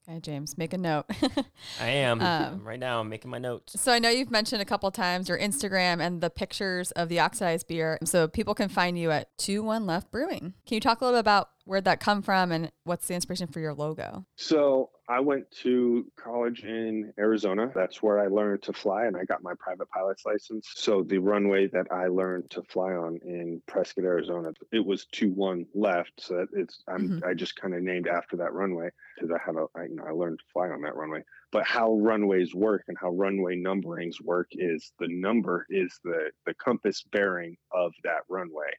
Okay, 0.09 0.21
James, 0.21 0.57
make 0.57 0.73
a 0.73 0.79
note. 0.79 1.05
I 1.81 1.89
am 1.89 2.23
Um, 2.23 2.65
right 2.65 2.79
now. 2.79 3.01
I'm 3.01 3.11
making 3.11 3.31
my 3.31 3.37
notes. 3.39 3.79
so 3.81 3.93
I 3.93 3.99
know 3.99 4.09
you've 4.09 4.31
mentioned 4.31 4.63
a 4.63 4.65
couple 4.65 4.91
times 4.91 5.29
your 5.29 5.39
Instagram 5.39 6.01
and 6.01 6.23
the 6.23 6.31
pictures 6.31 6.91
of 6.93 7.11
the 7.11 7.21
oxidized 7.21 7.67
beer, 7.69 7.99
so 8.05 8.27
people 8.27 8.55
can 8.55 8.71
find 8.71 8.99
you 8.99 9.11
at 9.11 9.29
Two 9.37 9.63
One 9.63 9.85
Left 9.85 10.11
Brewing. 10.11 10.55
Can 10.67 10.75
you 10.77 10.81
talk 10.81 11.03
a 11.03 11.05
little 11.05 11.19
bit 11.19 11.21
about 11.21 11.51
where'd 11.67 11.85
that 11.85 12.01
come 12.01 12.23
from 12.23 12.51
and 12.53 12.73
what's 12.85 13.07
the 13.07 13.15
inspiration 13.15 13.49
for 13.49 13.61
your 13.61 13.75
logo? 13.75 14.25
So 14.37 14.91
I 15.11 15.21
went 15.21 15.51
to 15.63 16.05
college 16.17 16.65
in 16.65 17.15
Arizona. 17.19 17.73
That's 17.75 18.03
where 18.03 18.21
I 18.21 18.27
learned 18.27 18.63
to 18.65 18.75
fly, 18.75 19.07
and 19.07 19.17
I 19.17 19.25
got 19.25 19.43
my 19.43 19.55
private 19.59 19.89
pilot's 19.89 20.27
license. 20.27 20.69
So 20.75 21.03
the 21.03 21.17
runway 21.17 21.67
that 21.69 21.87
I 21.91 22.09
learned 22.09 22.51
to 22.51 22.63
fly 22.65 22.93
on 22.93 23.19
in 23.25 23.63
Prescott, 23.67 24.05
Arizona, 24.05 24.53
it 24.71 24.85
was 24.85 25.07
two 25.07 25.31
one 25.31 25.65
left. 25.75 26.13
So 26.19 26.35
that 26.35 26.49
it's 26.53 26.83
I'm, 26.89 27.09
mm-hmm. 27.09 27.27
I 27.27 27.33
just 27.33 27.57
kind 27.57 27.75
of 27.75 27.83
named 27.83 28.07
after 28.07 28.37
that 28.37 28.53
runway 28.53 28.91
because 29.15 29.31
I 29.31 29.39
had 29.45 29.57
a 29.57 29.67
I, 29.75 29.85
you 29.85 29.97
know 29.97 30.05
I 30.07 30.11
learned 30.11 30.41
to 30.41 30.45
fly 30.53 30.69
on 30.69 30.83
that 30.83 30.95
runway. 30.95 31.23
But 31.53 31.65
how 31.65 31.95
runways 31.95 32.55
work 32.55 32.85
and 32.89 32.99
how 33.01 33.11
runway 33.11 33.57
numberings 33.57 34.21
work 34.23 34.49
is 34.53 34.93
the 34.99 35.09
number 35.09 35.65
is 35.71 35.99
the 36.05 36.31
the 36.45 36.53
compass 36.55 37.03
bearing 37.11 37.57
of 37.73 37.93
that 38.05 38.25
runway, 38.29 38.73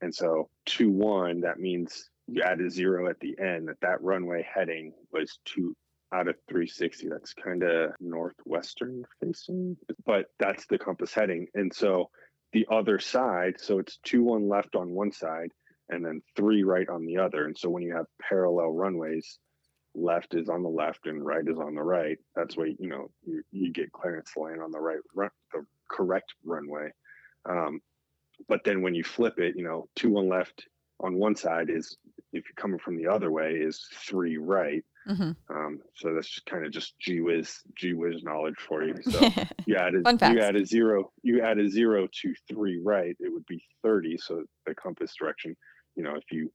and 0.00 0.12
so 0.12 0.50
two 0.64 0.90
one 0.90 1.40
that 1.42 1.60
means 1.60 2.10
you 2.28 2.42
add 2.42 2.60
a 2.60 2.70
zero 2.70 3.08
at 3.08 3.20
the 3.20 3.36
end 3.38 3.68
that 3.68 3.80
that 3.80 4.02
runway 4.02 4.46
heading 4.52 4.92
was 5.12 5.38
two 5.44 5.76
out 6.14 6.28
of 6.28 6.36
360 6.48 7.08
that's 7.08 7.34
kind 7.34 7.62
of 7.62 7.90
northwestern 8.00 9.04
facing 9.20 9.76
but 10.04 10.26
that's 10.38 10.66
the 10.66 10.78
compass 10.78 11.12
heading. 11.12 11.46
And 11.54 11.72
so 11.74 12.10
the 12.52 12.66
other 12.70 12.98
side 12.98 13.54
so 13.58 13.78
it's 13.78 13.98
two 14.04 14.22
one 14.22 14.48
left 14.48 14.76
on 14.76 14.90
one 14.90 15.12
side 15.12 15.50
and 15.88 16.04
then 16.04 16.22
three 16.36 16.64
right 16.64 16.88
on 16.88 17.06
the 17.06 17.18
other. 17.18 17.44
And 17.44 17.56
so 17.56 17.68
when 17.68 17.82
you 17.82 17.94
have 17.94 18.06
parallel 18.20 18.70
runways 18.70 19.38
left 19.94 20.34
is 20.34 20.48
on 20.48 20.62
the 20.62 20.68
left 20.68 21.06
and 21.06 21.24
right 21.24 21.46
is 21.46 21.58
on 21.58 21.74
the 21.74 21.82
right 21.82 22.18
that's 22.34 22.54
why 22.54 22.66
you 22.78 22.88
know 22.88 23.10
you, 23.24 23.42
you 23.50 23.72
get 23.72 23.90
clearance 23.92 24.30
lane 24.36 24.60
on 24.60 24.70
the 24.70 24.78
right 24.78 24.98
run 25.14 25.30
the 25.52 25.64
correct 25.90 26.34
runway. 26.44 26.90
Um, 27.48 27.80
but 28.48 28.60
then 28.64 28.82
when 28.82 28.94
you 28.94 29.02
flip 29.02 29.38
it 29.38 29.56
you 29.56 29.64
know 29.64 29.88
two 29.96 30.10
one 30.10 30.28
left 30.28 30.66
on 31.00 31.16
one 31.16 31.36
side 31.36 31.68
is 31.70 31.96
if 32.32 32.44
you're 32.44 32.54
coming 32.56 32.78
from 32.78 32.96
the 32.96 33.06
other 33.06 33.30
way 33.30 33.52
is 33.52 33.86
three 34.06 34.36
right. 34.36 34.84
Mm-hmm. 35.08 35.30
um, 35.56 35.78
so 35.94 36.12
that's 36.14 36.28
just 36.28 36.46
kind 36.46 36.66
of 36.66 36.72
just 36.72 36.98
gee 36.98 37.20
whiz 37.20 37.60
gee 37.76 37.92
whiz 37.92 38.24
knowledge 38.24 38.56
for 38.58 38.82
you. 38.82 38.96
So 39.08 39.20
you 39.66 39.76
add 39.76 39.94
a, 39.94 40.02
Fun 40.02 40.34
you 40.34 40.40
add 40.40 40.56
a 40.56 40.66
zero 40.66 41.12
you 41.22 41.42
add 41.42 41.58
a 41.58 41.68
zero 41.68 42.08
to 42.22 42.34
three 42.48 42.80
right 42.82 43.16
it 43.20 43.32
would 43.32 43.46
be 43.46 43.62
30 43.84 44.18
so 44.18 44.42
the 44.66 44.74
compass 44.74 45.14
direction 45.14 45.56
you 45.94 46.02
know 46.02 46.16
if 46.16 46.24
you 46.32 46.50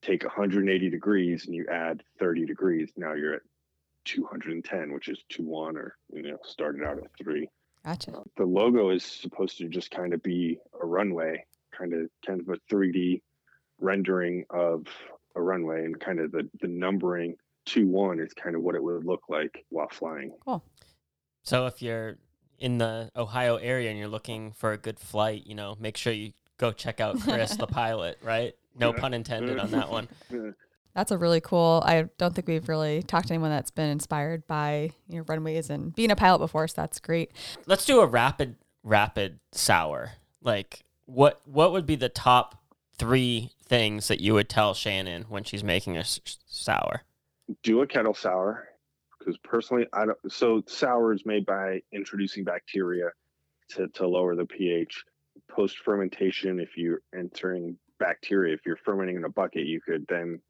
take 0.00 0.22
180 0.22 0.90
degrees 0.90 1.46
and 1.46 1.56
you 1.56 1.66
add 1.68 2.04
30 2.20 2.46
degrees 2.46 2.92
now 2.96 3.14
you're 3.14 3.34
at 3.34 3.42
210 4.04 4.92
which 4.92 5.08
is 5.08 5.18
2 5.30 5.42
1 5.42 5.76
or 5.76 5.96
you 6.12 6.22
know 6.22 6.38
started 6.44 6.84
out 6.84 6.98
at 6.98 7.10
3 7.20 7.48
gotcha. 7.84 8.12
the 8.36 8.44
logo 8.44 8.90
is 8.90 9.04
supposed 9.04 9.58
to 9.58 9.68
just 9.68 9.90
kind 9.90 10.14
of 10.14 10.22
be 10.22 10.60
a 10.80 10.86
runway 10.86 11.44
kind 11.76 11.92
of 11.92 12.08
kind 12.24 12.40
of 12.40 12.48
a 12.48 12.72
3d 12.72 13.22
rendering 13.80 14.44
of 14.50 14.86
a 15.34 15.42
runway 15.42 15.84
and 15.84 15.98
kind 16.00 16.18
of 16.18 16.32
the 16.32 16.48
the 16.60 16.68
numbering 16.68 17.36
2 17.66 17.86
1 17.88 18.20
is 18.20 18.32
kind 18.32 18.56
of 18.56 18.62
what 18.62 18.74
it 18.74 18.82
would 18.82 19.04
look 19.04 19.22
like 19.28 19.64
while 19.70 19.88
flying 19.90 20.30
Cool. 20.44 20.62
So 21.42 21.66
if 21.66 21.80
you're 21.82 22.16
in 22.58 22.78
the 22.78 23.10
Ohio 23.14 23.56
area 23.56 23.90
and 23.90 23.98
you're 23.98 24.08
looking 24.08 24.52
for 24.52 24.72
a 24.72 24.76
good 24.76 24.98
flight, 24.98 25.46
you 25.46 25.54
know, 25.54 25.76
make 25.78 25.96
sure 25.96 26.12
you 26.12 26.32
go 26.58 26.72
check 26.72 27.00
out 27.00 27.20
Chris, 27.20 27.56
the 27.56 27.66
pilot. 27.68 28.18
Right? 28.22 28.54
No 28.78 28.92
pun 28.92 29.14
intended 29.14 29.58
on 29.58 29.70
that 29.70 29.90
one. 29.90 30.08
That's 30.94 31.10
a 31.10 31.18
really 31.18 31.42
cool. 31.42 31.82
I 31.84 32.08
don't 32.16 32.34
think 32.34 32.48
we've 32.48 32.68
really 32.68 33.02
talked 33.02 33.28
to 33.28 33.34
anyone 33.34 33.50
that's 33.50 33.70
been 33.70 33.90
inspired 33.90 34.46
by 34.46 34.92
you 35.06 35.18
know 35.18 35.24
runways 35.28 35.68
and 35.68 35.94
being 35.94 36.10
a 36.10 36.16
pilot 36.16 36.38
before, 36.38 36.66
so 36.68 36.72
that's 36.74 37.00
great. 37.00 37.32
Let's 37.66 37.84
do 37.84 38.00
a 38.00 38.06
rapid, 38.06 38.56
rapid 38.82 39.38
sour. 39.52 40.12
Like, 40.40 40.84
what 41.04 41.42
what 41.44 41.72
would 41.72 41.84
be 41.84 41.96
the 41.96 42.08
top 42.08 42.62
three 42.96 43.50
things 43.68 44.08
that 44.08 44.20
you 44.20 44.34
would 44.34 44.48
tell 44.48 44.74
Shannon 44.74 45.24
when 45.28 45.44
she's 45.44 45.64
making 45.64 45.96
a 45.96 46.00
s- 46.00 46.20
sour? 46.46 47.02
do 47.62 47.80
a 47.82 47.86
kettle 47.86 48.12
sour 48.12 48.66
because 49.20 49.38
personally 49.44 49.86
i 49.92 50.04
don't 50.04 50.18
so 50.28 50.60
sour 50.66 51.12
is 51.12 51.24
made 51.24 51.46
by 51.46 51.80
introducing 51.92 52.42
bacteria 52.42 53.08
to, 53.68 53.86
to 53.94 54.04
lower 54.04 54.34
the 54.34 54.44
ph 54.46 55.04
post 55.48 55.78
fermentation 55.84 56.58
if 56.58 56.76
you're 56.76 57.02
entering 57.16 57.78
bacteria 58.00 58.52
if 58.52 58.60
you're 58.66 58.76
fermenting 58.84 59.14
in 59.14 59.22
a 59.22 59.28
bucket 59.28 59.64
you 59.64 59.80
could 59.80 60.04
then 60.08 60.40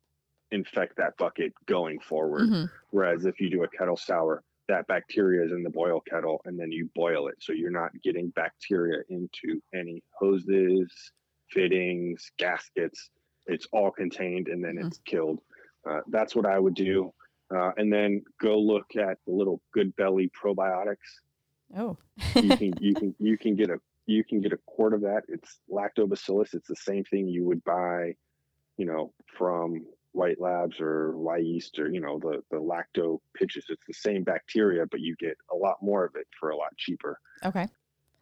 infect 0.52 0.96
that 0.96 1.14
bucket 1.18 1.52
going 1.66 2.00
forward 2.00 2.48
Mhm. 2.48 2.70
whereas 2.92 3.26
if 3.26 3.38
you 3.40 3.50
do 3.50 3.62
a 3.64 3.68
kettle 3.68 3.98
sour 3.98 4.42
that 4.68 4.86
bacteria 4.86 5.44
is 5.44 5.52
in 5.52 5.62
the 5.62 5.68
boil 5.68 6.00
kettle 6.00 6.40
and 6.46 6.58
then 6.58 6.72
you 6.72 6.88
boil 6.94 7.28
it 7.28 7.34
so 7.40 7.52
you're 7.52 7.70
not 7.70 7.90
getting 8.02 8.30
bacteria 8.30 9.02
into 9.10 9.60
any 9.74 10.02
hoses 10.18 11.12
fittings 11.50 12.30
gaskets 12.38 13.10
it's 13.46 13.66
all 13.72 13.90
contained 13.92 14.48
and 14.48 14.62
then 14.64 14.74
Mhm. 14.76 14.86
it's 14.88 14.98
killed. 15.04 15.40
Uh, 15.88 16.00
that's 16.08 16.34
what 16.34 16.46
i 16.46 16.58
would 16.58 16.74
do. 16.74 17.12
Uh, 17.54 17.70
and 17.76 17.92
then 17.92 18.24
go 18.40 18.58
look 18.58 18.96
at 18.96 19.18
the 19.24 19.32
little 19.32 19.62
good 19.72 19.94
belly 19.94 20.28
probiotics. 20.30 21.20
Oh, 21.76 21.96
you 22.34 22.56
can 22.56 22.72
you 22.80 22.94
can 22.94 23.14
you 23.20 23.38
can 23.38 23.54
get 23.54 23.70
a 23.70 23.78
you 24.06 24.24
can 24.24 24.40
get 24.40 24.52
a 24.52 24.56
quart 24.66 24.94
of 24.94 25.00
that. 25.02 25.22
It's 25.28 25.60
lactobacillus. 25.70 26.54
It's 26.54 26.66
the 26.66 26.74
same 26.74 27.04
thing 27.04 27.28
you 27.28 27.44
would 27.44 27.62
buy 27.62 28.16
you 28.78 28.86
know 28.86 29.12
from 29.38 29.86
white 30.10 30.40
labs 30.40 30.80
or 30.80 31.12
Wyeast 31.12 31.78
or 31.78 31.88
you 31.88 32.00
know 32.00 32.18
the 32.18 32.42
the 32.50 32.56
lacto 32.60 33.20
pitches. 33.34 33.66
It's 33.68 33.86
the 33.86 33.94
same 33.94 34.24
bacteria 34.24 34.86
but 34.90 34.98
you 35.00 35.14
get 35.20 35.38
a 35.52 35.56
lot 35.56 35.76
more 35.80 36.04
of 36.04 36.16
it 36.16 36.26
for 36.40 36.50
a 36.50 36.56
lot 36.56 36.76
cheaper. 36.76 37.20
Okay. 37.44 37.68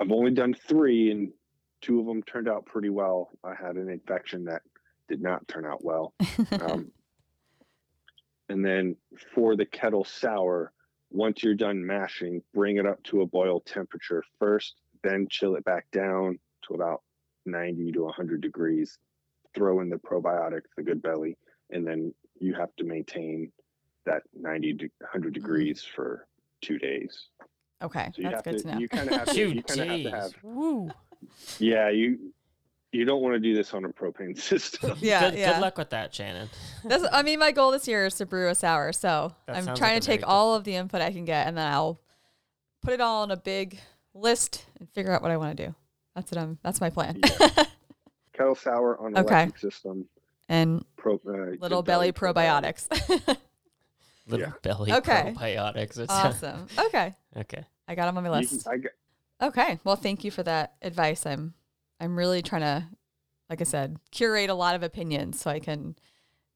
i've 0.00 0.10
only 0.12 0.32
done 0.32 0.52
three 0.52 1.10
and 1.12 1.32
two 1.84 2.00
of 2.00 2.06
them 2.06 2.22
turned 2.22 2.48
out 2.48 2.64
pretty 2.64 2.88
well 2.90 3.30
i 3.44 3.54
had 3.54 3.76
an 3.76 3.88
infection 3.88 4.44
that 4.44 4.62
did 5.08 5.20
not 5.20 5.46
turn 5.48 5.66
out 5.66 5.84
well 5.84 6.14
um, 6.62 6.90
and 8.48 8.64
then 8.64 8.96
for 9.34 9.56
the 9.56 9.66
kettle 9.66 10.04
sour, 10.04 10.72
once 11.10 11.42
you're 11.42 11.54
done 11.54 11.84
mashing, 11.84 12.42
bring 12.52 12.76
it 12.76 12.86
up 12.86 13.02
to 13.04 13.22
a 13.22 13.26
boil 13.26 13.60
temperature 13.60 14.22
first, 14.38 14.74
then 15.02 15.26
chill 15.30 15.54
it 15.56 15.64
back 15.64 15.90
down 15.90 16.38
to 16.66 16.74
about 16.74 17.02
90 17.46 17.92
to 17.92 18.04
100 18.04 18.40
degrees. 18.40 18.98
Throw 19.54 19.80
in 19.80 19.88
the 19.88 19.96
probiotics, 19.96 20.68
the 20.76 20.82
good 20.82 21.02
belly, 21.02 21.36
and 21.70 21.86
then 21.86 22.12
you 22.40 22.54
have 22.54 22.74
to 22.76 22.84
maintain 22.84 23.52
that 24.04 24.22
90 24.34 24.74
to 24.74 24.88
100 24.98 25.32
degrees 25.32 25.82
for 25.82 26.26
two 26.60 26.78
days. 26.78 27.28
Okay, 27.82 28.10
So 28.14 28.22
that's 28.22 28.42
good 28.42 28.58
to, 28.58 28.62
to 28.62 28.72
know. 28.72 28.78
you 28.78 28.88
kind 28.88 29.08
of 29.08 29.14
have 29.14 29.28
to, 29.28 29.34
Two 29.34 29.50
you 29.50 29.62
kind 29.62 29.80
of 29.80 29.88
have 29.88 30.02
to 30.02 30.10
have, 30.10 30.32
Woo. 30.42 30.90
Yeah, 31.58 31.88
you 31.90 32.32
you 32.92 33.04
don't 33.04 33.20
want 33.22 33.34
to 33.34 33.40
do 33.40 33.54
this 33.54 33.74
on 33.74 33.84
a 33.84 33.88
propane 33.88 34.38
system. 34.50 34.96
yeah, 35.00 35.30
good, 35.30 35.38
yeah. 35.38 35.52
good 35.54 35.60
luck 35.62 35.76
with 35.78 35.90
that, 35.90 36.14
Shannon. 36.14 36.48
That's, 36.84 37.04
I 37.12 37.22
mean, 37.22 37.40
my 37.40 37.50
goal 37.50 37.72
this 37.72 37.88
year 37.88 38.06
is 38.06 38.14
to 38.16 38.26
brew 38.26 38.48
a 38.48 38.54
sour, 38.54 38.92
so 38.92 39.34
That 39.46 39.56
I'm 39.56 39.64
trying 39.74 39.94
like 39.94 40.02
to 40.02 40.06
take 40.06 40.20
good- 40.20 40.26
all 40.28 40.54
of 40.54 40.62
the 40.64 40.76
input 40.76 41.00
I 41.00 41.10
can 41.10 41.24
get, 41.24 41.48
and 41.48 41.56
then 41.58 41.66
I'll 41.66 42.00
put 42.82 42.92
it 42.92 43.00
all 43.00 43.22
on 43.22 43.30
a 43.32 43.36
big 43.36 43.80
list 44.14 44.64
and 44.78 44.88
figure 44.90 45.10
out 45.12 45.22
what 45.22 45.30
I 45.32 45.36
want 45.36 45.56
to 45.56 45.66
do. 45.66 45.74
That's 46.14 46.30
what 46.30 46.40
I'm. 46.40 46.58
That's 46.62 46.80
my 46.80 46.90
plan. 46.90 47.20
Kettle 48.32 48.54
sour 48.54 48.98
on 49.00 49.16
Okay. 49.16 49.34
electric 49.42 49.58
system. 49.58 50.06
and 50.48 50.84
Pro, 50.96 51.14
uh, 51.26 51.56
little 51.60 51.82
good 51.82 51.86
belly 51.86 52.12
probiotics. 52.12 52.86
probiotics. 52.88 53.36
Little 54.28 54.46
Yeah. 54.48 54.52
belly 54.62 54.92
Okay. 54.92 55.34
probiotics. 55.36 55.98
It's 55.98 56.10
awesome. 56.12 56.66
Okay, 56.78 57.12
okay. 57.36 57.64
I 57.88 57.94
got 57.96 58.06
them 58.06 58.16
on 58.18 58.24
my 58.24 58.40
You 58.40 58.46
can- 58.46 58.56
list. 58.56 58.68
I 58.68 58.76
got, 58.78 58.92
Okay. 59.44 59.78
Well, 59.84 59.96
thank 59.96 60.24
you 60.24 60.30
for 60.30 60.42
that 60.42 60.74
advice. 60.82 61.26
I'm 61.26 61.54
I'm 62.00 62.16
really 62.16 62.42
trying 62.42 62.62
to 62.62 62.88
like 63.50 63.60
I 63.60 63.64
said, 63.64 63.98
curate 64.10 64.50
a 64.50 64.54
lot 64.54 64.74
of 64.74 64.82
opinions 64.82 65.40
so 65.40 65.50
I 65.50 65.60
can 65.60 65.96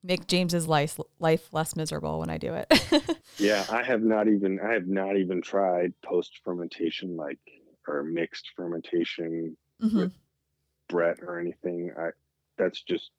make 0.02 0.26
James's 0.26 0.66
life 0.66 0.98
life 1.18 1.52
less 1.52 1.76
miserable 1.76 2.18
when 2.18 2.30
I 2.30 2.38
do 2.38 2.54
it. 2.54 3.18
Yeah, 3.40 3.64
I 3.68 3.84
have 3.84 4.02
not 4.02 4.26
even 4.26 4.58
I 4.58 4.72
have 4.72 4.88
not 4.88 5.16
even 5.16 5.40
tried 5.40 5.92
post 6.04 6.40
fermentation 6.44 7.16
like 7.16 7.38
or 7.86 8.02
mixed 8.02 8.50
fermentation 8.56 9.56
Mhm. 9.80 10.10
Brett 10.88 11.18
or 11.22 11.38
anything. 11.38 11.92
I 11.96 12.08
that's 12.56 12.82
just 12.82 13.12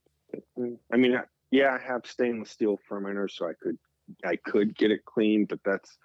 I 0.91 0.97
mean 0.97 1.15
I, 1.15 1.23
yeah, 1.51 1.71
I 1.73 1.77
have 1.81 2.05
stainless 2.05 2.49
steel 2.51 2.77
fermenters 2.89 3.31
so 3.31 3.47
I 3.47 3.53
could 3.61 3.77
I 4.25 4.35
could 4.35 4.75
get 4.75 4.91
it 4.91 5.05
clean, 5.05 5.45
but 5.45 5.59
that's 5.63 5.97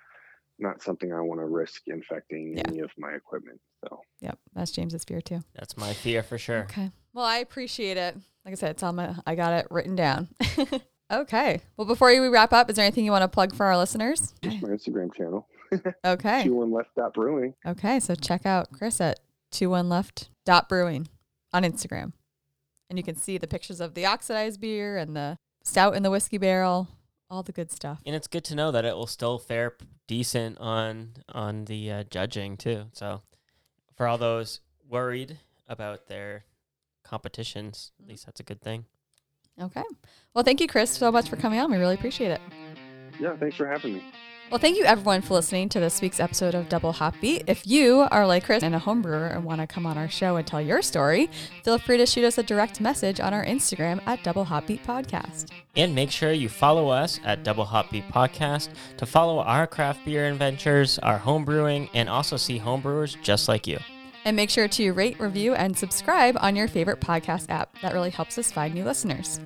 not 0.58 0.82
something 0.82 1.12
I 1.12 1.20
want 1.20 1.40
to 1.40 1.46
risk 1.46 1.82
infecting 1.86 2.54
Yeah. 2.56 2.62
any 2.68 2.80
of 2.80 2.90
my 2.98 3.12
equipment. 3.12 3.60
So 3.84 4.00
Yep, 4.20 4.38
that's 4.54 4.70
James's 4.70 5.04
fear 5.04 5.20
too. 5.20 5.40
That's 5.54 5.76
my 5.76 5.92
fear 5.92 6.22
for 6.22 6.38
sure. 6.38 6.62
Okay. 6.64 6.90
Well, 7.12 7.24
I 7.24 7.38
appreciate 7.38 7.96
it. 7.96 8.16
Like 8.44 8.52
I 8.52 8.54
said, 8.54 8.70
it's 8.70 8.82
on 8.82 8.96
my 8.96 9.14
I 9.26 9.34
got 9.34 9.52
it 9.54 9.66
written 9.70 9.96
down. 9.96 10.28
okay. 11.12 11.60
Well, 11.76 11.86
before 11.86 12.08
we 12.08 12.28
wrap 12.28 12.52
up, 12.52 12.70
is 12.70 12.76
there 12.76 12.84
anything 12.84 13.04
you 13.04 13.10
want 13.10 13.22
to 13.22 13.28
plug 13.28 13.54
for 13.54 13.66
our 13.66 13.76
listeners? 13.76 14.34
just 14.42 14.62
my 14.62 14.68
Instagram 14.68 15.14
channel. 15.14 15.46
Okay. 16.04 16.44
Two 16.44 16.54
one 16.54 16.70
left 16.70 16.90
dot 16.96 17.14
brewing. 17.14 17.54
Okay. 17.66 17.98
So 17.98 18.14
check 18.14 18.46
out 18.46 18.70
Chris 18.72 19.00
at 19.00 19.18
two 19.50 19.70
one 19.70 19.88
left 19.88 20.28
dot 20.44 20.68
brewing 20.68 21.08
on 21.52 21.64
Instagram. 21.64 22.12
And 22.88 22.96
you 22.98 23.02
can 23.02 23.16
see 23.16 23.38
the 23.38 23.48
pictures 23.48 23.80
of 23.80 23.94
the 23.94 24.06
oxidized 24.06 24.60
beer 24.60 24.96
and 24.96 25.16
the 25.16 25.36
stout 25.64 25.96
in 25.96 26.04
the 26.04 26.10
whiskey 26.10 26.38
barrel, 26.38 26.86
all 27.34 27.42
the 27.42 27.52
good 27.52 27.70
stuff. 27.70 28.00
And 28.06 28.14
it's 28.14 28.28
good 28.28 28.44
to 28.44 28.54
know 28.54 28.70
that 28.70 28.84
it 28.84 28.96
will 28.96 29.06
still 29.06 29.38
fare 29.38 29.74
decent 30.06 30.58
on 30.58 31.14
on 31.28 31.64
the 31.64 31.90
uh, 31.90 32.04
judging 32.04 32.56
too. 32.56 32.86
So 32.92 33.22
for 33.96 34.06
all 34.06 34.18
those 34.18 34.60
worried 34.88 35.38
about 35.68 36.06
their 36.06 36.44
competitions, 37.02 37.92
at 38.00 38.08
least 38.08 38.26
that's 38.26 38.40
a 38.40 38.44
good 38.44 38.60
thing. 38.62 38.84
Okay. 39.60 39.82
Well, 40.32 40.44
thank 40.44 40.60
you, 40.60 40.66
Chris, 40.66 40.90
so 40.90 41.12
much 41.12 41.28
for 41.28 41.36
coming 41.36 41.60
on. 41.60 41.70
We 41.70 41.78
really 41.78 41.94
appreciate 41.94 42.30
it. 42.30 42.40
Yeah, 43.20 43.36
thanks 43.36 43.56
for 43.56 43.66
having 43.66 43.94
me. 43.94 44.04
Well, 44.50 44.60
thank 44.60 44.76
you 44.76 44.84
everyone 44.84 45.22
for 45.22 45.34
listening 45.34 45.68
to 45.70 45.80
this 45.80 46.00
week's 46.00 46.20
episode 46.20 46.54
of 46.54 46.68
Double 46.68 46.92
Hop 46.92 47.14
Beat. 47.20 47.44
If 47.48 47.66
you 47.66 48.06
are 48.10 48.26
like 48.26 48.44
Chris 48.44 48.62
and 48.62 48.74
a 48.74 48.78
home 48.78 49.02
brewer 49.02 49.26
and 49.26 49.42
want 49.42 49.60
to 49.60 49.66
come 49.66 49.84
on 49.84 49.98
our 49.98 50.08
show 50.08 50.36
and 50.36 50.46
tell 50.46 50.60
your 50.60 50.80
story, 50.80 51.28
feel 51.64 51.78
free 51.78 51.96
to 51.96 52.06
shoot 52.06 52.24
us 52.24 52.38
a 52.38 52.42
direct 52.42 52.80
message 52.80 53.18
on 53.18 53.34
our 53.34 53.44
Instagram 53.44 54.00
at 54.06 54.22
Double 54.22 54.44
Hop 54.44 54.66
Beat 54.66 54.84
Podcast. 54.86 55.50
And 55.74 55.94
make 55.94 56.10
sure 56.10 56.30
you 56.30 56.48
follow 56.48 56.88
us 56.88 57.18
at 57.24 57.42
Double 57.42 57.64
Hop 57.64 57.90
Beat 57.90 58.06
Podcast 58.08 58.68
to 58.98 59.06
follow 59.06 59.40
our 59.40 59.66
craft 59.66 60.04
beer 60.04 60.28
adventures, 60.28 60.98
our 61.00 61.18
home 61.18 61.44
brewing, 61.44 61.88
and 61.92 62.08
also 62.08 62.36
see 62.36 62.60
homebrewers 62.60 63.20
just 63.22 63.48
like 63.48 63.66
you. 63.66 63.78
And 64.24 64.36
make 64.36 64.50
sure 64.50 64.68
to 64.68 64.92
rate, 64.92 65.18
review, 65.18 65.54
and 65.54 65.76
subscribe 65.76 66.36
on 66.40 66.54
your 66.54 66.68
favorite 66.68 67.00
podcast 67.00 67.50
app. 67.50 67.76
That 67.80 67.92
really 67.92 68.10
helps 68.10 68.38
us 68.38 68.52
find 68.52 68.72
new 68.74 68.84
listeners. 68.84 69.40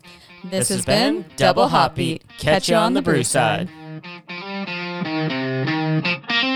This, 0.44 0.68
has 0.68 0.84
been 0.84 1.24
Double 1.36 1.68
Hop 1.68 1.94
Beat. 1.94 2.24
Catch 2.38 2.68
you 2.68 2.76
on 2.76 2.94
the 2.94 3.02
brew 3.02 3.24
side. 3.24 3.68
side. 3.68 4.47
Thank 5.04 6.30
you. 6.32 6.47